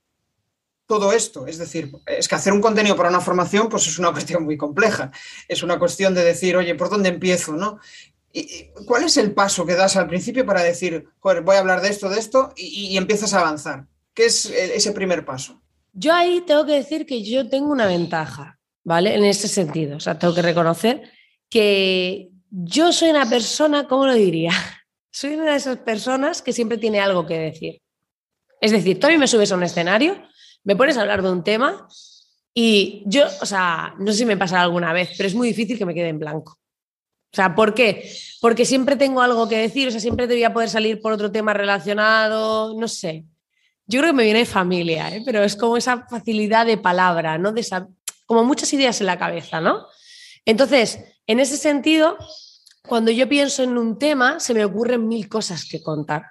todo 0.86 1.12
esto. 1.12 1.46
Es 1.46 1.58
decir, 1.58 1.92
es 2.04 2.26
que 2.26 2.34
hacer 2.34 2.52
un 2.52 2.60
contenido 2.60 2.96
para 2.96 3.10
una 3.10 3.20
formación, 3.20 3.68
pues 3.68 3.86
es 3.86 3.98
una 3.98 4.10
cuestión 4.12 4.44
muy 4.44 4.56
compleja. 4.56 5.12
Es 5.46 5.62
una 5.62 5.78
cuestión 5.78 6.14
de 6.14 6.24
decir, 6.24 6.56
oye, 6.56 6.74
¿por 6.74 6.90
dónde 6.90 7.08
empiezo? 7.08 7.52
¿no? 7.52 7.78
¿Cuál 8.86 9.04
es 9.04 9.16
el 9.16 9.32
paso 9.32 9.66
que 9.66 9.74
das 9.74 9.96
al 9.96 10.06
principio 10.06 10.46
para 10.46 10.62
decir, 10.62 11.08
voy 11.22 11.56
a 11.56 11.58
hablar 11.58 11.80
de 11.80 11.88
esto, 11.88 12.08
de 12.08 12.20
esto, 12.20 12.52
y, 12.56 12.96
empiezas 12.96 13.34
a 13.34 13.40
avanzar? 13.40 13.86
¿Qué 14.14 14.26
es 14.26 14.46
ese 14.46 14.92
primer 14.92 15.24
paso? 15.24 15.60
Yo 15.92 16.12
ahí 16.12 16.42
tengo 16.46 16.64
que 16.64 16.74
decir 16.74 17.06
que 17.06 17.22
yo 17.22 17.48
tengo 17.48 17.70
una 17.70 17.86
ventaja, 17.86 18.58
¿vale? 18.84 19.14
En 19.14 19.24
ese 19.24 19.48
sentido. 19.48 19.96
O 19.96 20.00
sea, 20.00 20.18
tengo 20.18 20.34
que 20.34 20.42
reconocer 20.42 21.10
que 21.48 22.30
yo 22.50 22.92
soy 22.92 23.10
una 23.10 23.28
persona, 23.28 23.88
¿cómo 23.88 24.06
lo 24.06 24.14
diría? 24.14 24.52
Soy 25.12 25.34
una 25.34 25.50
de 25.50 25.56
esas 25.56 25.78
personas 25.78 26.40
que 26.40 26.52
siempre 26.52 26.78
tiene 26.78 27.00
algo 27.00 27.26
que 27.26 27.36
decir. 27.36 27.82
Es 28.60 28.70
decir, 28.70 29.00
tú 29.00 29.08
a 29.08 29.10
mí 29.10 29.18
me 29.18 29.26
subes 29.26 29.50
a 29.50 29.56
un 29.56 29.64
escenario, 29.64 30.22
me 30.62 30.76
pones 30.76 30.96
a 30.96 31.00
hablar 31.00 31.20
de 31.20 31.32
un 31.32 31.42
tema 31.42 31.88
y 32.54 33.02
yo, 33.06 33.26
o 33.40 33.46
sea, 33.46 33.94
no 33.98 34.12
sé 34.12 34.18
si 34.18 34.24
me 34.24 34.36
pasa 34.36 34.62
alguna 34.62 34.92
vez, 34.92 35.10
pero 35.16 35.28
es 35.28 35.34
muy 35.34 35.48
difícil 35.48 35.76
que 35.76 35.84
me 35.84 35.94
quede 35.94 36.10
en 36.10 36.20
blanco. 36.20 36.59
O 37.32 37.36
sea, 37.36 37.54
¿por 37.54 37.74
qué? 37.74 38.10
Porque 38.40 38.64
siempre 38.64 38.96
tengo 38.96 39.22
algo 39.22 39.48
que 39.48 39.56
decir, 39.56 39.88
o 39.88 39.90
sea, 39.90 40.00
siempre 40.00 40.26
debía 40.26 40.52
poder 40.52 40.68
salir 40.68 41.00
por 41.00 41.12
otro 41.12 41.30
tema 41.30 41.54
relacionado, 41.54 42.74
no 42.78 42.88
sé. 42.88 43.24
Yo 43.86 44.00
creo 44.00 44.12
que 44.12 44.16
me 44.16 44.24
viene 44.24 44.40
de 44.40 44.46
familia, 44.46 45.14
¿eh? 45.14 45.22
pero 45.24 45.42
es 45.42 45.56
como 45.56 45.76
esa 45.76 46.06
facilidad 46.08 46.66
de 46.66 46.76
palabra, 46.76 47.38
¿no? 47.38 47.52
De 47.52 47.64
como 48.26 48.44
muchas 48.44 48.72
ideas 48.72 49.00
en 49.00 49.06
la 49.06 49.18
cabeza, 49.18 49.60
¿no? 49.60 49.86
Entonces, 50.44 51.00
en 51.26 51.40
ese 51.40 51.56
sentido, 51.56 52.16
cuando 52.86 53.10
yo 53.10 53.28
pienso 53.28 53.62
en 53.62 53.78
un 53.78 53.98
tema, 53.98 54.40
se 54.40 54.54
me 54.54 54.64
ocurren 54.64 55.06
mil 55.06 55.28
cosas 55.28 55.64
que 55.64 55.82
contar. 55.82 56.24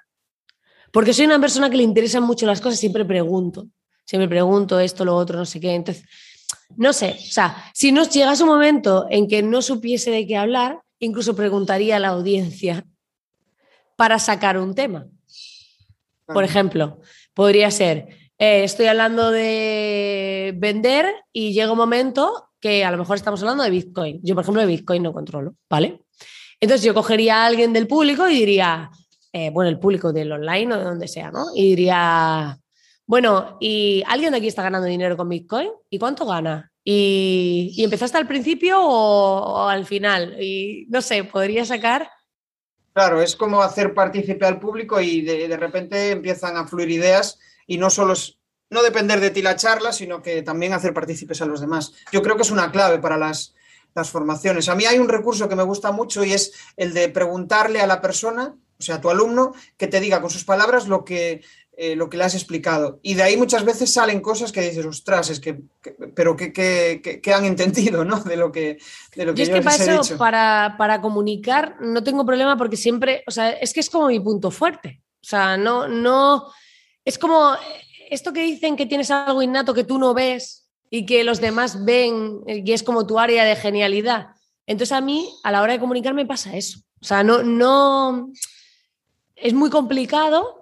Porque 0.92 1.14
soy 1.14 1.26
una 1.26 1.40
persona 1.40 1.70
que 1.70 1.78
le 1.78 1.84
interesan 1.84 2.24
mucho 2.24 2.46
las 2.46 2.62
cosas, 2.62 2.80
siempre 2.80 3.06
pregunto. 3.06 3.68
Siempre 4.06 4.28
pregunto 4.28 4.80
esto, 4.80 5.06
lo 5.06 5.16
otro, 5.16 5.38
no 5.38 5.46
sé 5.46 5.60
qué. 5.60 5.76
Entonces, 5.76 6.04
no 6.76 6.94
sé, 6.94 7.16
o 7.20 7.32
sea, 7.32 7.72
si 7.74 7.92
nos 7.92 8.10
llegase 8.10 8.44
un 8.44 8.50
momento 8.50 9.06
en 9.10 9.28
que 9.28 9.44
no 9.44 9.62
supiese 9.62 10.12
de 10.12 10.26
qué 10.26 10.36
hablar, 10.36 10.82
incluso 11.00 11.36
preguntaría 11.36 11.96
a 11.96 12.00
la 12.00 12.10
audiencia 12.10 12.86
para 13.96 14.20
sacar 14.20 14.58
un 14.58 14.76
tema. 14.76 15.08
Por 16.26 16.44
ejemplo, 16.44 17.02
podría 17.34 17.72
ser, 17.72 18.08
eh, 18.38 18.64
estoy 18.64 18.86
hablando 18.86 19.32
de 19.32 20.54
vender 20.58 21.12
y 21.34 21.54
llega 21.54 21.72
un 21.72 21.78
momento 21.78 22.50
que 22.60 22.86
a 22.86 22.92
lo 22.92 22.98
mejor 22.98 23.16
estamos 23.16 23.42
hablando 23.42 23.64
de 23.64 23.70
Bitcoin. 23.70 24.20
Yo, 24.24 24.36
por 24.36 24.44
ejemplo, 24.44 24.62
de 24.62 24.68
Bitcoin 24.68 25.04
no 25.04 25.14
controlo, 25.14 25.56
¿vale? 25.70 26.04
Entonces 26.60 26.86
yo 26.86 26.94
cogería 26.94 27.44
a 27.44 27.46
alguien 27.46 27.74
del 27.74 27.88
público 27.88 28.28
y 28.28 28.36
diría, 28.36 28.92
eh, 29.32 29.50
bueno, 29.50 29.70
el 29.70 29.80
público 29.80 30.12
del 30.12 30.32
online 30.32 30.74
o 30.74 30.78
de 30.78 30.84
donde 30.84 31.08
sea, 31.08 31.32
¿no? 31.32 31.48
Y 31.56 31.70
diría, 31.70 32.58
bueno, 33.06 33.58
¿y 33.60 34.04
alguien 34.08 34.32
de 34.32 34.38
aquí 34.38 34.48
está 34.48 34.64
ganando 34.64 34.88
dinero 34.88 35.16
con 35.16 35.30
Bitcoin? 35.30 35.70
¿Y 35.90 35.98
cuánto 35.98 36.26
gana? 36.26 36.72
¿Y, 36.92 37.84
empezaste 37.84 38.18
al 38.18 38.28
principio 38.28 38.82
o, 38.82 39.68
al 39.68 39.86
final? 39.86 40.42
Y 40.42 40.88
no 40.90 41.04
sé, 41.04 41.24
podría 41.24 41.64
sacar. 41.64 42.10
Claro, 42.94 43.22
es 43.22 43.36
como 43.36 43.62
hacer 43.62 43.94
partícipe 43.94 44.44
al 44.48 44.60
público 44.60 45.00
y 45.00 45.22
de, 45.22 45.56
repente 45.56 46.10
empiezan 46.10 46.58
a 46.58 46.66
fluir 46.66 46.90
ideas 46.90 47.38
y 47.68 47.78
no 47.78 47.92
solo 47.92 48.14
es 48.14 48.40
no 48.72 48.82
depender 48.82 49.20
de 49.20 49.30
ti 49.30 49.44
la 49.44 49.56
charla, 49.56 49.94
sino 49.94 50.24
que 50.24 50.42
también 50.42 50.74
hacer 50.74 50.96
partícipes 50.96 51.40
a 51.44 51.46
los 51.46 51.62
demás. 51.62 51.94
Yo 52.12 52.24
creo 52.24 52.36
que 52.36 52.42
es 52.42 52.50
una 52.50 52.72
clave 52.72 52.98
para 52.98 53.18
las, 53.18 53.54
las 53.94 54.10
formaciones. 54.10 54.68
A 54.68 54.74
mí 54.74 54.86
hay 54.86 54.98
un 54.98 55.10
recurso 55.10 55.48
que 55.48 55.56
me 55.56 55.62
gusta 55.62 55.92
mucho 55.92 56.24
y 56.24 56.34
es 56.34 56.54
el 56.76 56.96
de 56.96 57.10
preguntarle 57.10 57.82
a 57.82 57.88
la 57.88 58.02
persona 58.02 58.56
o 58.80 58.84
sea, 58.84 59.02
tu 59.02 59.10
alumno, 59.10 59.54
que 59.78 59.88
te 59.88 60.00
diga 60.00 60.22
con 60.22 60.30
sus 60.30 60.46
palabras 60.46 60.88
lo 60.88 61.04
que, 61.04 61.42
eh, 61.82 61.96
lo 61.96 62.10
que 62.10 62.18
le 62.18 62.26
has 62.26 62.36
explicado. 62.36 63.00
Y 63.02 63.14
de 63.14 63.24
ahí 63.24 63.38
muchas 63.38 63.64
veces 63.64 63.94
salen 63.94 64.20
cosas 64.20 64.52
que 64.52 64.60
dices, 64.60 64.86
ostras, 64.86 65.30
es 65.30 65.40
que, 65.40 65.62
pero 66.14 66.36
que, 66.36 67.22
han 67.34 67.46
entendido, 67.46 68.04
¿no? 68.04 68.20
De 68.20 68.36
lo 68.36 68.52
que, 68.52 68.80
de 69.16 69.26
lo 69.26 69.34
que 69.34 69.38
yo, 69.38 69.44
es 69.44 69.50
que 69.50 69.62
para 69.62 70.00
eso, 70.00 70.18
Para, 70.18 70.76
para 70.78 71.00
comunicar, 71.00 71.78
no 71.80 72.04
tengo 72.04 72.26
problema 72.26 72.58
porque 72.58 72.76
siempre, 72.76 73.24
o 73.28 73.32
sea, 73.32 73.52
es 73.52 73.72
que 73.72 73.80
es 73.80 73.90
como 73.90 74.08
mi 74.08 74.20
punto 74.20 74.52
fuerte. 74.52 75.02
O 75.22 75.26
sea, 75.26 75.56
no, 75.56 75.88
no, 75.88 76.52
es 77.06 77.18
como 77.18 77.54
esto 78.10 78.34
que 78.34 78.44
dicen 78.44 78.76
que 78.76 78.86
tienes 78.86 79.10
algo 79.10 79.42
innato 79.42 79.74
que 79.74 79.86
tú 79.86 79.98
no 80.00 80.14
ves 80.14 80.68
y 80.90 81.06
que 81.06 81.24
los 81.24 81.40
demás 81.40 81.86
ven 81.86 82.42
y 82.46 82.74
es 82.74 82.84
como 82.84 83.08
tu 83.08 83.20
área 83.20 83.46
de 83.46 83.56
genialidad. 83.56 84.32
Entonces 84.68 84.92
a 84.92 85.00
mí, 85.00 85.34
a 85.46 85.52
la 85.54 85.62
hora 85.62 85.72
de 85.72 85.80
comunicar, 85.80 86.14
me 86.14 86.26
pasa 86.26 86.58
eso. 86.58 86.80
O 87.02 87.06
sea, 87.06 87.24
no, 87.24 87.42
no, 87.42 88.34
es 89.38 89.54
muy 89.54 89.70
complicado 89.70 90.59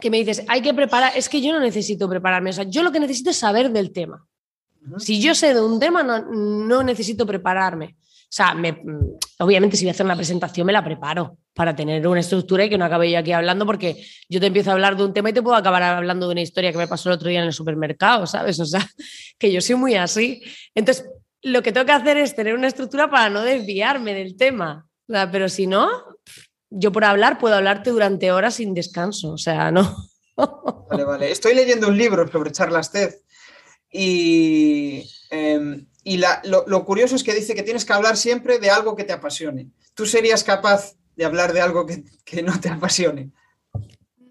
que 0.00 0.10
me 0.10 0.18
dices, 0.18 0.44
hay 0.48 0.62
que 0.62 0.74
preparar, 0.74 1.12
es 1.16 1.28
que 1.28 1.40
yo 1.40 1.52
no 1.52 1.60
necesito 1.60 2.08
prepararme, 2.08 2.50
o 2.50 2.52
sea, 2.52 2.64
yo 2.64 2.82
lo 2.82 2.92
que 2.92 3.00
necesito 3.00 3.30
es 3.30 3.36
saber 3.36 3.70
del 3.70 3.92
tema. 3.92 4.26
Si 4.98 5.20
yo 5.20 5.34
sé 5.34 5.54
de 5.54 5.60
un 5.60 5.78
tema, 5.78 6.02
no, 6.02 6.18
no 6.20 6.82
necesito 6.82 7.24
prepararme. 7.24 7.96
O 8.32 8.34
sea, 8.34 8.54
me, 8.54 8.82
obviamente 9.40 9.76
si 9.76 9.84
voy 9.84 9.90
a 9.90 9.92
hacer 9.92 10.06
una 10.06 10.16
presentación 10.16 10.66
me 10.66 10.72
la 10.72 10.82
preparo 10.82 11.36
para 11.52 11.76
tener 11.76 12.06
una 12.08 12.20
estructura 12.20 12.64
y 12.64 12.70
que 12.70 12.78
no 12.78 12.86
acabe 12.86 13.10
yo 13.10 13.18
aquí 13.18 13.30
hablando 13.30 13.66
porque 13.66 14.02
yo 14.26 14.40
te 14.40 14.46
empiezo 14.46 14.70
a 14.70 14.72
hablar 14.72 14.96
de 14.96 15.04
un 15.04 15.12
tema 15.12 15.28
y 15.28 15.34
te 15.34 15.42
puedo 15.42 15.54
acabar 15.54 15.82
hablando 15.82 16.26
de 16.26 16.32
una 16.32 16.40
historia 16.40 16.72
que 16.72 16.78
me 16.78 16.88
pasó 16.88 17.10
el 17.10 17.16
otro 17.16 17.28
día 17.28 17.40
en 17.40 17.46
el 17.46 17.52
supermercado, 17.52 18.26
¿sabes? 18.26 18.58
O 18.58 18.64
sea, 18.64 18.80
que 19.38 19.52
yo 19.52 19.60
soy 19.60 19.76
muy 19.76 19.96
así. 19.96 20.42
Entonces, 20.74 21.06
lo 21.42 21.62
que 21.62 21.72
tengo 21.72 21.84
que 21.84 21.92
hacer 21.92 22.16
es 22.16 22.34
tener 22.34 22.54
una 22.54 22.68
estructura 22.68 23.10
para 23.10 23.28
no 23.28 23.42
desviarme 23.42 24.14
del 24.14 24.34
tema. 24.36 24.86
O 25.08 25.12
sea, 25.12 25.30
pero 25.30 25.50
si 25.50 25.66
no, 25.66 25.90
yo 26.74 26.92
por 26.92 27.04
hablar 27.04 27.38
puedo 27.38 27.54
hablarte 27.54 27.90
durante 27.90 28.32
horas 28.32 28.54
sin 28.54 28.74
descanso, 28.74 29.32
o 29.32 29.38
sea, 29.38 29.70
no. 29.70 29.96
Vale, 30.88 31.04
vale. 31.04 31.30
Estoy 31.30 31.54
leyendo 31.54 31.88
un 31.88 31.96
libro 31.96 32.26
sobre 32.30 32.52
charlas 32.52 32.90
TED 32.90 33.14
y, 33.90 35.06
em, 35.30 35.86
y 36.02 36.16
lo, 36.16 36.84
curioso 36.84 37.16
es 37.16 37.22
que 37.22 37.34
dice 37.34 37.54
que 37.54 37.62
tienes 37.62 37.84
que 37.84 37.92
hablar 37.92 38.16
siempre 38.16 38.58
de 38.58 38.70
algo 38.70 38.96
que 38.96 39.04
te 39.04 39.12
apasione. 39.12 39.70
¿Tú 39.94 40.06
serías 40.06 40.42
capaz 40.42 40.96
de 41.16 41.24
hablar 41.24 41.52
de 41.52 41.60
algo 41.60 41.86
que, 41.86 42.04
que 42.24 42.42
no 42.42 42.58
te 42.58 42.70
apasione? 42.70 43.30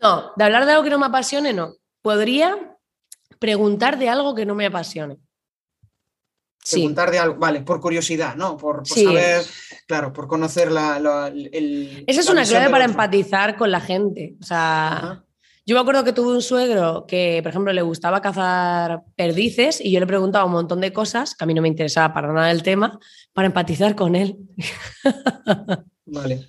No, 0.02 0.32
de 0.36 0.44
hablar 0.44 0.66
de 0.66 0.72
algo 0.72 0.84
que 0.84 0.89
no 0.89 1.00
me 1.00 1.06
apasione, 1.06 1.54
no. 1.54 1.76
Podría 2.02 2.78
preguntar 3.39 4.00
de 4.00 4.10
algo 4.10 4.34
que 4.34 4.46
no 4.46 4.56
me 4.56 4.66
apasione. 4.66 5.20
Preguntar 6.70 7.09
de 7.09 7.20
algo, 7.20 7.36
vale, 7.39 7.62
por 7.62 7.80
curiosidad, 7.80 8.36
¿no? 8.36 8.55
Por, 8.55 8.88
saber, 8.88 9.43
claro, 9.88 10.14
por 10.14 10.28
conocer 10.28 10.72
la, 10.72 11.28
el. 11.28 12.03
Esa 12.05 12.22
es 12.22 12.30
una 12.30 12.45
clave 12.45 12.70
para 12.70 12.86
empatizar 12.86 13.57
con 13.57 13.72
la 13.72 13.82
gente. 13.82 14.36
O 14.39 14.43
sea, 14.43 15.24
yo 15.66 15.76
me 15.76 15.82
acuerdo 15.82 16.03
que 16.03 16.14
tuve 16.14 16.34
un 16.34 16.41
suegro 16.41 17.05
que, 17.07 17.39
por 17.41 17.49
ejemplo, 17.49 17.74
le 17.74 17.82
gustaba 17.82 18.22
cazar 18.22 19.03
perdices 19.16 19.80
y 19.80 19.91
yo 19.91 19.99
le 19.99 20.07
preguntaba 20.07 20.45
un 20.45 20.51
montón 20.51 20.82
de 20.82 20.93
cosas 20.93 21.36
que 21.36 21.43
a 21.43 21.47
mí 21.47 21.53
no 21.53 21.62
me 21.62 21.68
interesaba 21.68 22.14
para 22.14 22.32
nada 22.32 22.51
el 22.51 22.62
tema, 22.62 22.99
para 23.34 23.47
empatizar 23.47 23.95
con 23.95 24.16
él. 24.16 24.38
Vale, 26.05 26.45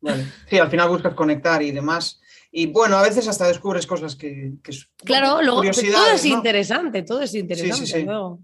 vale. 0.00 0.24
Sí, 0.48 0.58
al 0.58 0.68
final 0.68 0.88
buscas 0.88 1.14
conectar 1.14 1.62
y 1.62 1.70
demás. 1.70 2.19
Y 2.52 2.66
bueno, 2.66 2.96
a 2.96 3.02
veces 3.02 3.28
hasta 3.28 3.46
descubres 3.46 3.86
cosas 3.86 4.16
que... 4.16 4.52
claro, 5.04 5.40
luego 5.40 5.62
todo 5.62 6.12
es 6.14 6.24
interesante, 6.24 7.02
todo 7.02 7.22
es 7.22 7.34
interesante. 7.34 7.86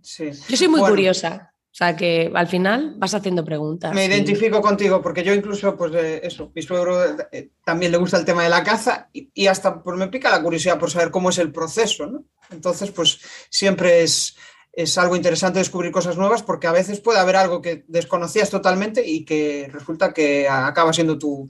Sí, 0.02 0.30
Yo 0.48 0.56
soy 0.56 0.68
muy 0.68 0.80
curiosa. 0.80 1.52
O 1.76 1.78
sea 1.78 1.94
que 1.94 2.32
al 2.34 2.46
final 2.46 2.94
vas 2.96 3.12
haciendo 3.12 3.44
preguntas. 3.44 3.94
Me 3.94 4.06
identifico 4.06 4.62
contigo 4.62 5.02
porque 5.02 5.22
yo 5.22 5.34
incluso, 5.34 5.76
pues 5.76 5.92
eso, 6.22 6.50
mi 6.54 6.62
suegro 6.62 7.04
eh, 7.30 7.50
también 7.66 7.92
le 7.92 7.98
gusta 7.98 8.16
el 8.16 8.24
tema 8.24 8.44
de 8.44 8.48
la 8.48 8.64
caza 8.64 9.10
y, 9.12 9.46
hasta 9.46 9.82
pues, 9.82 9.98
me 9.98 10.08
pica 10.08 10.30
la 10.30 10.42
curiosidad 10.42 10.78
por 10.78 10.90
saber 10.90 11.10
cómo 11.10 11.28
es 11.28 11.36
el 11.36 11.52
proceso, 11.52 12.06
¿no? 12.06 12.24
Entonces, 12.50 12.90
pues 12.92 13.20
siempre 13.50 14.02
es, 14.02 14.38
es 14.76 14.98
algo 14.98 15.16
interesante 15.16 15.58
descubrir 15.58 15.90
cosas 15.90 16.18
nuevas 16.18 16.42
porque 16.42 16.66
a 16.66 16.72
veces 16.72 17.00
puede 17.00 17.18
haber 17.18 17.36
algo 17.36 17.62
que 17.62 17.84
desconocías 17.88 18.50
totalmente 18.50 19.02
y 19.06 19.24
que 19.24 19.70
resulta 19.72 20.12
que 20.12 20.46
acaba 20.50 20.92
siendo 20.92 21.18
tu, 21.18 21.48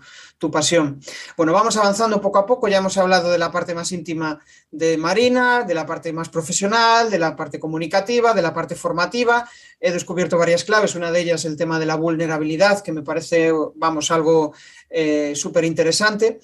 pasión. 0.52 1.00
Bueno, 1.36 1.52
vamos 1.52 1.76
avanzando 1.76 2.20
poco 2.20 2.38
a 2.38 2.46
poco. 2.46 2.68
Ya 2.68 2.76
hemos 2.78 2.96
hablado 2.98 3.32
de 3.32 3.38
la 3.38 3.50
parte 3.50 3.74
más 3.74 3.90
íntima 3.90 4.38
de 4.70 4.96
Marina, 4.96 5.64
de 5.64 5.74
la 5.74 5.84
parte 5.84 6.12
más 6.12 6.28
profesional, 6.28 7.10
de 7.10 7.18
la 7.18 7.34
parte 7.34 7.58
comunicativa, 7.58 8.32
de 8.32 8.42
la 8.42 8.54
parte 8.54 8.76
formativa. 8.76 9.50
He 9.80 9.90
descubierto 9.90 10.38
varias 10.38 10.62
claves. 10.62 10.94
Una 10.94 11.10
de 11.10 11.20
ellas 11.20 11.44
el 11.46 11.56
tema 11.56 11.80
de 11.80 11.86
la 11.86 11.96
vulnerabilidad, 11.96 12.80
que 12.80 12.92
me 12.92 13.02
parece, 13.02 13.50
vamos, 13.74 14.12
algo 14.12 14.52
eh, 14.88 15.32
súper 15.34 15.64
interesante. 15.64 16.38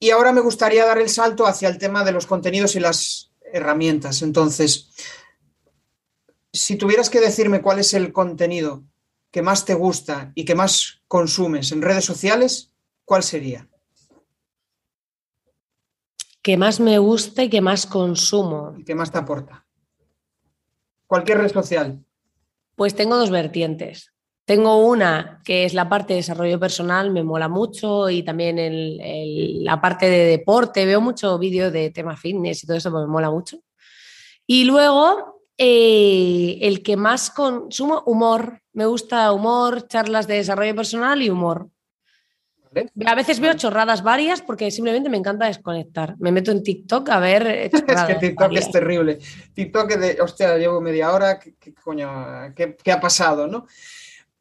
Y 0.00 0.10
ahora 0.10 0.32
me 0.32 0.40
gustaría 0.40 0.84
dar 0.84 0.98
el 0.98 1.08
salto 1.08 1.46
hacia 1.46 1.68
el 1.68 1.78
tema 1.78 2.02
de 2.02 2.10
los 2.10 2.26
contenidos 2.26 2.74
y 2.74 2.80
las 2.80 3.30
herramientas. 3.52 4.22
Entonces, 4.22 4.90
si 6.52 6.76
tuvieras 6.76 7.10
que 7.10 7.20
decirme 7.20 7.62
cuál 7.62 7.78
es 7.78 7.94
el 7.94 8.12
contenido 8.12 8.84
que 9.30 9.42
más 9.42 9.64
te 9.64 9.74
gusta 9.74 10.32
y 10.34 10.44
que 10.44 10.54
más 10.54 11.02
consumes 11.06 11.70
en 11.72 11.82
redes 11.82 12.04
sociales, 12.04 12.72
¿cuál 13.04 13.22
sería? 13.22 13.68
Que 16.42 16.56
más 16.56 16.80
me 16.80 16.98
gusta 16.98 17.44
y 17.44 17.50
que 17.50 17.60
más 17.60 17.86
consumo. 17.86 18.74
¿Y 18.76 18.84
que 18.84 18.94
más 18.94 19.12
te 19.12 19.18
aporta? 19.18 19.66
Cualquier 21.06 21.38
red 21.38 21.52
social. 21.52 22.04
Pues 22.74 22.94
tengo 22.94 23.16
dos 23.16 23.30
vertientes. 23.30 24.12
Tengo 24.46 24.84
una 24.84 25.42
que 25.44 25.64
es 25.64 25.74
la 25.74 25.88
parte 25.88 26.14
de 26.14 26.20
desarrollo 26.20 26.58
personal, 26.58 27.12
me 27.12 27.22
mola 27.22 27.48
mucho, 27.48 28.10
y 28.10 28.24
también 28.24 28.56
la 29.62 29.80
parte 29.80 30.10
de 30.10 30.24
deporte, 30.24 30.86
veo 30.86 31.00
mucho 31.00 31.38
vídeo 31.38 31.70
de 31.70 31.90
tema 31.90 32.16
fitness 32.16 32.64
y 32.64 32.66
todo 32.66 32.78
eso, 32.78 32.90
pues 32.90 33.02
me 33.04 33.12
mola 33.12 33.30
mucho. 33.30 33.58
Y 34.46 34.64
luego 34.64 35.39
eh, 35.62 36.56
el 36.62 36.82
que 36.82 36.96
más 36.96 37.30
consumo, 37.30 38.02
humor. 38.06 38.62
Me 38.72 38.86
gusta 38.86 39.30
humor, 39.30 39.86
charlas 39.88 40.26
de 40.26 40.36
desarrollo 40.36 40.74
personal 40.74 41.20
y 41.20 41.28
humor. 41.28 41.68
A 43.04 43.14
veces 43.14 43.40
veo 43.40 43.52
chorradas 43.52 44.02
varias 44.02 44.40
porque 44.40 44.70
simplemente 44.70 45.10
me 45.10 45.18
encanta 45.18 45.44
desconectar. 45.44 46.16
Me 46.18 46.32
meto 46.32 46.50
en 46.50 46.62
TikTok 46.62 47.10
a 47.10 47.18
ver. 47.18 47.46
es 47.72 48.02
que 48.06 48.14
TikTok 48.14 48.52
es 48.52 48.70
terrible. 48.70 49.18
TikTok 49.52 49.90
es 49.90 50.00
de, 50.00 50.18
hostia, 50.22 50.56
llevo 50.56 50.80
media 50.80 51.12
hora, 51.12 51.38
¿qué, 51.38 51.74
coño, 51.74 52.10
qué, 52.56 52.74
qué, 52.82 52.92
ha 52.92 53.00
pasado, 53.00 53.46
no? 53.46 53.66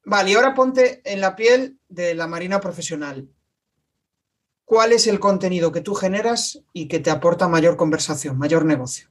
Vale, 0.06 0.32
y 0.32 0.36
ahora 0.36 0.54
ponte 0.54 1.02
en 1.04 1.20
la 1.20 1.36
piel 1.36 1.80
de 1.90 2.16
la 2.16 2.28
marina 2.28 2.62
profesional. 2.62 3.28
¿Cuál 4.64 4.94
es 4.94 5.06
el 5.08 5.20
contenido 5.20 5.74
que 5.74 5.82
tú 5.82 5.96
generas 5.96 6.62
y 6.72 6.88
que 6.88 7.00
te 7.00 7.12
aporta 7.12 7.50
mayor 7.50 7.76
conversación, 7.76 8.38
mayor 8.38 8.64
negocio? 8.64 9.10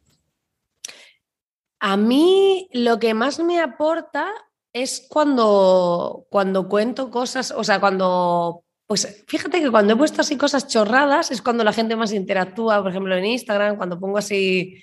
A 1.80 1.96
mí 1.96 2.68
lo 2.72 2.98
que 2.98 3.14
más 3.14 3.38
me 3.38 3.60
aporta 3.60 4.30
es 4.72 5.06
cuando, 5.08 6.26
cuando 6.30 6.68
cuento 6.68 7.10
cosas, 7.10 7.52
o 7.56 7.64
sea, 7.64 7.80
cuando, 7.80 8.64
pues 8.86 9.24
fíjate 9.26 9.60
que 9.60 9.70
cuando 9.70 9.92
he 9.92 9.96
puesto 9.96 10.20
así 10.20 10.36
cosas 10.36 10.66
chorradas 10.68 11.30
es 11.30 11.42
cuando 11.42 11.64
la 11.64 11.72
gente 11.72 11.96
más 11.96 12.12
interactúa, 12.12 12.82
por 12.82 12.90
ejemplo 12.90 13.16
en 13.16 13.24
Instagram, 13.24 13.76
cuando 13.76 13.98
pongo 13.98 14.18
así 14.18 14.82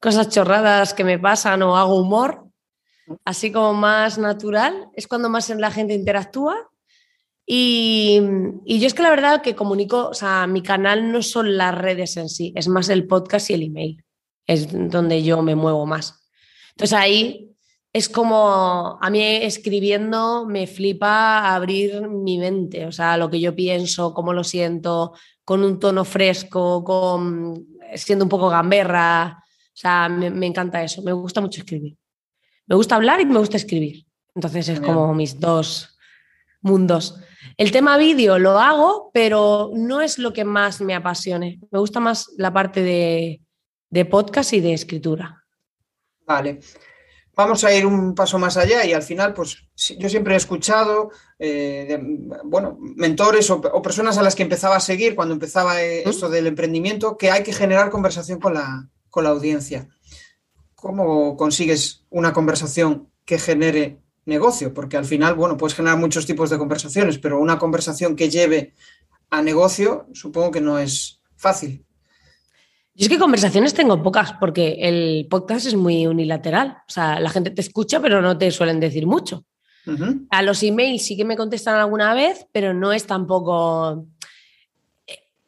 cosas 0.00 0.28
chorradas 0.28 0.94
que 0.94 1.04
me 1.04 1.18
pasan 1.18 1.62
o 1.62 1.76
hago 1.76 2.00
humor, 2.00 2.46
así 3.24 3.52
como 3.52 3.74
más 3.74 4.18
natural, 4.18 4.88
es 4.94 5.06
cuando 5.06 5.28
más 5.28 5.48
la 5.50 5.70
gente 5.70 5.94
interactúa. 5.94 6.70
Y, 7.48 8.20
y, 8.64 8.80
yo 8.80 8.88
es 8.88 8.94
que 8.94 9.04
la 9.04 9.10
verdad 9.10 9.40
que 9.40 9.54
comunico, 9.54 10.08
o 10.08 10.14
sea, 10.14 10.48
mi 10.48 10.62
canal 10.62 11.12
no 11.12 11.22
son 11.22 11.56
las 11.56 11.72
redes 11.76 12.16
en 12.16 12.28
sí, 12.28 12.52
es 12.56 12.66
más 12.66 12.88
el 12.88 13.06
podcast 13.06 13.50
y 13.50 13.54
el 13.54 13.62
email, 13.62 14.04
es 14.48 14.66
donde 14.90 15.22
yo 15.22 15.40
me 15.42 15.54
muevo 15.54 15.86
más. 15.86 16.25
Entonces 16.76 16.98
ahí 16.98 17.56
es 17.90 18.10
como 18.10 18.98
a 19.00 19.08
mí 19.08 19.22
escribiendo 19.22 20.44
me 20.44 20.66
flipa 20.66 21.54
abrir 21.54 22.06
mi 22.06 22.36
mente, 22.36 22.84
o 22.84 22.92
sea, 22.92 23.16
lo 23.16 23.30
que 23.30 23.40
yo 23.40 23.56
pienso, 23.56 24.12
cómo 24.12 24.34
lo 24.34 24.44
siento, 24.44 25.14
con 25.44 25.64
un 25.64 25.78
tono 25.80 26.04
fresco, 26.04 26.84
con 26.84 27.66
siendo 27.94 28.26
un 28.26 28.28
poco 28.28 28.50
gamberra, 28.50 29.38
o 29.40 29.72
sea, 29.72 30.10
me, 30.10 30.46
encanta 30.46 30.82
eso, 30.82 31.00
me 31.00 31.12
gusta 31.12 31.40
mucho 31.40 31.62
escribir. 31.62 31.96
Me 32.66 32.76
gusta 32.76 32.96
hablar 32.96 33.22
y 33.22 33.24
me 33.24 33.38
gusta 33.38 33.56
escribir. 33.56 34.04
Entonces 34.34 34.68
es 34.68 34.80
como 34.80 35.14
mis 35.14 35.40
dos 35.40 35.96
mundos. 36.60 37.18
El 37.56 37.70
tema 37.72 37.96
vídeo 37.96 38.38
lo 38.38 38.58
hago, 38.58 39.10
pero 39.14 39.70
no 39.74 40.02
es 40.02 40.18
lo 40.18 40.34
que 40.34 40.44
más 40.44 40.82
me 40.82 40.94
apasione. 40.94 41.60
Me 41.70 41.78
gusta 41.78 42.00
más 42.00 42.28
la 42.36 42.52
parte 42.52 42.82
de, 42.82 43.40
de 43.88 44.04
podcast 44.04 44.52
y 44.52 44.60
de 44.60 44.74
escritura. 44.74 45.45
Vale. 46.26 46.60
Vamos 47.36 47.64
a 47.64 47.74
ir 47.74 47.84
un 47.84 48.14
paso 48.14 48.38
más 48.38 48.56
allá 48.56 48.84
y 48.86 48.94
al 48.94 49.02
final, 49.02 49.34
pues 49.34 49.68
yo 49.98 50.08
siempre 50.08 50.32
he 50.32 50.36
escuchado, 50.38 51.10
eh, 51.38 51.98
bueno, 52.44 52.78
mentores 52.80 53.50
o, 53.50 53.60
personas 53.82 54.16
a 54.16 54.22
las 54.22 54.34
que 54.34 54.42
empezaba 54.42 54.76
a 54.76 54.80
seguir 54.80 55.14
cuando 55.14 55.34
empezaba 55.34 55.82
eh, 55.82 56.02
esto 56.08 56.30
del 56.30 56.46
emprendimiento, 56.46 57.18
que 57.18 57.30
hay 57.30 57.42
que 57.42 57.52
generar 57.52 57.90
conversación 57.90 58.40
con 58.40 58.54
la, 58.54 58.88
con 59.10 59.24
la 59.24 59.30
audiencia. 59.30 59.86
¿Cómo 60.74 61.36
consigues 61.36 62.06
una 62.08 62.32
conversación 62.32 63.10
que 63.26 63.38
genere 63.38 64.00
negocio? 64.24 64.72
Porque 64.72 64.96
al 64.96 65.04
final, 65.04 65.34
bueno, 65.34 65.58
puedes 65.58 65.76
generar 65.76 65.98
muchos 65.98 66.24
tipos 66.24 66.48
de 66.48 66.58
conversaciones, 66.58 67.18
pero 67.18 67.38
una 67.38 67.58
conversación 67.58 68.16
que 68.16 68.30
lleve 68.30 68.72
a 69.28 69.42
negocio, 69.42 70.06
supongo 70.14 70.52
que 70.52 70.62
no 70.62 70.78
es 70.78 71.20
fácil. 71.36 71.85
Yo 72.96 73.04
es 73.04 73.08
que 73.10 73.18
conversaciones 73.18 73.74
tengo 73.74 74.02
pocas 74.02 74.32
porque 74.40 74.78
el 74.80 75.26
podcast 75.28 75.66
es 75.66 75.74
muy 75.74 76.06
unilateral. 76.06 76.78
O 76.88 76.90
sea, 76.90 77.20
la 77.20 77.28
gente 77.28 77.50
te 77.50 77.60
escucha, 77.60 78.00
pero 78.00 78.22
no 78.22 78.38
te 78.38 78.50
suelen 78.50 78.80
decir 78.80 79.06
mucho. 79.06 79.44
A 80.30 80.42
los 80.42 80.62
emails 80.62 81.04
sí 81.04 81.16
que 81.16 81.24
me 81.24 81.36
contestan 81.36 81.76
alguna 81.76 82.14
vez, 82.14 82.46
pero 82.52 82.74
no 82.74 82.92
es 82.92 83.06
tampoco. 83.06 84.06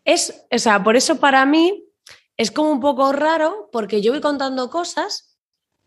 Es, 0.04 0.46
o 0.52 0.58
sea, 0.58 0.84
por 0.84 0.96
eso 0.96 1.16
para 1.16 1.44
mí 1.46 1.84
es 2.36 2.50
como 2.50 2.70
un 2.70 2.80
poco 2.80 3.12
raro 3.12 3.68
porque 3.72 4.00
yo 4.00 4.12
voy 4.12 4.20
contando 4.20 4.70
cosas 4.70 5.38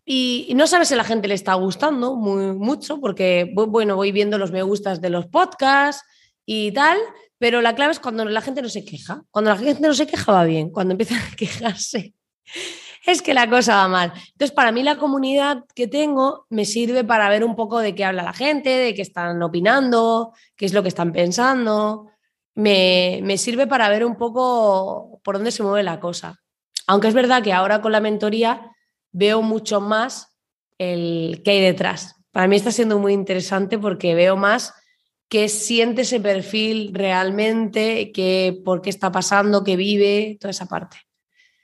y, 0.04 0.52
no 0.56 0.66
sabes 0.66 0.88
si 0.88 0.94
a 0.94 0.96
la 0.96 1.04
gente 1.04 1.28
le 1.28 1.34
está 1.34 1.54
gustando 1.54 2.16
muy, 2.16 2.52
mucho 2.52 3.00
porque, 3.00 3.52
bueno, 3.54 3.96
voy 3.96 4.10
viendo 4.10 4.36
los 4.36 4.50
me 4.50 4.62
gustas 4.62 5.00
de 5.00 5.10
los 5.10 5.26
podcasts 5.26 6.04
y 6.44 6.72
tal, 6.72 6.98
pero 7.38 7.60
la 7.60 7.74
clave 7.74 7.92
es 7.92 8.00
cuando 8.00 8.24
la 8.24 8.40
gente 8.40 8.62
no 8.62 8.68
se 8.68 8.84
queja. 8.84 9.22
Cuando 9.30 9.50
la 9.50 9.56
gente 9.56 9.86
no 9.86 9.94
se 9.94 10.06
queja 10.06 10.32
va 10.32 10.44
bien, 10.44 10.70
cuando 10.70 10.92
empiezan 10.92 11.18
a 11.18 11.36
quejarse 11.36 12.14
es 13.06 13.22
que 13.22 13.34
la 13.34 13.48
cosa 13.48 13.76
va 13.76 13.88
mal. 13.88 14.12
Entonces, 14.14 14.52
para 14.52 14.72
mí 14.72 14.82
la 14.82 14.96
comunidad 14.96 15.64
que 15.74 15.88
tengo 15.88 16.46
me 16.50 16.64
sirve 16.64 17.04
para 17.04 17.28
ver 17.28 17.44
un 17.44 17.56
poco 17.56 17.78
de 17.80 17.94
qué 17.94 18.04
habla 18.04 18.22
la 18.22 18.32
gente, 18.32 18.70
de 18.70 18.94
qué 18.94 19.02
están 19.02 19.42
opinando, 19.42 20.32
qué 20.56 20.66
es 20.66 20.72
lo 20.72 20.82
que 20.82 20.88
están 20.88 21.12
pensando. 21.12 22.10
Me, 22.54 23.20
me 23.22 23.38
sirve 23.38 23.66
para 23.66 23.88
ver 23.88 24.04
un 24.04 24.16
poco 24.16 25.20
por 25.24 25.36
dónde 25.36 25.50
se 25.50 25.62
mueve 25.62 25.82
la 25.82 26.00
cosa. 26.00 26.38
Aunque 26.86 27.08
es 27.08 27.14
verdad 27.14 27.42
que 27.42 27.52
ahora 27.52 27.80
con 27.80 27.92
la 27.92 28.00
mentoría 28.00 28.70
veo 29.10 29.42
mucho 29.42 29.80
más 29.80 30.38
el 30.78 31.42
que 31.44 31.52
hay 31.52 31.60
detrás. 31.60 32.16
Para 32.30 32.48
mí 32.48 32.56
está 32.56 32.72
siendo 32.72 32.98
muy 32.98 33.12
interesante 33.12 33.78
porque 33.78 34.14
veo 34.14 34.36
más 34.36 34.74
qué 35.32 35.48
siente 35.48 36.02
ese 36.02 36.20
perfil 36.20 36.90
realmente, 36.92 38.12
qué, 38.12 38.60
por 38.66 38.82
qué 38.82 38.90
está 38.90 39.10
pasando, 39.10 39.64
qué 39.64 39.76
vive, 39.76 40.36
toda 40.38 40.50
esa 40.50 40.66
parte. 40.66 40.98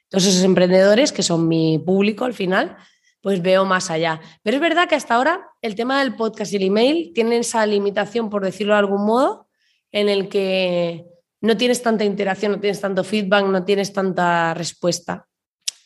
Todos 0.09 0.25
esos 0.25 0.43
emprendedores, 0.43 1.13
que 1.13 1.23
son 1.23 1.47
mi 1.49 1.79
público 1.79 2.25
al 2.25 2.33
final, 2.33 2.79
pues 3.21 3.43
veo 3.43 3.67
más 3.67 3.91
allá. 3.91 4.23
Pero 4.43 4.57
es 4.57 4.63
verdad 4.63 4.89
que 4.89 4.95
hasta 4.95 5.17
ahora 5.17 5.51
el 5.61 5.75
tema 5.75 5.99
del 5.99 6.17
podcast 6.17 6.51
y 6.55 6.57
el 6.57 6.63
email 6.63 7.13
tienen 7.15 7.41
esa 7.41 7.67
limitación, 7.67 8.31
por 8.31 8.43
decirlo 8.43 8.73
de 8.73 8.79
algún 8.79 9.05
modo, 9.05 9.51
en 9.93 10.09
el 10.09 10.31
que 10.31 11.05
no 11.43 11.59
tienes 11.59 11.83
tanta 11.83 12.05
interacción, 12.05 12.53
no 12.53 12.61
tienes 12.61 12.81
tanto 12.81 13.05
feedback, 13.05 13.45
no 13.45 13.67
tienes 13.67 13.93
tanta 13.93 14.55
respuesta. 14.55 15.29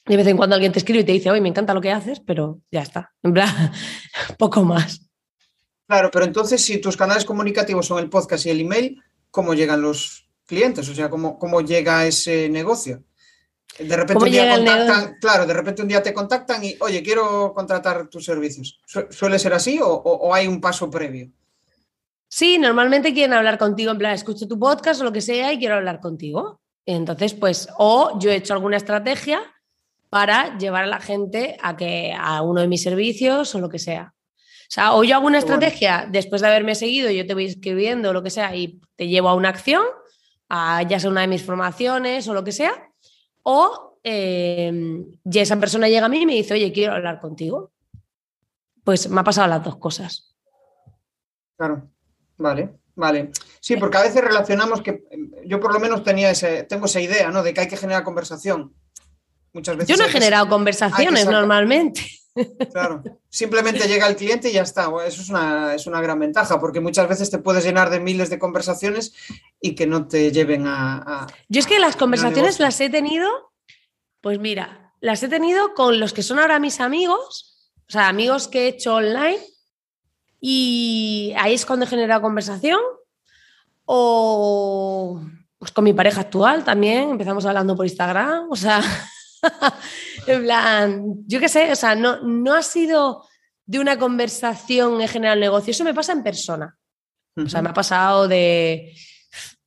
De 0.07 0.17
vez 0.17 0.29
en 0.29 0.37
cuando 0.37 0.55
alguien 0.55 0.71
te 0.71 0.79
escribe 0.79 1.01
y 1.01 1.05
te 1.05 1.13
dice, 1.13 1.33
oye, 1.33 1.41
me 1.41 1.49
encanta 1.49 1.75
lo 1.75 1.81
que 1.81 1.91
haces, 1.91 2.21
pero 2.21 2.61
ya 2.71 2.83
está. 2.83 3.13
En 3.25 3.33
plan, 3.33 3.73
poco 4.39 4.63
más. 4.63 5.12
Claro, 5.93 6.11
pero 6.11 6.25
entonces 6.25 6.65
si 6.65 6.79
tus 6.79 6.97
canales 6.97 7.27
comunicativos 7.27 7.85
son 7.87 7.99
el 7.99 8.09
podcast 8.09 8.47
y 8.47 8.49
el 8.49 8.63
email, 8.63 9.03
¿cómo 9.31 9.53
llegan 9.53 9.83
los 9.83 10.27
clientes? 10.47 10.89
O 10.89 10.95
sea, 10.95 11.11
¿cómo, 11.11 11.39
cómo 11.39 11.61
llega 11.61 12.07
ese 12.07 12.49
negocio? 12.49 13.03
De 13.79 13.95
repente 13.95 14.25
un 14.25 14.31
día 14.31 14.57
contactan, 14.57 15.19
claro, 15.21 15.45
de 15.45 15.53
repente 15.53 15.83
un 15.83 15.89
día 15.89 16.03
te 16.03 16.15
contactan 16.15 16.65
y, 16.65 16.77
oye, 16.81 17.03
quiero 17.03 17.53
contratar 17.53 18.09
tus 18.09 18.25
servicios. 18.25 18.81
¿Suele 19.11 19.39
ser 19.39 19.53
así 19.53 19.81
o, 19.83 20.33
hay 20.33 20.47
un 20.47 20.63
paso 20.63 20.91
previo? 20.91 21.31
Sí, 22.27 22.57
normalmente 22.57 23.13
quieren 23.13 23.35
hablar 23.35 23.59
contigo, 23.59 23.93
en 23.93 23.99
plan, 23.99 24.15
escucho 24.15 24.49
tu 24.49 24.59
podcast 24.59 25.03
o 25.03 25.05
lo 25.05 25.13
que 25.13 25.21
sea 25.21 25.53
y 25.53 25.59
quiero 25.59 25.75
hablar 25.75 26.01
contigo. 26.01 26.59
Entonces, 26.87 27.35
pues, 27.35 27.69
o 27.77 28.19
yo 28.19 28.31
he 28.31 28.37
hecho 28.37 28.55
alguna 28.55 28.79
estrategia 28.79 29.43
para 30.09 30.57
llevar 30.57 30.85
a 30.85 30.87
la 30.87 31.01
gente 31.01 31.59
a 31.61 31.77
que 31.77 32.15
a 32.19 32.41
uno 32.41 32.63
de 32.63 32.69
mis 32.69 32.83
servicios 32.83 33.55
o 33.55 33.61
lo 33.61 33.69
que 33.69 33.79
sea. 33.79 34.15
O 34.73 34.75
sea, 34.75 34.95
o 34.95 35.05
yo 35.05 35.17
hago 35.17 35.27
una 35.27 35.37
estrategia 35.37 36.09
después 36.11 36.41
de 36.41 36.49
haberme 36.49 36.75
seguido, 36.75 37.11
yo 37.11 37.27
te 37.27 37.35
voy 37.35 37.45
escribiendo 37.45 38.09
o 38.09 38.13
lo 38.15 38.23
que 38.23 38.31
sea 38.31 38.57
y 38.57 38.81
te 38.97 39.07
llevo 39.07 39.29
a 39.29 39.35
una 39.35 39.51
acción, 39.51 39.85
a 40.49 40.83
ya 40.85 40.99
sea 40.99 41.11
una 41.11 41.21
de 41.21 41.27
mis 41.27 41.43
formaciones 41.43 42.27
o 42.27 42.33
lo 42.33 42.43
que 42.43 42.53
sea, 42.53 42.91
o 43.43 43.99
em, 44.03 45.05
ya 45.25 45.43
esa 45.43 45.61
persona 45.61 45.91
llega 45.91 46.07
a 46.07 46.09
mí 46.09 46.23
y 46.23 46.25
me 46.27 46.37
dice, 46.37 46.55
oye, 46.55 46.73
quiero 46.73 46.95
hablar 46.95 47.21
contigo. 47.21 47.71
Pues 48.83 49.11
me 49.11 49.21
ha 49.21 49.25
pasado 49.25 49.47
las 49.47 49.63
dos 49.63 49.77
cosas. 49.77 50.35
Claro, 51.59 51.91
vale, 52.39 52.71
vale. 52.95 53.31
Sí, 53.61 53.77
porque 53.77 53.99
a 53.99 54.03
veces 54.03 54.25
relacionamos 54.25 54.81
que 54.81 55.03
yo 55.45 55.61
por 55.61 55.75
lo 55.75 55.81
menos 55.81 56.03
tenía 56.03 56.31
ese, 56.31 56.63
tengo 56.63 56.87
esa 56.87 57.03
idea, 57.03 57.31
¿no? 57.31 57.43
De 57.43 57.53
que 57.53 57.61
hay 57.61 57.69
que 57.69 57.77
generar 57.77 58.05
conversación. 58.05 58.75
Muchas 59.53 59.77
veces. 59.77 59.95
Yo 59.95 60.03
no 60.03 60.09
he 60.09 60.11
generado 60.11 60.49
conversaciones 60.49 61.27
normalmente. 61.27 62.22
Claro, 62.73 63.03
simplemente 63.29 63.87
llega 63.87 64.09
el 64.09 64.17
cliente 64.17 64.51
y 64.51 64.55
ya 64.55 64.63
está. 64.63 64.91
Eso 65.07 65.23
es 65.23 65.29
una, 65.29 65.75
es 65.75 65.87
una, 65.87 66.01
gran 66.01 66.19
ventaja, 66.19 66.59
porque 66.61 66.81
muchas 66.81 67.09
veces 67.09 67.31
te 67.31 67.39
puedes 67.39 67.65
llenar 67.65 67.91
de 67.91 68.01
miles 68.01 68.31
de 68.31 68.39
conversaciones 68.39 69.15
y 69.61 69.75
que 69.75 69.87
no 69.87 70.09
te 70.09 70.33
lleven 70.33 70.67
a... 70.67 71.27
Yo 71.49 71.61
es 71.61 71.67
que 71.67 71.79
las 71.79 71.97
conversaciones 71.97 72.59
las 72.59 72.81
he 72.81 72.89
tenido, 72.89 73.29
pues 74.21 74.39
mira, 74.39 74.95
las 75.01 75.23
he 75.23 75.29
tenido 75.29 75.75
con 75.75 76.01
los 76.01 76.13
que 76.13 76.23
son 76.23 76.39
ahora 76.39 76.59
mis 76.59 76.81
amigos, 76.81 77.71
o 77.89 77.93
sea, 77.93 78.09
amigos 78.09 78.49
que 78.49 78.65
he 78.65 78.69
hecho 78.69 78.95
online, 78.95 79.41
y 80.41 81.35
ahí 81.39 81.55
es 81.55 81.67
cuando 81.67 81.85
he 81.85 81.89
generado 81.89 82.23
conversación, 82.23 82.81
o 83.85 85.21
pues 85.59 85.71
con 85.71 85.85
mi 85.85 85.93
pareja 85.93 86.23
actual 86.23 86.65
también, 86.65 87.11
empezamos 87.11 87.45
hablando 87.45 87.77
por 87.77 87.87
Instagram, 87.87 88.51
o 88.51 88.57
sea... 88.57 88.83
en 90.27 90.43
plan, 90.43 91.15
yo 91.27 91.41
qué 91.41 91.49
sé, 91.49 91.73
o 91.73 91.77
sea, 91.77 91.95
no, 91.95 92.21
no 92.23 92.55
ha 92.55 92.63
sido 92.63 93.25
de 93.67 93.79
una 93.79 93.99
conversación 93.99 95.01
en 95.01 95.09
general 95.09 95.41
negocio, 95.41 95.71
eso 95.71 95.85
me 95.85 95.95
pasa 95.95 96.13
en 96.13 96.23
persona. 96.23 96.77
O 97.37 97.49
sea, 97.49 97.63
me 97.63 97.71
ha 97.71 97.75
pasado 97.75 98.29
de, 98.29 98.95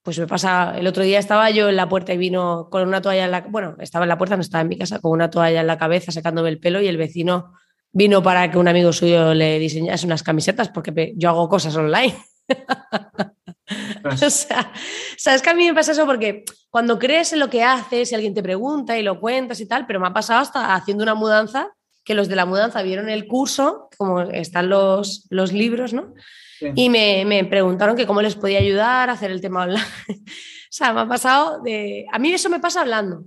pues 0.04 0.20
me 0.20 0.28
pasa, 0.28 0.78
el 0.78 0.86
otro 0.86 1.04
día 1.04 1.18
estaba 1.18 1.50
yo 1.50 1.68
en 1.68 1.76
la 1.76 1.90
puerta 1.90 2.14
y 2.14 2.18
vino 2.18 2.70
con 2.70 2.88
una 2.88 3.02
toalla 3.02 3.26
en 3.26 3.32
la, 3.32 3.42
bueno, 3.42 3.76
estaba 3.80 4.06
en 4.06 4.10
la 4.10 4.18
puerta, 4.20 4.36
no 4.36 4.44
estaba 4.44 4.62
en 4.62 4.70
mi 4.70 4.78
casa, 4.78 5.00
con 5.00 5.12
una 5.12 5.32
toalla 5.32 5.62
en 5.62 5.68
la 5.68 5.80
cabeza 5.80 6.12
sacándome 6.12 6.50
el 6.50 6.60
pelo 6.60 6.80
y 6.80 6.88
el 6.88 6.98
vecino 6.98 7.54
vino 7.92 8.22
para 8.22 8.52
que 8.52 8.58
un 8.60 8.68
amigo 8.68 8.94
suyo 8.94 9.34
le 9.34 9.58
diseñase 9.58 10.06
unas 10.06 10.22
camisetas 10.22 10.70
porque 10.70 11.14
yo 11.16 11.30
hago 11.30 11.50
cosas 11.50 11.76
online. 11.76 12.16
o 14.04 14.30
sea, 14.30 14.72
sabes 15.18 15.42
que 15.42 15.50
a 15.50 15.54
mí 15.54 15.68
me 15.68 15.74
pasa 15.74 15.94
eso 15.94 16.06
porque 16.06 16.44
cuando 16.70 17.00
crees 17.00 17.34
en 17.34 17.40
lo 17.40 17.50
que 17.50 17.64
haces 17.64 18.12
y 18.12 18.16
alguien 18.16 18.34
te 18.34 18.44
pregunta 18.44 18.98
y 18.98 19.04
lo 19.04 19.20
cuentas 19.20 19.60
y 19.60 19.68
tal, 19.68 19.86
pero 19.88 20.00
me 20.00 20.08
ha 20.08 20.14
pasado 20.14 20.42
hasta 20.42 20.76
haciendo 20.76 21.04
una 21.04 21.16
mudanza, 21.16 21.74
que 22.04 22.14
los 22.14 22.28
de 22.28 22.36
la 22.36 22.46
mudanza 22.46 22.84
vieron 22.84 23.10
el 23.10 23.28
curso, 23.28 23.90
como 23.98 24.22
están 24.22 24.70
los, 24.70 25.26
los 25.30 25.52
libros, 25.52 25.94
¿no? 25.94 26.14
Y 26.62 26.90
me, 26.90 27.26
me, 27.26 27.44
preguntaron 27.44 27.98
que 27.98 28.06
cómo 28.06 28.22
les 28.22 28.36
podía 28.36 28.60
ayudar 28.60 29.10
a 29.10 29.14
hacer 29.14 29.32
el 29.32 29.42
tema 29.42 29.64
online. 29.64 29.84
o 30.10 30.70
sea, 30.70 30.94
me 30.94 31.02
ha 31.02 31.08
pasado 31.08 31.62
de... 31.62 32.06
A 32.12 32.20
mí 32.20 32.32
eso 32.32 32.50
me 32.50 32.60
pasa 32.60 32.82
hablando. 32.82 33.26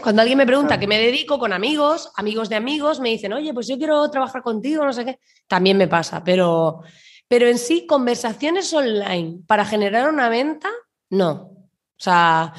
Cuando 0.00 0.22
alguien 0.22 0.38
me 0.38 0.46
pregunta 0.46 0.78
qué 0.78 0.86
me 0.86 0.98
dedico 0.98 1.38
con 1.38 1.52
amigos, 1.52 2.12
amigos 2.16 2.48
de 2.48 2.56
amigos, 2.56 3.00
me 3.00 3.08
dicen, 3.08 3.32
oye, 3.32 3.52
pues 3.54 3.66
yo 3.66 3.78
quiero 3.78 4.08
trabajar 4.10 4.42
contigo, 4.42 4.84
no 4.84 4.92
sé 4.92 5.04
qué, 5.04 5.18
también 5.46 5.76
me 5.76 5.88
pasa, 5.88 6.22
pero 6.22 6.82
pero 7.28 7.48
en 7.48 7.58
sí, 7.58 7.86
conversaciones 7.86 8.72
online 8.72 9.40
para 9.46 9.64
generar 9.64 10.08
una 10.08 10.28
venta, 10.28 10.70
no. 11.10 11.52
O 11.98 12.02
sea, 12.02 12.52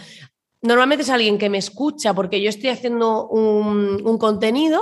normalmente 0.61 1.03
es 1.03 1.09
alguien 1.09 1.38
que 1.38 1.49
me 1.49 1.57
escucha 1.57 2.13
porque 2.13 2.41
yo 2.41 2.49
estoy 2.49 2.70
haciendo 2.70 3.28
un, 3.28 4.18
contenido, 4.18 4.82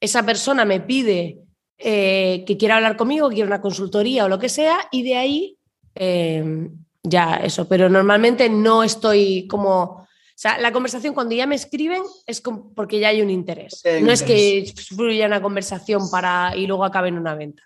esa 0.00 0.24
persona 0.24 0.64
me 0.64 0.80
pide 0.80 1.40
eh, 1.78 2.44
que 2.46 2.56
quiera 2.56 2.76
hablar 2.76 2.96
conmigo, 2.96 3.28
que 3.28 3.36
quiera 3.36 3.48
una 3.48 3.60
consultoría 3.60 4.24
o 4.24 4.28
lo 4.28 4.38
que 4.38 4.48
sea, 4.48 4.88
y 4.92 5.02
de 5.02 5.16
ahí 5.16 5.58
eh, 5.94 6.68
ya 7.02 7.36
eso. 7.36 7.66
Pero 7.66 7.88
normalmente 7.88 8.48
no 8.48 8.84
estoy 8.84 9.46
como. 9.48 9.82
O 9.82 10.40
sea, 10.40 10.56
la 10.58 10.70
conversación 10.70 11.14
cuando 11.14 11.34
ya 11.34 11.48
me 11.48 11.56
escriben 11.56 12.02
es 12.24 12.40
porque 12.76 13.00
ya 13.00 13.08
hay 13.08 13.22
un 13.22 13.30
interés. 13.30 13.82
no 14.00 14.12
es 14.12 14.22
que 14.22 14.72
fluya 14.94 15.26
una 15.26 15.42
conversación 15.42 16.08
para 16.12 16.54
y 16.54 16.68
luego 16.68 16.84
acabe 16.84 17.08
en 17.08 17.18
una 17.18 17.34
venta 17.34 17.64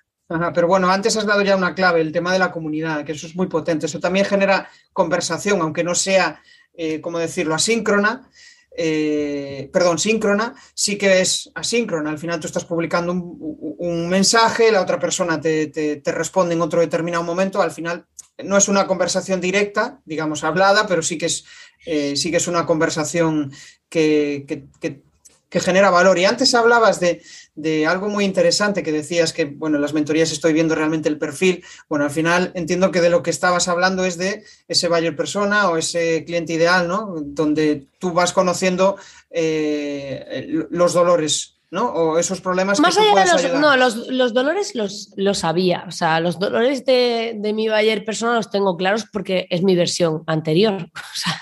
pero 0.54 0.66
bueno, 0.66 0.90
antes 0.90 1.16
has 1.16 1.26
dado 1.26 1.42
ya 1.42 1.56
una 1.56 1.74
clave, 1.74 2.00
el 2.00 2.12
tema 2.12 2.32
de 2.32 2.38
la 2.38 2.50
comunidad, 2.50 3.04
que 3.04 3.12
eso 3.12 3.26
es 3.26 3.36
muy 3.36 3.46
potente. 3.46 3.86
Eso 3.86 4.00
también 4.00 4.24
genera 4.24 4.68
conversación, 4.92 5.60
aunque 5.60 5.84
no 5.84 5.94
sea, 5.94 6.40
eh, 6.74 7.00
como 7.00 7.18
decirlo, 7.18 7.54
asíncrona. 7.54 8.28
Eh, 8.74 9.68
perdón, 9.72 9.98
síncrona, 9.98 10.54
sí 10.74 10.96
que 10.96 11.20
es 11.20 11.50
asíncrona. 11.54 12.10
Al 12.10 12.18
final 12.18 12.40
tú 12.40 12.46
estás 12.46 12.64
publicando 12.64 13.12
un, 13.12 14.08
mensaje, 14.08 14.72
la 14.72 14.80
otra 14.80 14.98
persona 14.98 15.40
te, 15.40 16.02
responde 16.06 16.54
en 16.54 16.62
otro 16.62 16.80
determinado 16.80 17.22
momento. 17.22 17.60
Al 17.60 17.70
final 17.70 18.06
no 18.42 18.56
es 18.56 18.68
una 18.68 18.86
conversación 18.86 19.40
directa, 19.40 20.00
digamos, 20.04 20.42
hablada, 20.44 20.86
pero 20.86 21.02
sí 21.02 21.18
que 21.18 21.26
es, 21.26 21.44
eh, 21.84 22.16
sí 22.16 22.30
que 22.30 22.38
es 22.38 22.48
una 22.48 22.64
conversación 22.64 23.52
que 23.88 24.46
que 24.80 25.02
genera 25.60 25.90
valor. 25.90 26.18
Y 26.18 26.24
antes 26.24 26.54
hablabas 26.54 27.00
de, 27.00 27.22
algo 27.86 28.08
muy 28.08 28.24
interesante 28.24 28.82
que 28.82 28.92
decías 28.92 29.32
que, 29.32 29.44
bueno, 29.44 29.76
en 29.76 29.82
las 29.82 29.92
mentorías 29.92 30.32
estoy 30.32 30.52
viendo 30.52 30.74
realmente 30.74 31.08
el 31.08 31.18
perfil. 31.18 31.64
Bueno, 31.88 32.04
al 32.04 32.10
final 32.10 32.52
entiendo 32.54 32.90
que 32.90 33.00
de 33.00 33.10
lo 33.10 33.22
que 33.22 33.30
estabas 33.30 33.68
hablando 33.68 34.04
es 34.04 34.16
de 34.18 34.44
ese 34.68 34.88
buyer 34.88 35.14
persona 35.14 35.68
o 35.68 35.76
ese 35.76 36.24
cliente 36.24 36.52
ideal, 36.54 36.88
¿no? 36.88 37.14
Donde 37.18 37.86
tú 37.98 38.12
vas 38.12 38.32
conociendo 38.32 38.96
eh, 39.30 40.66
los 40.70 40.92
dolores 40.92 41.56
¿no? 41.72 41.86
O 41.86 42.18
esos 42.18 42.42
problemas 42.42 42.78
Más 42.80 42.94
que 42.94 43.02
tú 43.02 43.16
allá 43.16 43.24
de 43.24 43.32
los, 43.32 43.44
ayudar. 43.44 43.60
no, 43.62 43.76
los, 43.78 43.96
los 44.08 44.34
dolores 44.34 44.74
los, 44.74 45.14
los 45.16 45.38
sabía. 45.38 45.84
O 45.88 45.90
sea, 45.90 46.20
los 46.20 46.38
dolores 46.38 46.84
de, 46.84 47.34
de 47.34 47.52
mi 47.54 47.66
Bayer 47.66 48.04
persona 48.04 48.34
los 48.34 48.50
tengo 48.50 48.76
claros 48.76 49.06
porque 49.10 49.46
es 49.48 49.62
mi 49.62 49.74
versión 49.74 50.22
anterior. 50.26 50.90
O 50.94 51.18
sea, 51.18 51.40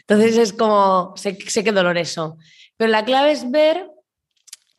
entonces 0.00 0.38
es 0.38 0.52
como, 0.52 1.12
sé, 1.16 1.38
sé 1.46 1.62
qué 1.62 1.72
dolores 1.72 2.10
son. 2.10 2.36
Pero 2.80 2.92
la 2.92 3.04
clave 3.04 3.32
es 3.32 3.50
ver 3.50 3.90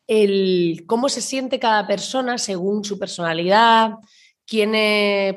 el, 0.08 0.82
cómo 0.88 1.08
se 1.08 1.20
siente 1.20 1.60
cada 1.60 1.86
persona 1.86 2.36
según 2.36 2.84
su 2.84 2.98
personalidad, 2.98 3.92
quién, 4.44 4.72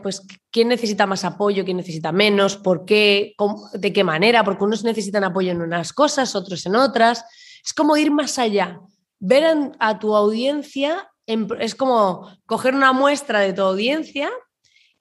pues, 0.01 0.25
quién 0.49 0.69
necesita 0.69 1.05
más 1.05 1.23
apoyo, 1.25 1.63
quién 1.63 1.77
necesita 1.77 2.11
menos, 2.11 2.57
por 2.57 2.83
qué, 2.83 3.35
de 3.73 3.93
qué 3.93 4.03
manera, 4.03 4.43
porque 4.43 4.63
unos 4.63 4.83
necesitan 4.83 5.23
apoyo 5.23 5.51
en 5.51 5.61
unas 5.61 5.93
cosas, 5.93 6.33
otros 6.35 6.65
en 6.65 6.75
otras. 6.75 7.23
Es 7.63 7.71
como 7.71 7.97
ir 7.97 8.09
más 8.09 8.39
allá, 8.39 8.79
ver 9.19 9.45
a 9.77 9.99
tu 9.99 10.15
audiencia, 10.15 11.07
en- 11.27 11.47
es 11.59 11.75
como 11.75 12.27
coger 12.47 12.73
una 12.73 12.93
muestra 12.93 13.41
de 13.41 13.53
tu 13.53 13.61
audiencia 13.61 14.31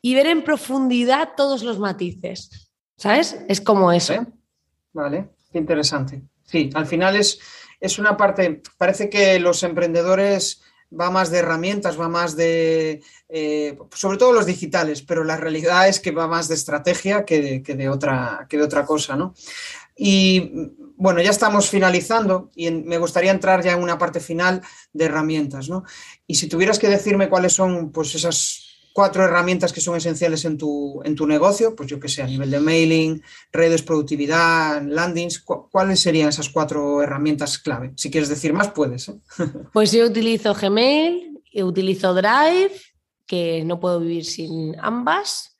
y 0.03 0.15
ver 0.15 0.27
en 0.27 0.45
profundidad 0.45 1.31
todos 1.35 1.62
los 1.62 1.79
matices. 1.79 2.71
¿Sabes? 2.99 3.43
Es 3.49 3.62
como 3.62 3.91
eso. 3.91 4.12
¿Eh? 4.12 4.27
Vale, 4.93 5.31
qué 5.51 5.57
interesante. 5.57 6.23
Sí, 6.45 6.70
al 6.74 6.86
final 6.86 7.16
es, 7.16 7.40
es 7.80 7.99
una 7.99 8.16
parte, 8.16 8.62
parece 8.78 9.09
que 9.09 9.38
los 9.38 9.62
emprendedores 9.62 10.62
va 10.99 11.11
más 11.11 11.30
de 11.30 11.38
herramientas, 11.38 11.99
va 11.99 12.09
más 12.09 12.36
de, 12.36 13.03
eh, 13.28 13.78
sobre 13.92 14.18
todo 14.18 14.32
los 14.32 14.47
digitales, 14.47 15.03
pero 15.03 15.24
la 15.24 15.36
realidad 15.36 15.88
es 15.88 16.01
que 16.01 16.12
va 16.12 16.28
más 16.28 16.49
de 16.49 16.55
estrategia 16.55 17.24
que 17.24 17.40
de, 17.40 17.62
que 17.62 17.74
de 17.74 17.88
otra, 17.88 18.47
que 18.49 18.57
de 18.57 18.62
otra 18.62 18.84
cosa, 18.84 19.16
¿no? 19.16 19.34
Y 19.97 20.51
bueno, 20.97 21.20
ya 21.20 21.30
estamos 21.30 21.70
finalizando 21.70 22.51
y 22.55 22.70
me 22.70 22.99
gustaría 22.99 23.30
entrar 23.30 23.62
ya 23.62 23.72
en 23.72 23.82
una 23.82 23.99
parte 23.99 24.20
final 24.20 24.62
de 24.92 25.05
herramientas, 25.05 25.68
¿no? 25.68 25.84
Y 26.26 26.36
si 26.36 26.49
tuvieras 26.49 26.78
que 26.78 26.88
decirme 26.88 27.28
cuáles 27.28 27.53
son 27.53 27.92
pues 27.92 28.14
esas 28.14 28.64
cuatro 28.95 29.24
herramientas 29.24 29.72
que 29.72 29.80
son 29.82 29.97
esenciales 29.97 30.45
en 30.47 30.57
tu, 30.57 31.03
en 31.05 31.14
tu 31.16 31.26
negocio, 31.26 31.74
pues 31.74 31.90
yo 31.90 31.99
que 31.99 32.09
sé, 32.09 32.22
a 32.22 32.26
nivel 32.28 32.51
de 32.51 32.61
mailing, 32.61 33.20
redes, 33.53 33.82
productividad, 33.82 34.80
landings, 34.82 35.40
¿cu- 35.40 35.68
¿cuáles 35.70 35.99
serían 36.01 36.28
esas 36.28 36.49
cuatro 36.49 37.03
herramientas 37.03 37.59
clave? 37.59 37.92
Si 37.97 38.09
quieres 38.11 38.28
decir 38.28 38.53
más, 38.53 38.70
puedes. 38.70 39.09
¿eh? 39.09 39.18
Pues 39.72 39.90
yo 39.90 40.07
utilizo 40.07 40.55
Gmail, 40.55 41.40
utilizo 41.57 42.14
Drive, 42.14 42.70
que 43.26 43.64
no 43.64 43.80
puedo 43.80 43.99
vivir 43.99 44.24
sin 44.24 44.76
ambas. 44.80 45.59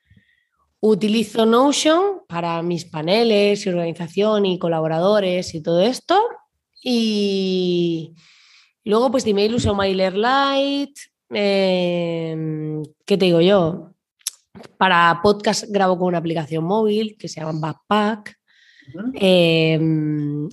Utilizo 0.79 1.45
Notion 1.45 2.21
para 2.29 2.63
mis 2.63 2.85
paneles 2.85 3.67
y 3.67 3.69
organización 3.71 4.47
y 4.47 4.59
colaboradores 4.61 5.55
y 5.55 5.61
todo 5.63 5.81
esto. 5.83 6.23
Y 6.83 8.15
luego, 8.85 9.11
pues 9.11 9.25
de 9.25 9.31
email 9.31 9.55
uso 9.57 9.75
MailerLite. 9.75 11.01
Eh, 11.31 12.83
¿Qué 13.05 13.17
te 13.17 13.25
digo 13.25 13.41
yo? 13.41 13.91
Para 14.79 15.21
podcast 15.23 15.65
grabo 15.69 15.99
con 15.99 16.09
una 16.09 16.19
aplicación 16.19 16.65
móvil 16.65 17.17
que 17.19 17.29
se 17.29 17.41
llama 17.41 17.59
Backpack. 17.61 18.39
Eh, 19.15 19.79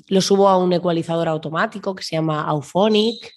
lo 0.08 0.22
subo 0.22 0.48
a 0.48 0.58
un 0.58 0.72
ecualizador 0.74 1.28
automático 1.28 1.94
que 1.94 2.04
se 2.04 2.16
llama 2.16 2.44
Auphonic. 2.44 3.32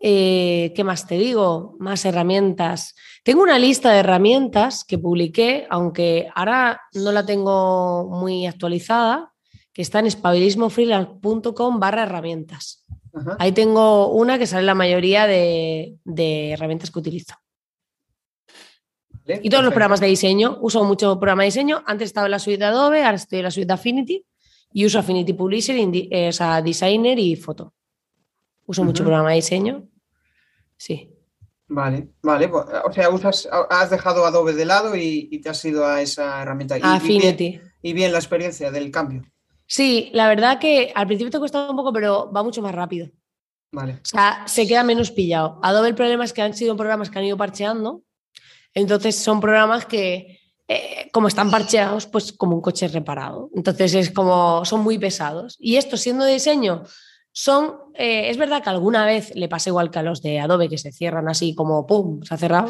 Eh, 0.00 0.72
¿Qué 0.74 0.84
más 0.84 1.06
te 1.06 1.16
digo? 1.16 1.76
Más 1.78 2.04
herramientas. 2.04 2.94
Tengo 3.24 3.42
una 3.42 3.58
lista 3.58 3.92
de 3.92 4.00
herramientas 4.00 4.84
que 4.84 4.98
publiqué, 4.98 5.66
aunque 5.70 6.28
ahora 6.34 6.80
no 6.94 7.12
la 7.12 7.24
tengo 7.24 8.08
muy 8.10 8.46
actualizada, 8.46 9.32
que 9.72 9.82
está 9.82 10.00
en 10.00 10.06
espabilismofreelance.com 10.06 11.80
barra 11.80 12.04
herramientas. 12.04 12.81
Ajá. 13.14 13.36
Ahí 13.38 13.52
tengo 13.52 14.08
una 14.12 14.38
que 14.38 14.46
sale 14.46 14.64
la 14.64 14.74
mayoría 14.74 15.26
de, 15.26 15.96
de 16.04 16.52
herramientas 16.52 16.90
que 16.90 16.98
utilizo. 16.98 17.34
Vale, 19.24 19.40
Y 19.42 19.50
todos 19.50 19.62
los 19.64 19.72
programas 19.72 20.00
de 20.00 20.06
diseño. 20.08 20.58
Uso 20.60 20.82
mucho 20.84 21.18
programa 21.18 21.42
de 21.42 21.48
diseño. 21.48 21.82
Antes 21.86 22.06
estaba 22.06 22.26
en 22.26 22.32
la 22.32 22.38
suite 22.38 22.58
de 22.58 22.64
Adobe, 22.66 23.04
ahora 23.04 23.16
estoy 23.16 23.38
en 23.38 23.44
la 23.44 23.50
suite 23.50 23.66
de 23.66 23.72
Affinity. 23.74 24.26
Y 24.72 24.86
uso 24.86 24.98
Affinity 24.98 25.34
Publisher, 25.34 25.76
eh, 25.78 26.28
o 26.28 26.32
sea, 26.32 26.62
Designer 26.62 27.18
y 27.18 27.36
Foto. 27.36 27.74
Uso 28.64 28.82
mucho 28.84 29.02
programa 29.04 29.30
de 29.30 29.36
diseño. 29.36 29.86
Sí. 30.76 31.10
Vale, 31.68 32.08
vale. 32.22 32.48
pues, 32.48 32.64
O 32.84 32.92
sea, 32.92 33.10
usas, 33.10 33.48
has 33.70 33.90
dejado 33.90 34.24
Adobe 34.24 34.54
de 34.54 34.64
lado 34.64 34.96
y, 34.96 35.28
y 35.30 35.40
te 35.40 35.50
has 35.50 35.64
ido 35.64 35.86
a 35.86 36.00
esa 36.00 36.40
herramienta. 36.42 36.76
Y- 36.76 36.80
y 36.80 36.82
bien- 36.82 36.94
Affinity. 36.96 37.60
y 37.82 37.92
bien 37.92 38.12
la 38.12 38.18
experiencia 38.18 38.70
del 38.70 38.90
cambio. 38.90 39.22
Sí, 39.72 40.10
la 40.12 40.28
verdad 40.28 40.58
que 40.58 40.92
al 40.94 41.06
principio 41.06 41.30
te 41.30 41.38
cuesta 41.38 41.70
un 41.70 41.76
poco, 41.76 41.94
pero 41.94 42.30
va 42.30 42.42
mucho 42.42 42.60
más 42.60 42.74
rápido. 42.74 43.08
Vale. 43.72 43.94
O 43.94 44.04
sea, 44.04 44.44
se 44.46 44.66
queda 44.66 44.84
menos 44.84 45.10
pillado. 45.10 45.58
Adobe 45.62 45.88
el 45.88 45.94
problema 45.94 46.26
es 46.26 46.34
que 46.34 46.42
han 46.42 46.52
sido 46.52 46.76
programas 46.76 47.08
que 47.08 47.18
han 47.18 47.24
ido 47.24 47.38
parcheando. 47.38 48.02
Entonces 48.74 49.16
son 49.16 49.40
programas 49.40 49.86
que, 49.86 50.40
eh, 50.68 51.08
como 51.10 51.28
están 51.28 51.50
parcheados, 51.50 52.06
pues 52.06 52.34
como 52.34 52.54
un 52.54 52.60
coche 52.60 52.86
reparado. 52.88 53.48
Entonces 53.54 53.94
es 53.94 54.10
como, 54.10 54.62
son 54.66 54.82
muy 54.82 54.98
pesados. 54.98 55.56
Y 55.58 55.76
esto 55.76 55.96
siendo 55.96 56.26
de 56.26 56.34
diseño, 56.34 56.82
son, 57.32 57.76
eh, 57.94 58.28
es 58.28 58.36
verdad 58.36 58.62
que 58.62 58.68
alguna 58.68 59.06
vez 59.06 59.34
le 59.34 59.48
pasa 59.48 59.70
igual 59.70 59.90
que 59.90 60.00
a 60.00 60.02
los 60.02 60.20
de 60.20 60.38
Adobe, 60.38 60.68
que 60.68 60.76
se 60.76 60.92
cierran 60.92 61.30
así 61.30 61.54
como, 61.54 61.86
¡pum!, 61.86 62.22
se 62.24 62.34
ha 62.34 62.36
cerrado. 62.36 62.68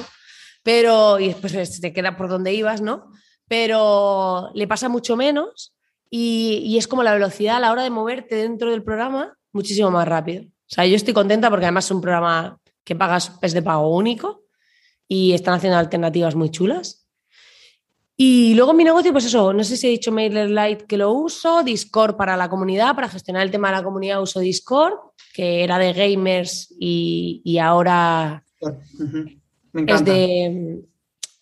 Pero, 0.63 1.19
y 1.19 1.27
después 1.27 1.51
se 1.53 1.93
queda 1.93 2.17
por 2.17 2.29
donde 2.29 2.55
ibas, 2.55 2.81
¿no? 2.81 3.11
Pero 3.49 4.53
le 4.55 4.69
pasa 4.69 4.89
mucho 4.89 5.17
menos 5.17 5.75
y, 6.15 6.63
y 6.67 6.77
es 6.77 6.87
como 6.87 7.03
la 7.03 7.15
velocidad 7.15 7.57
a 7.57 7.61
la 7.61 7.73
hora 7.73 7.83
de 7.83 7.89
moverte 7.91 8.35
dentro 8.35 8.71
del 8.71 8.83
programa 8.85 9.39
muchísimo 9.51 9.91
más 9.91 10.07
rápido. 10.07 10.45
O 10.45 10.75
sea, 10.75 10.85
yo 10.85 10.95
estoy 10.95 11.15
contenta 11.15 11.49
porque 11.49 11.65
además 11.65 11.87
es 11.87 11.91
un 11.91 12.03
programa 12.03 12.61
que 12.85 12.95
pagas, 12.95 13.33
es 13.41 13.55
de 13.55 13.63
pago 13.63 13.97
único 13.97 14.43
y 15.09 15.33
están 15.33 15.55
haciendo 15.55 15.79
alternativas 15.79 16.35
muy 16.35 16.51
chulas. 16.51 17.09
Y 18.15 18.53
luego 18.55 18.75
mi 18.75 18.85
negocio, 18.85 19.11
pues 19.11 19.25
eso, 19.25 19.55
no 19.55 19.65
sé 19.65 19.79
si 19.79 19.87
he 19.87 19.91
dicho 19.91 20.13
MailerLite 20.13 20.85
que 20.85 20.99
lo 20.99 21.13
uso, 21.13 21.63
Discord 21.63 22.17
para 22.17 22.37
la 22.37 22.51
comunidad, 22.51 22.95
para 22.95 23.09
gestionar 23.09 23.43
el 23.43 23.51
tema 23.51 23.71
de 23.71 23.77
la 23.77 23.83
comunidad 23.83 24.21
uso 24.21 24.41
Discord, 24.41 24.93
que 25.33 25.65
era 25.65 25.79
de 25.79 25.95
gamers 25.95 26.75
y, 26.79 27.41
y 27.43 27.57
ahora. 27.57 28.45
Me 29.73 29.91
es 29.91 30.05
de, 30.05 30.83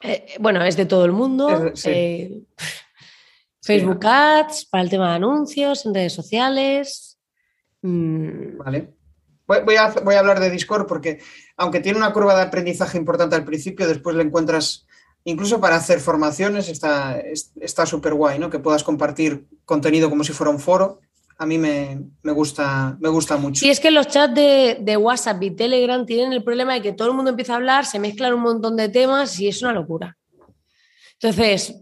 eh, 0.03 0.27
bueno, 0.39 0.63
es 0.65 0.77
de 0.77 0.87
todo 0.87 1.05
el 1.05 1.13
mundo. 1.13 1.73
Es 1.75 1.81
sí. 1.81 1.91
eh, 1.91 2.43
Facebook 3.63 4.05
Ads 4.07 4.67
para 4.67 4.83
el 4.83 4.91
tema 4.91 5.11
de 5.11 5.17
anuncios 5.17 5.85
en 5.87 5.95
redes 5.95 6.13
sociales. 6.15 7.19
Mm, 7.83 8.57
Vale. 8.59 8.95
Voy, 9.47 9.75
a, 9.75 9.89
voy 10.05 10.15
a 10.15 10.21
hablar 10.21 10.39
de 10.39 10.49
Discord 10.49 10.87
porque, 10.87 11.19
aunque 11.57 11.81
tiene 11.81 11.99
una 11.99 12.13
curva 12.13 12.37
de 12.37 12.43
aprendizaje 12.43 12.97
importante 12.97 13.35
al 13.35 13.45
principio, 13.45 13.89
después 13.89 14.15
le 14.15 14.23
encuentras, 14.23 14.87
incluso 15.25 15.61
para 15.61 15.75
hacer 15.75 15.99
formaciones, 15.99 16.69
está 16.69 17.19
es- 17.19 17.51
está 17.61 17.85
súper 17.85 18.15
guay, 18.15 18.39
¿no? 18.39 18.49
Que 18.49 18.61
puedas 18.61 18.85
compartir 18.85 19.47
contenido 19.65 20.09
como 20.09 20.23
si 20.23 20.33
fuera 20.33 20.53
un 20.53 20.61
foro. 20.61 21.01
A 21.37 21.47
mí 21.47 21.59
me, 21.59 22.01
me 22.23 22.31
gusta, 22.31 22.97
me 23.01 23.09
gusta 23.09 23.39
mucho. 23.39 23.59
Sí, 23.61 23.71
es 23.71 23.81
que 23.81 23.91
los 23.91 24.07
chats 24.07 24.35
de, 24.37 24.79
de 24.83 24.97
WhatsApp 24.97 25.43
y 25.43 25.51
Telegram 25.51 26.07
tienen 26.07 26.33
el 26.33 26.45
problema 26.45 26.75
de 26.75 26.83
que 26.83 26.93
todo 26.93 27.09
el 27.09 27.15
mundo 27.15 27.31
empieza 27.31 27.55
a 27.55 27.57
hablar, 27.57 27.87
se 27.87 27.99
mezclan 27.99 28.35
un 28.35 28.43
montón 28.43 28.77
de 28.77 28.89
temas 28.89 29.41
y 29.41 29.49
es 29.49 29.61
una 29.63 29.73
locura. 29.73 30.17
Entonces, 31.15 31.75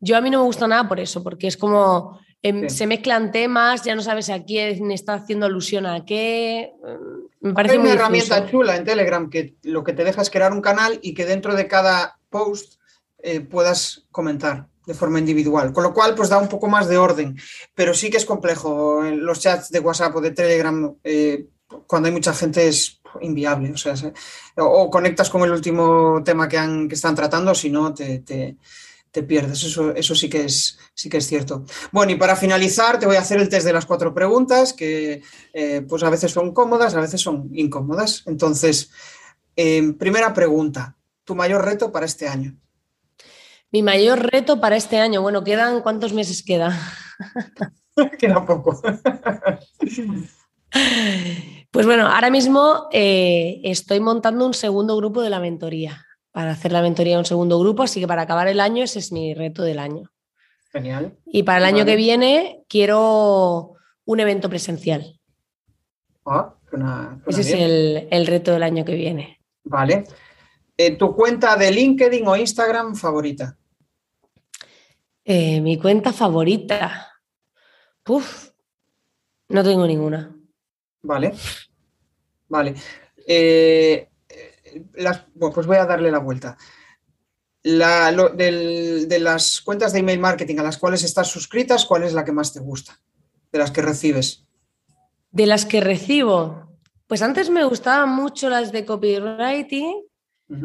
yo 0.00 0.16
a 0.16 0.20
mí 0.20 0.30
no 0.30 0.38
me 0.40 0.44
gusta 0.46 0.66
nada 0.66 0.88
por 0.88 0.98
eso, 1.00 1.22
porque 1.22 1.46
es 1.46 1.56
como 1.56 2.18
em, 2.42 2.68
Sí. 2.70 2.76
se 2.78 2.86
mezclan 2.86 3.32
temas, 3.32 3.84
ya 3.84 3.94
no 3.94 4.00
sabes 4.02 4.30
a 4.30 4.42
quién 4.44 4.90
está 4.92 5.12
haciendo 5.14 5.44
alusión 5.46 5.84
a 5.86 6.04
qué. 6.06 6.72
mm, 6.82 7.20
Me 7.42 7.48
Hay 7.50 7.54
parece 7.54 7.74
una 7.76 7.84
muy 7.84 7.92
herramienta 7.92 8.50
chula 8.50 8.76
en 8.76 8.84
Telegram 8.84 9.28
que 9.30 9.56
lo 9.62 9.84
que 9.84 9.92
te 9.92 10.04
deja 10.04 10.22
es 10.22 10.30
crear 10.30 10.52
un 10.52 10.60
canal 10.62 10.98
y 11.02 11.12
que 11.14 11.26
dentro 11.26 11.54
de 11.54 11.66
cada 11.68 12.18
post 12.30 12.80
eh, 13.22 13.40
puedas 13.40 14.06
comentar 14.10 14.68
de 14.86 14.94
forma 14.94 15.18
individual, 15.18 15.72
con 15.74 15.82
lo 15.84 15.92
cual 15.92 16.14
pues 16.14 16.30
da 16.30 16.38
un 16.38 16.48
poco 16.48 16.66
más 16.66 16.88
de 16.88 16.96
orden, 16.96 17.36
pero 17.74 17.92
sí 17.92 18.08
que 18.10 18.16
es 18.16 18.24
complejo. 18.24 19.02
Los 19.02 19.40
chats 19.40 19.68
de 19.70 19.80
WhatsApp 19.80 20.16
o 20.16 20.20
de 20.22 20.30
Telegram, 20.30 20.94
eh, 21.04 21.46
cuando 21.86 22.06
hay 22.08 22.12
mucha 22.14 22.32
gente 22.32 22.66
es 22.66 23.00
inviable, 23.20 23.70
o 23.72 23.76
sea, 23.76 23.94
se- 23.96 24.14
o, 24.56 24.64
o 24.64 24.90
conectas 24.90 25.28
con 25.28 25.42
el 25.42 25.50
último 25.52 26.22
tema 26.24 26.48
que, 26.48 26.56
han, 26.56 26.88
que 26.88 26.94
están 26.94 27.14
tratando, 27.14 27.54
si 27.54 27.68
no 27.70 27.92
te, 27.92 28.20
te- 28.20 28.56
te 29.10 29.22
pierdes, 29.22 29.62
eso, 29.64 29.94
eso 29.94 30.14
sí, 30.14 30.28
que 30.28 30.44
es, 30.44 30.78
sí 30.94 31.08
que 31.08 31.18
es 31.18 31.26
cierto. 31.26 31.64
Bueno, 31.92 32.12
y 32.12 32.16
para 32.16 32.36
finalizar 32.36 32.98
te 32.98 33.06
voy 33.06 33.16
a 33.16 33.20
hacer 33.20 33.40
el 33.40 33.48
test 33.48 33.66
de 33.66 33.72
las 33.72 33.86
cuatro 33.86 34.14
preguntas, 34.14 34.72
que 34.72 35.22
eh, 35.52 35.84
pues 35.88 36.02
a 36.02 36.10
veces 36.10 36.30
son 36.30 36.52
cómodas, 36.52 36.94
a 36.94 37.00
veces 37.00 37.20
son 37.20 37.50
incómodas. 37.52 38.22
Entonces, 38.26 38.90
eh, 39.56 39.92
primera 39.98 40.32
pregunta, 40.32 40.96
¿tu 41.24 41.34
mayor 41.34 41.64
reto 41.64 41.90
para 41.90 42.06
este 42.06 42.28
año? 42.28 42.56
Mi 43.72 43.82
mayor 43.82 44.30
reto 44.32 44.60
para 44.60 44.76
este 44.76 44.98
año, 44.98 45.22
bueno, 45.22 45.44
quedan 45.44 45.82
¿cuántos 45.82 46.12
meses 46.12 46.42
queda? 46.42 46.78
Queda 48.18 48.44
poco. 48.44 48.80
Pues 51.72 51.86
bueno, 51.86 52.08
ahora 52.08 52.30
mismo 52.30 52.88
eh, 52.90 53.60
estoy 53.62 54.00
montando 54.00 54.44
un 54.44 54.54
segundo 54.54 54.96
grupo 54.96 55.22
de 55.22 55.30
la 55.30 55.38
mentoría, 55.38 56.04
para 56.32 56.52
hacer 56.52 56.72
la 56.72 56.82
mentoría 56.82 57.14
de 57.14 57.20
un 57.20 57.24
segundo 57.24 57.58
grupo, 57.58 57.82
así 57.82 58.00
que 58.00 58.06
para 58.06 58.22
acabar 58.22 58.48
el 58.48 58.60
año 58.60 58.84
ese 58.84 58.98
es 58.98 59.12
mi 59.12 59.34
reto 59.34 59.62
del 59.62 59.78
año. 59.78 60.10
Genial. 60.72 61.16
Y 61.26 61.42
para 61.42 61.58
el 61.58 61.64
año 61.64 61.84
que 61.84 61.96
viene 61.96 62.64
quiero 62.68 63.74
un 64.04 64.20
evento 64.20 64.48
presencial. 64.48 65.18
Ah, 66.24 66.54
suena 66.68 67.20
Ese 67.26 67.40
es 67.40 67.52
el, 67.52 68.08
el 68.10 68.26
reto 68.26 68.52
del 68.52 68.62
año 68.62 68.84
que 68.84 68.94
viene. 68.94 69.40
Vale. 69.64 70.04
Eh, 70.76 70.96
¿Tu 70.96 71.14
cuenta 71.14 71.56
de 71.56 71.70
LinkedIn 71.70 72.26
o 72.26 72.36
Instagram 72.36 72.94
favorita? 72.94 73.56
Eh, 75.24 75.60
mi 75.60 75.78
cuenta 75.78 76.12
favorita. 76.12 77.08
Uf, 78.08 78.50
no 79.48 79.62
tengo 79.62 79.86
ninguna. 79.86 80.34
Vale. 81.02 81.34
Vale. 82.48 82.74
Eh, 83.26 84.09
las- 84.94 85.24
bueno, 85.34 85.54
pues 85.54 85.66
voy 85.66 85.76
a 85.76 85.86
darle 85.86 86.10
la 86.10 86.18
vuelta. 86.18 86.56
La- 87.62 88.10
lo- 88.10 88.30
del- 88.30 89.06
de 89.08 89.18
las 89.18 89.60
cuentas 89.60 89.92
de 89.92 89.98
email 89.98 90.18
marketing 90.18 90.58
a 90.58 90.62
las 90.62 90.78
cuales 90.78 91.02
estás 91.04 91.28
suscritas, 91.28 91.84
¿cuál 91.84 92.04
es 92.04 92.12
la 92.14 92.24
que 92.24 92.32
más 92.32 92.52
te 92.52 92.60
gusta? 92.60 92.98
De 93.52 93.58
las 93.58 93.70
que 93.70 93.82
recibes. 93.82 94.46
De 95.30 95.46
las 95.46 95.66
que 95.66 95.80
recibo, 95.80 96.78
pues 97.06 97.20
antes 97.22 97.50
me 97.50 97.64
gustaban 97.64 98.08
mucho 98.10 98.48
las 98.48 98.72
de 98.72 98.84
copywriting. 98.84 100.04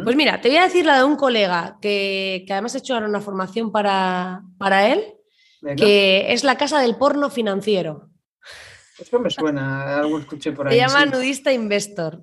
Pues 0.04 0.16
mira, 0.16 0.42
te 0.42 0.48
voy 0.50 0.58
a 0.58 0.64
decir 0.64 0.84
la 0.84 0.98
de 0.98 1.04
un 1.04 1.16
colega 1.16 1.78
que, 1.80 2.44
que 2.48 2.54
además 2.54 2.74
he 2.74 2.80
hecho 2.80 2.96
ahora 2.96 3.08
una 3.08 3.22
formación 3.22 3.72
para, 3.72 4.42
para 4.58 4.88
él, 4.92 5.04
Venga. 5.62 5.76
que 5.76 6.34
es 6.34 6.44
la 6.44 6.58
casa 6.58 6.80
del 6.80 6.96
porno 6.96 7.30
financiero. 7.30 8.10
Esto 8.98 9.20
me 9.20 9.30
suena, 9.30 9.98
algo 10.00 10.18
escuché 10.18 10.54
por 10.54 10.68
ahí. 10.68 10.74
Se 10.74 10.80
llama 10.88 11.04
sí. 11.04 11.10
Nudista 11.12 11.52
Investor. 11.52 12.20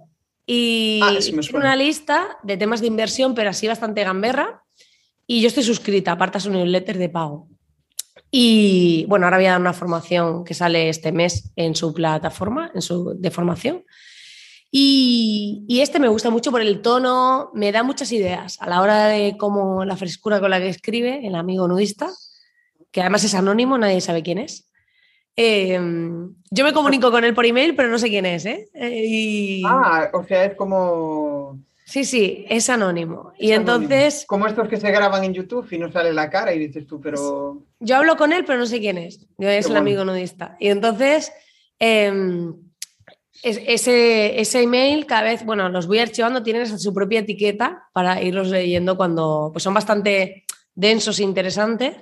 Y 0.55 1.01
Ah, 1.03 1.17
sí 1.19 1.35
una 1.55 1.75
lista 1.77 2.37
de 2.43 2.59
temas 2.59 2.83
de 2.83 2.87
inversión, 2.87 3.35
pero 3.35 3.49
así 3.49 3.67
bastante 3.67 4.05
gamberra. 4.05 4.63
Y 5.27 5.41
yo 5.41 5.49
estoy 5.49 5.63
suscrita, 5.63 6.13
aparte 6.13 6.37
a 6.37 6.41
su 6.43 6.51
newsletter 6.51 6.99
de 6.99 7.09
pago. 7.09 7.49
Y 8.31 9.07
bueno, 9.09 9.25
ahora 9.25 9.39
voy 9.39 9.47
a 9.47 9.53
dar 9.53 9.61
una 9.63 9.73
formación 9.73 10.45
que 10.45 10.53
sale 10.53 10.91
este 10.91 11.11
mes 11.11 11.51
en 11.57 11.75
su 11.75 11.95
plataforma, 11.95 12.71
en 12.75 12.83
su 12.83 13.15
de 13.19 13.31
formación. 13.31 13.83
Y, 14.71 15.65
y 15.69 15.81
este 15.81 15.99
me 15.99 16.09
gusta 16.09 16.29
mucho 16.29 16.51
por 16.51 16.61
el 16.61 16.83
tono, 16.83 17.51
me 17.55 17.73
da 17.73 17.83
muchas 17.83 18.13
ideas 18.13 18.61
a 18.61 18.69
la 18.69 18.83
hora 18.83 19.07
de 19.07 19.39
cómo 19.39 19.87
la 19.87 19.97
frescura 19.97 20.39
con 20.39 20.51
la 20.51 20.61
que 20.61 20.69
escribe 20.69 21.27
el 21.27 21.35
amigo 21.35 21.67
nudista, 21.67 22.11
que 22.91 23.01
además 23.01 23.25
es 23.25 23.35
anónimo, 23.35 23.79
nadie 23.79 24.03
sabe 24.03 24.23
quién 24.23 24.37
es. 24.37 24.71
Eh, 25.37 25.79
yo 26.51 26.65
me 26.65 26.73
comunico 26.73 27.11
con 27.11 27.25
él 27.25 27.35
por 27.35 27.47
email, 27.47 27.75
pero 27.75 27.89
no 27.89 27.99
sé 27.99 28.09
quién 28.09 28.27
es. 28.27 28.45
¿eh? 28.47 28.69
Eh, 28.75 29.05
y- 29.07 29.63
Ah, 29.67 30.11
o 30.13 30.25
sea, 30.25 30.45
es 30.45 30.55
como. 30.57 31.59
Sí, 31.85 32.05
sí, 32.05 32.45
es 32.49 32.71
anónimo. 32.71 33.33
y 33.39 33.53
anónimo. 33.53 33.75
entonces 33.85 34.25
Como 34.27 34.47
estos 34.47 34.69
que 34.69 34.79
se 34.79 34.91
graban 34.91 35.25
en 35.25 35.35
YouTube 35.35 35.67
y 35.71 35.79
no 35.79 35.91
sale 35.93 36.13
la 36.13 36.31
cara 36.31 36.55
y 36.55 36.59
dices 36.59 36.87
tú, 36.87 37.01
pero. 37.01 37.63
yo 37.81 37.97
hablo 37.97 38.17
con 38.17 38.33
él, 38.33 38.45
pero 38.45 38.59
no 38.59 38.67
sé 38.67 38.81
quién 38.81 38.99
es. 38.99 39.27
Yo 39.39 39.49
es 39.49 39.67
Qué 39.67 39.73
el 39.73 39.79
bueno. 39.79 39.81
amigo 39.81 40.05
nudista. 40.05 40.57
Y 40.61 40.69
entonces 40.69 41.33
em, 41.79 42.55
es- 43.43 43.61
ese, 43.67 44.41
ese 44.41 44.63
email 44.63 45.05
cada 45.07 45.23
vez, 45.23 45.45
bueno, 45.45 45.69
los 45.69 45.87
voy 45.89 45.99
archivando, 45.99 46.43
tienen 46.43 46.79
su 46.79 46.95
propia 46.95 47.21
etiqueta 47.21 47.89
para 47.93 48.23
irlos 48.23 48.49
leyendo 48.49 48.97
cuando 48.97 49.51
pues 49.53 49.63
son 49.65 49.75
bastante 49.75 50.45
densos 50.75 51.19
e 51.19 51.25
interesantes 51.25 51.95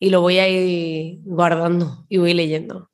y 0.00 0.10
lo 0.10 0.22
voy 0.22 0.38
a 0.38 0.48
ir 0.48 1.20
guardando 1.24 2.06
y 2.08 2.16
voy 2.16 2.34
leyendo. 2.34 2.90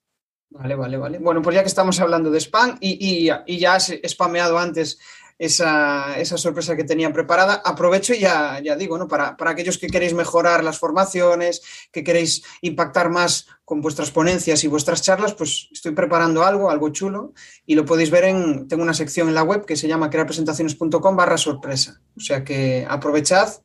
Vale, 0.50 0.74
vale, 0.74 0.96
vale. 0.96 1.18
Bueno, 1.18 1.40
pues 1.40 1.54
ya 1.54 1.62
que 1.62 1.68
estamos 1.68 2.00
hablando 2.00 2.30
de 2.30 2.40
spam 2.40 2.76
y, 2.80 3.26
ya 3.26 3.74
has 3.74 3.92
spameado 4.06 4.58
antes 4.58 4.98
esa, 5.38 6.18
esa 6.18 6.36
sorpresa 6.36 6.76
que 6.76 6.84
tenía 6.84 7.12
preparada, 7.12 7.60
aprovecho 7.64 8.14
y 8.14 8.20
ya, 8.20 8.58
ya 8.60 8.74
digo, 8.74 8.98
¿no? 8.98 9.06
Para, 9.06 9.36
para 9.36 9.50
aquellos 9.52 9.78
que 9.78 9.86
queréis 9.86 10.14
mejorar 10.14 10.64
las 10.64 10.78
formaciones, 10.78 11.62
que 11.92 12.02
queréis 12.02 12.42
impactar 12.62 13.10
más 13.10 13.46
con 13.64 13.82
vuestras 13.82 14.10
ponencias 14.10 14.64
y 14.64 14.68
vuestras 14.68 15.02
charlas, 15.02 15.34
pues 15.34 15.68
estoy 15.70 15.92
preparando 15.92 16.42
algo, 16.42 16.70
algo 16.70 16.88
chulo, 16.88 17.34
y 17.66 17.74
lo 17.74 17.84
podéis 17.84 18.10
ver 18.10 18.24
en, 18.24 18.66
tengo 18.66 18.82
una 18.82 18.94
sección 18.94 19.28
en 19.28 19.34
la 19.34 19.42
web 19.42 19.64
que 19.64 19.76
se 19.76 19.88
llama 19.88 20.10
crearpresentaciones.com 20.10 21.16
barra 21.16 21.36
sorpresa. 21.36 22.00
O 22.16 22.20
sea 22.20 22.42
que 22.42 22.86
aprovechad 22.88 23.60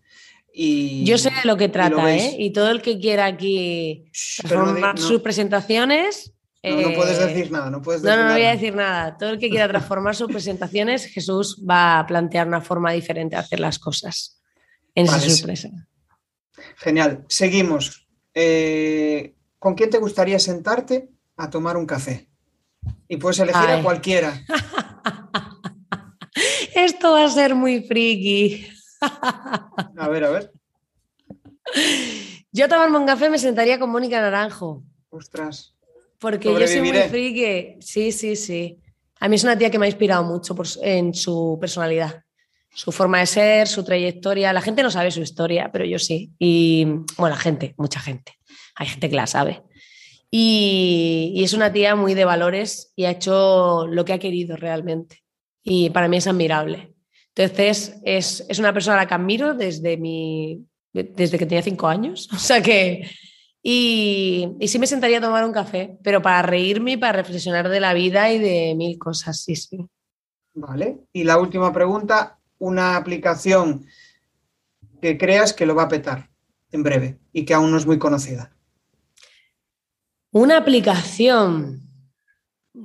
y... 0.54 1.04
Yo 1.06 1.18
sé 1.18 1.30
de 1.30 1.46
lo 1.48 1.58
que 1.58 1.70
trata, 1.70 2.04
veis. 2.04 2.24
¿eh? 2.24 2.36
Y 2.40 2.52
todo 2.54 2.70
el 2.72 2.82
que 2.82 3.00
quiera 3.00 3.26
aquí 3.26 4.06
no 4.44 4.50
transformar 4.50 4.96
no- 5.00 5.02
sus 5.02 5.22
presentaciones. 5.22 6.34
no- 6.64 6.82
no 6.82 6.94
puedes 6.94 7.20
eh, 7.20 7.28
decir 7.28 7.52
nada, 7.52 7.70
no 7.70 7.82
puedes 7.82 8.02
No, 8.04 8.10
decir 8.10 8.22
no, 8.24 8.28
no 8.30 8.34
voy 8.36 8.46
a 8.46 8.52
decir 8.52 8.76
nada. 8.76 9.18
Todo 9.18 9.30
el 9.30 9.40
que 9.40 9.50
quiera 9.50 9.68
transformar 9.68 10.16
sus 10.16 10.28
presentaciones, 10.32 11.06
Jesús 11.06 11.64
va 11.70 12.00
a 12.00 12.06
plantear 12.06 12.48
una 12.48 12.62
forma 12.62 12.92
diferente 12.92 13.36
de 13.36 13.42
hacer 13.42 13.60
las 13.60 13.80
cosas 13.80 14.42
en 14.96 15.06
Vale, 15.08 15.22
sí. 15.22 15.32
sorpresa. 15.32 15.70
Genial. 16.78 17.26
Seguimos. 17.30 18.08
Eh, 18.34 19.36
¿Con 19.60 19.76
quién 19.76 19.90
te 19.90 20.00
gustaría 20.00 20.40
sentarte 20.40 21.10
a 21.38 21.50
tomar 21.50 21.78
un 21.78 21.86
café? 21.86 22.28
Y 23.08 23.18
puedes 23.18 23.40
elegir 23.40 23.62
Ay. 23.68 23.80
a 23.80 23.84
cualquiera. 23.84 24.42
Esto 26.76 27.12
va 27.12 27.26
a 27.26 27.30
ser 27.30 27.56
muy 27.56 27.84
friki. 27.84 28.68
A 29.02 30.08
ver, 30.10 30.24
a 30.24 30.30
ver. 30.30 30.52
Yo 32.52 32.66
a 32.66 32.68
tomarme 32.68 32.98
un 32.98 33.06
café 33.06 33.30
me 33.30 33.38
sentaría 33.40 33.80
con 33.80 33.90
Mónica 33.90 34.22
Naranjo, 34.22 34.84
Ostras. 35.10 35.76
porque 36.20 36.52
yo 36.52 36.68
soy 36.68 36.82
muy 36.82 36.92
friki. 36.92 37.82
Sí, 37.82 38.12
sí, 38.12 38.36
sí. 38.36 38.78
A 39.20 39.30
mí 39.30 39.36
es 39.36 39.44
una 39.44 39.58
tía 39.58 39.70
que 39.70 39.80
me 39.80 39.86
ha 39.86 39.90
inspirado 39.90 40.24
mucho 40.24 40.56
por 40.56 40.68
en 40.82 41.14
su 41.14 41.58
personalidad, 41.62 42.24
su 42.74 42.92
forma 42.92 43.20
de 43.20 43.28
ser, 43.28 43.68
su 43.68 43.84
trayectoria. 43.84 44.52
La 44.54 44.62
gente 44.62 44.84
no 44.84 44.92
sabe 44.92 45.12
su 45.12 45.22
historia, 45.22 45.70
pero 45.72 45.86
yo 45.86 46.00
sí. 46.00 46.32
Y 46.40 46.86
bueno, 47.18 47.36
la 47.36 47.38
gente, 47.38 47.74
mucha 47.78 48.00
gente. 48.00 48.34
Hay 48.76 48.88
gente 48.88 49.10
que 49.10 49.16
la 49.16 49.28
sabe. 49.28 49.64
Y, 50.30 51.34
y 51.36 51.44
es 51.44 51.54
una 51.54 51.72
tía 51.72 51.96
muy 51.96 52.14
de 52.14 52.26
valores 52.26 52.94
y 52.96 53.06
ha 53.06 53.12
hecho 53.12 53.86
lo 53.88 54.06
que 54.06 54.14
ha 54.14 54.20
querido 54.20 54.56
realmente. 54.56 55.24
Y 55.64 55.90
para 55.92 56.08
mí 56.08 56.18
es 56.18 56.28
admirable. 56.28 56.91
Entonces, 57.44 58.00
es, 58.04 58.46
es 58.48 58.60
una 58.60 58.74
persona 58.74 58.98
a 58.98 59.02
la 59.02 59.08
que 59.08 59.14
admiro 59.14 59.54
desde, 59.54 59.98
mi, 59.98 60.66
desde 60.94 61.38
que 61.38 61.46
tenía 61.46 61.64
cinco 61.64 61.88
años. 61.88 62.30
O 62.34 62.38
sea 62.38 62.62
que. 62.62 63.10
Y, 63.64 64.56
y 64.60 64.68
sí 64.68 64.80
me 64.80 64.88
sentaría 64.88 65.20
a 65.20 65.22
tomar 65.22 65.46
un 65.46 65.52
café, 65.52 66.00
pero 66.02 66.22
para 66.22 66.42
reírme 66.42 66.94
y 66.94 66.98
para 66.98 67.14
reflexionar 67.14 67.70
de 67.70 67.80
la 67.80 67.94
vida 67.94 68.32
y 68.32 68.40
de 68.40 68.74
mil 68.76 68.98
cosas, 68.98 69.40
sí, 69.40 69.56
sí. 69.56 69.86
Vale. 70.56 71.02
Y 71.14 71.24
la 71.24 71.38
última 71.38 71.72
pregunta, 71.72 72.40
una 72.58 72.96
aplicación 72.96 73.86
que 75.00 75.18
creas 75.18 75.54
que 75.54 75.68
lo 75.68 75.76
va 75.76 75.84
a 75.84 75.90
petar 75.90 76.32
en 76.72 76.84
breve 76.84 77.20
y 77.34 77.46
que 77.46 77.54
aún 77.54 77.72
no 77.72 77.78
es 77.78 77.86
muy 77.86 78.00
conocida. 78.00 78.52
Una 80.32 80.58
aplicación. 80.58 81.82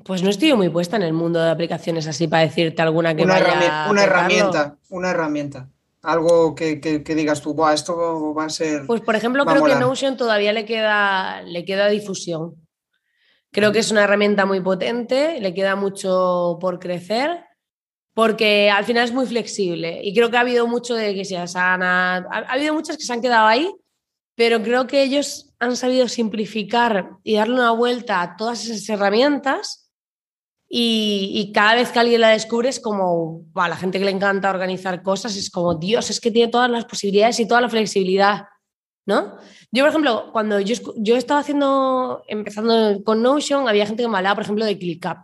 Pues 0.04 0.22
no 0.22 0.30
estoy 0.30 0.52
muy 0.54 0.68
puesta 0.68 0.96
en 0.96 1.02
el 1.02 1.12
mundo 1.12 1.40
de 1.40 1.48
aplicaciones 1.50 2.06
así 2.08 2.26
para 2.26 2.42
decirte 2.42 2.82
alguna 2.82 3.14
que 3.14 3.22
Una, 3.22 3.34
vaya 3.34 3.46
herrami- 3.46 3.70
a 3.86 3.90
una 3.90 4.02
herramienta, 4.04 4.76
una 4.90 5.10
herramienta. 5.10 5.68
Algo 6.02 6.54
que, 6.54 6.80
que- 6.80 7.02
que 7.04 7.14
digas 7.14 7.40
tú, 7.40 7.54
"Buah, 7.54 7.72
esto 7.74 8.34
va 8.34 8.44
a 8.44 8.48
ser... 8.48 8.86
Pues, 8.86 9.00
por 9.00 9.14
ejemplo, 9.14 9.44
creo 9.44 9.64
que. 9.64 9.74
Notion 9.76 10.16
todavía 10.16 10.52
le 10.52 10.64
queda, 10.64 11.42
le 11.42 11.64
queda 11.64 11.88
difusión. 11.88 12.54
Creo 13.52 13.72
que 13.72 13.78
es 13.78 13.90
una 13.90 14.04
herramienta 14.04 14.44
muy 14.44 14.60
potente, 14.60 15.40
le 15.40 15.54
queda 15.54 15.76
mucho 15.76 16.58
por 16.60 16.78
crecer, 16.78 17.44
porque 18.12 18.70
al 18.70 18.84
final 18.84 19.04
es 19.04 19.12
muy 19.12 19.26
flexible. 19.26 20.00
Y 20.02 20.14
creo 20.14 20.30
que 20.30 20.36
ha 20.36 20.40
habido 20.40 20.66
mucho 20.66 20.94
de 20.94 21.14
que 21.14 21.24
sea 21.24 21.46
sana, 21.46 22.16
ha, 22.16 22.38
ha 22.38 22.52
habido 22.52 22.74
muchas 22.74 22.96
que 22.96 23.04
se 23.04 23.12
han 23.12 23.22
quedado 23.22 23.46
ahí, 23.46 23.72
pero 24.36 24.62
creo 24.62 24.86
que 24.86 25.02
ellos 25.02 25.54
han 25.58 25.76
sabido 25.76 26.08
simplificar 26.08 27.10
y 27.24 27.36
darle 27.36 27.54
una 27.54 27.72
vuelta 27.72 28.20
a 28.20 28.36
todas 28.36 28.64
esas 28.64 28.88
herramientas. 28.88 29.90
Y, 30.68 31.52
cada 31.54 31.76
vez 31.76 31.90
que 31.90 32.00
alguien 32.00 32.20
la 32.20 32.30
descubre 32.30 32.68
es 32.68 32.80
como, 32.80 33.44
a 33.54 33.68
la 33.68 33.76
gente 33.76 33.98
que 33.98 34.04
le 34.04 34.10
encanta 34.10 34.50
organizar 34.50 35.02
cosas, 35.02 35.36
es 35.36 35.50
como, 35.50 35.76
Dios, 35.76 36.10
es 36.10 36.20
que 36.20 36.30
tiene 36.30 36.50
todas 36.50 36.70
las 36.70 36.84
posibilidades 36.84 37.40
y 37.40 37.48
toda 37.48 37.60
la 37.60 37.68
flexibilidad. 37.68 38.46
¿no? 39.06 39.36
Yo, 39.70 39.84
por 39.84 39.90
ejemplo, 39.90 40.30
cuando 40.32 40.60
yo, 40.60 40.74
yo 40.96 41.16
estaba 41.16 41.40
haciendo, 41.40 42.22
empezando 42.26 43.02
con 43.04 43.22
Notion, 43.22 43.68
había 43.68 43.86
gente 43.86 44.02
que 44.02 44.08
me 44.08 44.18
hablaba, 44.18 44.34
por 44.34 44.44
ejemplo, 44.44 44.64
de 44.64 44.76
ClickUp. 44.76 45.18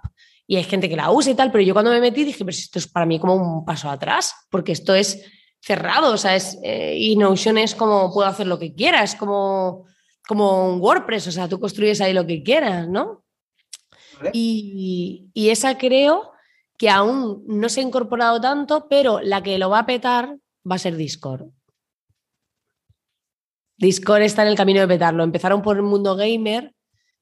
Y 0.47 0.57
hay 0.57 0.65
gente 0.65 0.89
que 0.89 0.97
la 0.97 1.11
usa 1.11 1.33
y 1.33 1.35
tal, 1.35 1.51
pero 1.51 1.65
yo 1.65 1.75
cuando 1.75 1.91
me 1.91 2.01
metí 2.01 2.25
dije, 2.25 2.45
pero 2.45 2.51
esto 2.51 2.79
es 2.79 2.87
para 2.87 3.07
mí 3.07 3.19
como 3.19 3.35
un 3.35 3.65
paso 3.65 3.91
atrás, 3.91 4.35
porque 4.51 4.73
esto 4.73 4.95
es 4.95 5.25
cerrado, 5.63 6.13
o 6.13 6.17
sea, 6.17 6.35
es, 6.35 6.59
eh, 6.63 6.97
y 6.99 7.17
Notion 7.17 7.57
es 7.57 7.75
como 7.75 8.13
puedo 8.13 8.29
hacer 8.29 8.49
lo 8.49 8.59
que 8.59 8.75
quiera, 8.75 9.03
es 9.05 9.15
como, 9.15 9.87
como 10.27 10.69
un 10.69 10.81
WordPress, 10.81 11.29
o 11.29 11.33
sea, 11.33 11.49
tú 11.49 11.61
construyes 11.61 12.01
ahí 12.01 12.13
lo 12.13 12.27
que 12.27 12.43
quieras, 12.43 12.89
¿no? 12.89 13.25
¿vale? 14.17 14.31
Y, 14.35 15.31
y 15.33 15.51
esa 15.51 15.79
creo 15.79 16.33
que 16.77 16.91
aún 16.91 17.45
no 17.47 17.69
se 17.69 17.81
ha 17.81 17.85
incorporado 17.85 18.41
tanto, 18.41 18.89
pero 18.89 19.21
la 19.21 19.41
que 19.41 19.57
lo 19.57 19.71
va 19.71 19.81
a 19.81 19.87
petar 19.87 20.37
va 20.69 20.75
a 20.75 20.79
ser 20.79 20.97
Discord. 20.97 21.47
Discord 23.77 24.23
está 24.23 24.43
en 24.43 24.49
el 24.49 24.57
camino 24.57 24.81
de 24.81 24.89
petarlo. 24.89 25.23
Empezaron 25.23 25.63
por 25.63 25.77
el 25.77 25.83
mundo 25.83 26.17
gamer, 26.17 26.75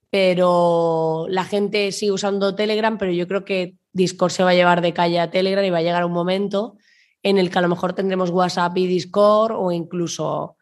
pero 0.09 1.27
la 1.29 1.45
gente 1.45 1.93
sigue 1.93 2.13
usando 2.13 2.55
Telegram, 2.55 2.97
pero 2.97 3.13
yo 3.13 3.29
creo 3.29 3.45
que 3.45 3.77
Discord 3.93 4.31
se 4.31 4.43
va 4.43 4.51
a 4.51 4.55
llevar 4.55 4.81
de 4.81 4.95
calle 4.95 5.21
a 5.21 5.31
Telegram 5.31 5.65
y 5.65 5.71
va 5.71 5.79
a 5.79 5.83
llegar 5.83 6.05
un 6.05 6.13
momento 6.13 6.77
en 7.23 7.39
el 7.39 7.51
que 7.51 7.59
a 7.59 7.63
lo 7.63 7.69
mejor 7.69 7.93
tendremos 7.93 8.31
WhatsApp 8.31 8.77
y 8.77 8.87
Discord 8.87 9.53
o 9.57 9.73
incluso... 9.73 10.57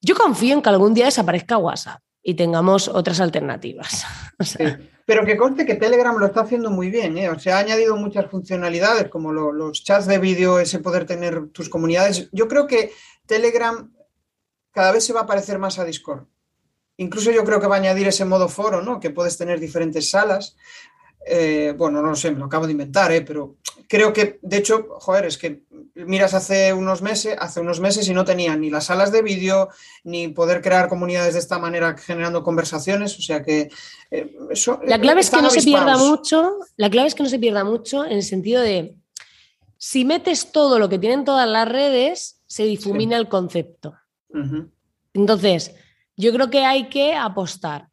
Yo 0.00 0.14
confío 0.14 0.54
en 0.54 0.62
que 0.62 0.68
algún 0.68 0.94
día 0.94 1.06
desaparezca 1.06 1.58
WhatsApp. 1.58 2.00
y 2.24 2.34
tengamos 2.34 2.86
otras 2.86 3.20
alternativas. 3.20 4.04
Pero 5.04 5.26
que 5.26 5.36
conste 5.36 5.66
que 5.66 5.74
Telegram 5.74 6.16
lo 6.16 6.26
está 6.26 6.42
haciendo 6.42 6.70
muy 6.70 6.88
bien, 6.88 7.18
¿eh? 7.18 7.28
o 7.28 7.38
sea, 7.38 7.56
ha 7.56 7.60
añadido 7.60 7.96
muchas 7.96 8.30
funcionalidades 8.30 9.08
como 9.08 9.32
los 9.32 9.82
chats 9.82 10.06
de 10.06 10.18
vídeo, 10.18 10.60
ese 10.60 10.78
poder 10.78 11.04
tener 11.04 11.48
tus 11.48 11.68
comunidades. 11.68 12.28
Yo 12.30 12.46
creo 12.46 12.68
que 12.68 12.92
Telegram 13.26 13.92
cada 14.70 14.92
vez 14.92 15.04
se 15.04 15.12
va 15.12 15.22
a 15.22 15.26
parecer 15.26 15.58
más 15.58 15.78
a 15.78 15.84
Discord. 15.84 16.26
Incluso 16.96 17.30
yo 17.30 17.44
creo 17.44 17.60
que 17.60 17.66
va 17.66 17.76
a 17.76 17.78
añadir 17.78 18.06
ese 18.06 18.24
modo 18.24 18.48
foro, 18.48 18.80
¿no? 18.82 19.00
Que 19.00 19.10
puedes 19.10 19.36
tener 19.36 19.58
diferentes 19.58 20.10
salas. 20.10 20.56
Eh, 21.26 21.74
bueno, 21.76 22.02
no 22.02 22.08
lo 22.08 22.16
sé, 22.16 22.30
me 22.30 22.38
lo 22.38 22.46
acabo 22.46 22.66
de 22.66 22.72
inventar, 22.72 23.12
¿eh? 23.12 23.22
pero 23.22 23.56
creo 23.88 24.12
que, 24.12 24.38
de 24.42 24.56
hecho, 24.56 24.86
joder, 24.98 25.26
es 25.26 25.38
que 25.38 25.64
miras 25.94 26.34
hace 26.34 26.72
unos 26.72 27.02
meses, 27.02 27.36
hace 27.38 27.60
unos 27.60 27.80
meses 27.80 28.08
y 28.08 28.14
no 28.14 28.24
tenían 28.24 28.60
ni 28.60 28.70
las 28.70 28.86
salas 28.86 29.12
de 29.12 29.22
vídeo, 29.22 29.68
ni 30.04 30.28
poder 30.28 30.62
crear 30.62 30.88
comunidades 30.88 31.34
de 31.34 31.40
esta 31.40 31.58
manera 31.58 31.96
generando 31.96 32.42
conversaciones, 32.42 33.18
o 33.18 33.22
sea 33.22 33.42
que 33.42 33.70
eh, 34.10 34.36
La 34.84 35.00
clave 35.00 35.20
es 35.20 35.30
que 35.30 35.42
no 35.42 35.50
se 35.50 35.62
pierda 35.62 35.96
mucho, 35.96 36.58
la 36.76 36.90
clave 36.90 37.08
es 37.08 37.14
que 37.14 37.22
no 37.22 37.28
se 37.28 37.38
pierda 37.38 37.64
mucho 37.64 38.04
en 38.04 38.12
el 38.12 38.22
sentido 38.22 38.62
de 38.62 38.96
si 39.76 40.04
metes 40.04 40.52
todo 40.52 40.78
lo 40.78 40.88
que 40.88 40.98
tienen 40.98 41.24
todas 41.24 41.48
las 41.48 41.68
redes, 41.68 42.40
se 42.46 42.64
difumina 42.64 43.16
el 43.16 43.28
concepto. 43.28 43.94
Entonces, 45.12 45.74
yo 46.16 46.32
creo 46.32 46.50
que 46.50 46.64
hay 46.64 46.88
que 46.88 47.14
apostar. 47.14 47.88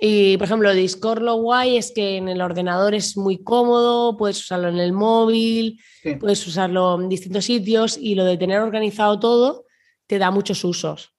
Y, 0.00 0.36
por 0.36 0.46
ejemplo, 0.46 0.72
Discord 0.72 1.22
lo 1.22 1.34
guay 1.36 1.76
es 1.76 1.90
que 1.90 2.16
en 2.18 2.28
el 2.28 2.40
ordenador 2.40 2.94
es 2.94 3.16
muy 3.16 3.42
cómodo, 3.42 4.16
puedes 4.16 4.38
usarlo 4.38 4.68
en 4.68 4.78
el 4.78 4.92
móvil, 4.92 5.80
puedes 6.20 6.46
usarlo 6.46 7.00
en 7.00 7.08
distintos 7.08 7.46
sitios 7.46 7.98
y 8.00 8.14
lo 8.14 8.24
de 8.24 8.36
tener 8.36 8.60
organizado 8.60 9.18
todo 9.18 9.64
te 10.06 10.18
da 10.18 10.30
muchos 10.30 10.62
usos. 10.64 11.12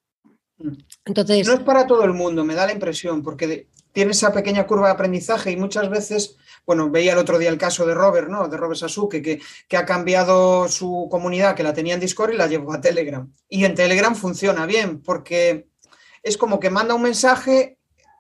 Mm. 0.58 0.74
Entonces, 1.06 1.46
no 1.46 1.54
es 1.54 1.60
para 1.60 1.86
todo 1.88 2.06
el 2.06 2.14
mundo, 2.14 2.46
me 2.46 2.56
da 2.56 2.66
la 2.66 2.72
impresión, 2.72 3.22
porque 3.22 3.68
tiene 3.92 4.12
esa 4.12 4.32
pequeña 4.32 4.66
curva 4.66 4.88
de 4.88 4.94
aprendizaje 4.94 5.52
y 5.52 5.58
muchas 5.58 5.90
veces, 5.90 6.38
bueno, 6.66 6.90
veía 6.90 7.14
el 7.14 7.18
otro 7.18 7.38
día 7.38 7.50
el 7.50 7.58
caso 7.58 7.86
de 7.86 7.94
Robert, 7.94 8.30
¿no? 8.30 8.48
De 8.48 8.56
Robert 8.56 8.80
Sasuke, 8.80 9.22
que, 9.22 9.42
que 9.68 9.78
ha 9.78 9.86
cambiado 9.86 10.70
su 10.70 11.08
comunidad, 11.12 11.54
que 11.54 11.64
la 11.64 11.74
tenía 11.74 11.96
en 11.96 12.00
Discord 12.00 12.34
y 12.34 12.38
la 12.38 12.48
llevó 12.48 12.72
a 12.72 12.80
Telegram. 12.80 13.30
Y 13.50 13.66
en 13.66 13.76
Telegram 13.76 14.16
funciona 14.16 14.66
bien, 14.66 15.02
porque 15.02 15.68
es 16.24 16.38
como 16.38 16.60
que 16.60 16.70
manda 16.70 16.94
un 16.94 17.02
mensaje 17.02 17.79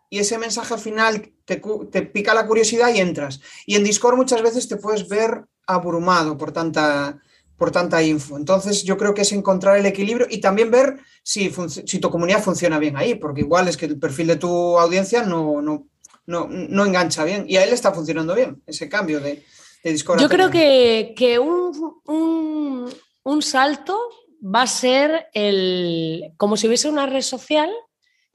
y 0.09 0.19
ese 0.19 0.37
mensaje 0.37 0.73
al 0.73 0.79
final 0.79 1.31
te, 1.45 1.57
pica 2.01 2.33
la 2.33 2.47
curiosidad 2.47 2.93
y 2.93 2.99
entras. 2.99 3.41
Y 3.65 3.75
en 3.75 3.83
Discord 3.83 4.15
muchas 4.15 4.41
veces 4.41 4.67
te 4.67 4.77
puedes 4.77 5.07
ver 5.07 5.45
abrumado 5.67 6.37
por 6.37 6.51
tanta, 6.51 7.19
por 7.57 7.71
tanta 7.71 8.01
info. 8.01 8.35
Entonces 8.37 8.83
yo 8.83 8.97
creo 8.97 9.13
que 9.13 9.21
es 9.21 9.31
encontrar 9.31 9.77
el 9.77 9.85
equilibrio 9.85 10.25
y 10.29 10.39
también 10.39 10.71
ver 10.71 10.99
si, 11.21 11.53
si 11.85 11.99
tu 11.99 12.09
comunidad 12.09 12.41
funciona 12.41 12.79
bien 12.79 12.97
ahí, 12.97 13.15
porque 13.15 13.41
igual 13.41 13.67
es 13.67 13.77
que 13.77 13.85
el 13.85 13.99
perfil 13.99 14.27
de 14.27 14.37
tu 14.37 14.79
audiencia 14.79 15.23
no, 15.23 15.61
no, 15.61 15.87
no, 16.25 16.85
engancha 16.85 17.23
bien. 17.23 17.45
Y 17.47 17.57
a 17.57 17.63
él 17.63 17.71
está 17.71 17.91
funcionando 17.93 18.33
bien 18.33 18.61
ese 18.65 18.89
cambio 18.89 19.19
de, 19.19 19.43
Discord. 19.83 20.19
Yo 20.19 20.27
creo 20.27 20.49
que, 20.49 21.39
un, 21.39 22.01
un, 22.05 22.93
un 23.23 23.41
salto 23.41 23.97
va 24.43 24.63
a 24.63 24.67
ser 24.67 25.27
el 25.33 26.33
como 26.37 26.57
si 26.57 26.67
hubiese 26.67 26.89
una 26.89 27.05
red 27.05 27.21
social 27.21 27.69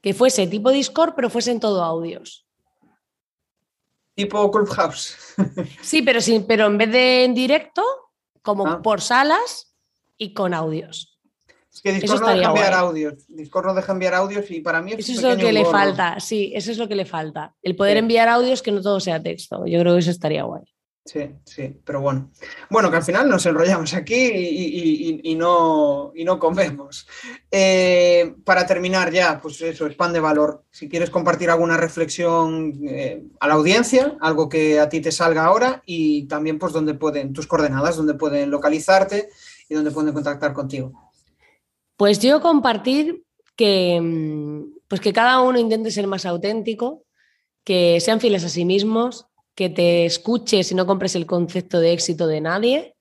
que 0.04 0.12
fuese 0.12 0.46
tipo 0.46 0.70
Discord, 0.70 1.14
pero 1.16 1.30
fuesen 1.30 1.58
todo 1.58 1.82
audios. 1.82 2.46
Tipo 4.14 4.50
Clubhouse. 4.50 5.16
sí, 5.80 6.02
pero, 6.02 6.20
sí, 6.20 6.44
pero 6.46 6.66
en 6.66 6.76
vez 6.76 6.92
de 6.92 7.24
en 7.24 7.32
directo, 7.32 7.82
como 8.42 8.66
ah. 8.66 8.82
por 8.82 9.00
salas 9.00 9.74
y 10.18 10.34
con 10.34 10.52
audios. 10.52 11.18
Es 11.72 11.80
que 11.80 11.94
Discord 11.94 12.20
no 12.20 12.28
deja 12.28 12.48
enviar 12.50 12.74
audios. 12.74 13.26
Discord 13.28 13.64
no 13.64 13.74
deja 13.74 13.92
enviar 13.92 14.12
audios 14.12 14.50
y 14.50 14.60
para 14.60 14.82
mí 14.82 14.92
es 14.92 15.08
Eso 15.08 15.12
es 15.12 15.38
lo 15.38 15.42
que 15.42 15.52
le 15.54 15.64
falta, 15.64 16.20
sí, 16.20 16.52
eso 16.54 16.70
es 16.70 16.76
lo 16.76 16.86
que 16.86 16.96
le 16.96 17.06
falta. 17.06 17.54
El 17.62 17.74
poder 17.74 17.96
enviar 17.96 18.28
audios 18.28 18.60
que 18.60 18.72
no 18.72 18.82
todo 18.82 19.00
sea 19.00 19.22
texto. 19.22 19.64
Yo 19.64 19.80
creo 19.80 19.94
que 19.94 20.00
eso 20.00 20.10
estaría 20.10 20.42
guay. 20.42 20.64
Sí, 21.06 21.30
sí, 21.44 21.80
pero 21.84 22.00
bueno. 22.00 22.30
Bueno, 22.70 22.90
que 22.90 22.96
al 22.96 23.02
final 23.02 23.28
nos 23.28 23.44
enrollamos 23.44 23.92
aquí 23.92 24.14
y, 25.22 25.34
no, 25.34 26.12
no 26.14 26.38
comemos. 26.38 27.06
Eh, 27.50 28.34
para 28.42 28.66
terminar 28.66 29.12
ya, 29.12 29.38
pues 29.38 29.60
eso, 29.60 29.86
spam 29.86 30.14
de 30.14 30.20
valor. 30.20 30.64
Si 30.70 30.88
quieres 30.88 31.10
compartir 31.10 31.50
alguna 31.50 31.76
reflexión 31.76 32.80
eh, 32.88 33.22
a 33.38 33.48
la 33.48 33.54
audiencia, 33.54 34.16
algo 34.22 34.48
que 34.48 34.80
a 34.80 34.88
ti 34.88 35.00
te 35.02 35.12
salga 35.12 35.44
ahora 35.44 35.82
y 35.84 36.26
también 36.26 36.58
pues 36.58 36.72
donde 36.72 36.94
pueden, 36.94 37.34
tus 37.34 37.46
coordenadas, 37.46 37.96
donde 37.96 38.14
pueden 38.14 38.50
localizarte 38.50 39.28
y 39.68 39.74
donde 39.74 39.90
pueden 39.90 40.14
contactar 40.14 40.54
contigo. 40.54 41.12
Pues 41.98 42.18
yo 42.18 42.40
compartir 42.40 43.24
que, 43.56 44.00
mm, 44.00 44.78
pues 44.88 45.02
que 45.02 45.12
cada 45.12 45.42
uno 45.42 45.58
intente 45.58 45.90
ser 45.90 46.06
más 46.06 46.24
auténtico, 46.24 47.04
que 47.62 48.00
sean 48.00 48.20
fieles 48.20 48.44
a 48.44 48.48
sí 48.48 48.64
mismos, 48.64 49.26
que 49.54 49.70
te 49.70 50.04
escuches 50.04 50.72
y 50.72 50.74
no 50.74 50.86
compres 50.86 51.14
el 51.14 51.26
concepto 51.26 51.80
de 51.80 51.92
éxito 51.92 52.26
de 52.26 52.40
nadie, 52.40 52.96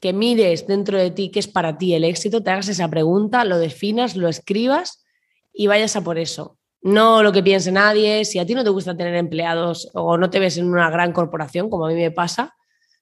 que 0.00 0.12
mires 0.12 0.66
dentro 0.66 0.98
de 0.98 1.10
ti 1.10 1.30
qué 1.30 1.38
es 1.38 1.48
para 1.48 1.78
ti 1.78 1.94
el 1.94 2.04
éxito, 2.04 2.42
te 2.42 2.50
hagas 2.50 2.68
esa 2.68 2.88
pregunta, 2.88 3.44
lo 3.44 3.58
definas, 3.58 4.16
lo 4.16 4.28
escribas 4.28 5.04
y 5.52 5.66
vayas 5.66 5.96
a 5.96 6.04
por 6.04 6.18
eso. 6.18 6.58
No 6.82 7.22
lo 7.22 7.32
que 7.32 7.42
piense 7.42 7.72
nadie, 7.72 8.24
si 8.24 8.38
a 8.38 8.46
ti 8.46 8.54
no 8.54 8.62
te 8.62 8.70
gusta 8.70 8.96
tener 8.96 9.14
empleados 9.14 9.90
o 9.94 10.18
no 10.18 10.30
te 10.30 10.38
ves 10.38 10.58
en 10.58 10.70
una 10.70 10.90
gran 10.90 11.12
corporación, 11.12 11.70
como 11.70 11.86
a 11.86 11.88
mí 11.88 11.94
me 11.94 12.10
pasa, 12.10 12.54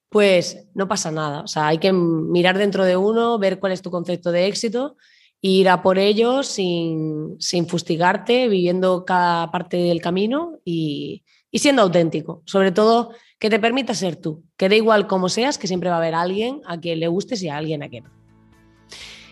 pues 0.08 0.68
no 0.74 0.86
pasa 0.86 1.10
nada. 1.10 1.42
O 1.42 1.48
sea, 1.48 1.66
hay 1.66 1.78
que 1.78 1.92
mirar 1.92 2.56
dentro 2.56 2.84
de 2.84 2.96
uno, 2.96 3.38
ver 3.38 3.58
cuál 3.58 3.72
es 3.72 3.82
tu 3.82 3.90
concepto 3.90 4.30
de 4.30 4.46
éxito 4.46 4.96
e 5.42 5.48
ir 5.48 5.68
a 5.68 5.82
por 5.82 5.98
ello 5.98 6.42
sin, 6.42 7.36
sin 7.40 7.68
fustigarte, 7.68 8.48
viviendo 8.48 9.04
cada 9.04 9.50
parte 9.50 9.76
del 9.76 10.00
camino 10.00 10.60
y, 10.64 11.24
y 11.54 11.60
siendo 11.60 11.82
auténtico. 11.82 12.42
Sobre 12.46 12.72
todo, 12.72 13.12
que 13.38 13.48
te 13.48 13.60
permita 13.60 13.94
ser 13.94 14.16
tú. 14.16 14.42
Que 14.56 14.68
da 14.68 14.74
igual 14.74 15.06
cómo 15.06 15.28
seas, 15.28 15.56
que 15.56 15.68
siempre 15.68 15.88
va 15.88 15.94
a 15.94 15.98
haber 15.98 16.16
alguien 16.16 16.60
a 16.66 16.80
quien 16.80 16.98
le 16.98 17.06
gustes 17.06 17.40
y 17.44 17.48
a 17.48 17.56
alguien 17.56 17.84
a 17.84 17.88
quien 17.88 18.02
no. 18.02 18.10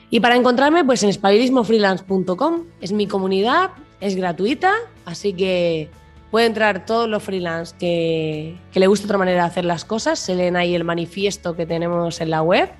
Y 0.08 0.20
para 0.20 0.36
encontrarme, 0.36 0.84
pues 0.84 1.02
en 1.02 1.08
espabilismofreelance.com 1.08 2.66
es 2.80 2.92
mi 2.92 3.08
comunidad, 3.08 3.70
es 4.00 4.14
gratuita, 4.14 4.72
así 5.04 5.32
que 5.32 5.90
puede 6.30 6.46
entrar 6.46 6.86
todos 6.86 7.08
los 7.08 7.24
freelance 7.24 7.74
que, 7.76 8.56
que 8.70 8.78
le 8.78 8.86
guste 8.86 9.06
otra 9.06 9.18
manera 9.18 9.42
de 9.42 9.48
hacer 9.48 9.64
las 9.64 9.84
cosas. 9.84 10.20
Se 10.20 10.36
leen 10.36 10.54
ahí 10.54 10.76
el 10.76 10.84
manifiesto 10.84 11.56
que 11.56 11.66
tenemos 11.66 12.20
en 12.20 12.30
la 12.30 12.42
web. 12.42 12.70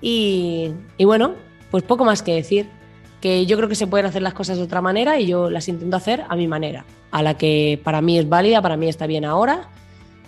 Y, 0.00 0.70
y 0.96 1.04
bueno, 1.04 1.34
pues 1.72 1.82
poco 1.82 2.04
más 2.04 2.22
que 2.22 2.32
decir 2.32 2.77
que 3.20 3.46
yo 3.46 3.56
creo 3.56 3.68
que 3.68 3.74
se 3.74 3.86
pueden 3.86 4.06
hacer 4.06 4.22
las 4.22 4.34
cosas 4.34 4.58
de 4.58 4.62
otra 4.62 4.80
manera 4.80 5.18
y 5.18 5.26
yo 5.26 5.50
las 5.50 5.68
intento 5.68 5.96
hacer 5.96 6.24
a 6.28 6.36
mi 6.36 6.46
manera, 6.46 6.84
a 7.10 7.22
la 7.22 7.34
que 7.34 7.80
para 7.82 8.00
mí 8.00 8.18
es 8.18 8.28
válida, 8.28 8.62
para 8.62 8.76
mí 8.76 8.88
está 8.88 9.06
bien 9.06 9.24
ahora 9.24 9.68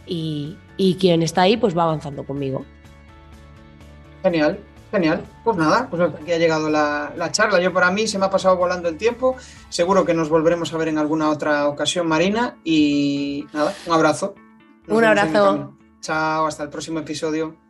y, 0.07 0.57
quien 0.99 1.23
está 1.23 1.43
ahí 1.43 1.57
pues 1.57 1.77
va 1.77 1.85
avanzando 1.85 2.25
conmigo. 2.25 2.65
Genial, 4.23 4.59
genial. 4.91 5.25
Pues 5.45 5.57
nada, 5.57 5.89
pues 5.89 6.03
aquí 6.03 6.33
ha 6.33 6.39
llegado 6.39 6.69
la, 6.69 7.29
charla. 7.31 7.61
Yo 7.61 7.73
para 7.73 7.91
mí 7.91 8.07
se 8.07 8.19
me 8.19 8.27
ha 8.27 8.31
pasado 8.31 8.57
volando 8.57 8.89
el 8.89 8.97
tiempo. 8.97 9.37
Seguro 9.69 10.05
que 10.05 10.15
nos 10.15 10.29
volveremos 10.29 10.73
a 10.75 10.79
ver 10.79 10.89
en 10.89 10.99
alguna 10.99 11.31
otra 11.31 11.69
ocasión, 11.69 12.09
Marina. 12.09 12.57
Y 12.65 13.47
nada, 13.53 13.73
un 13.87 13.93
abrazo. 13.93 14.35
un 14.89 15.05
abrazo. 15.05 15.75
Chao, 16.01 16.47
hasta 16.47 16.65
el 16.65 16.71
próximo 16.71 16.99
episodio. 16.99 17.70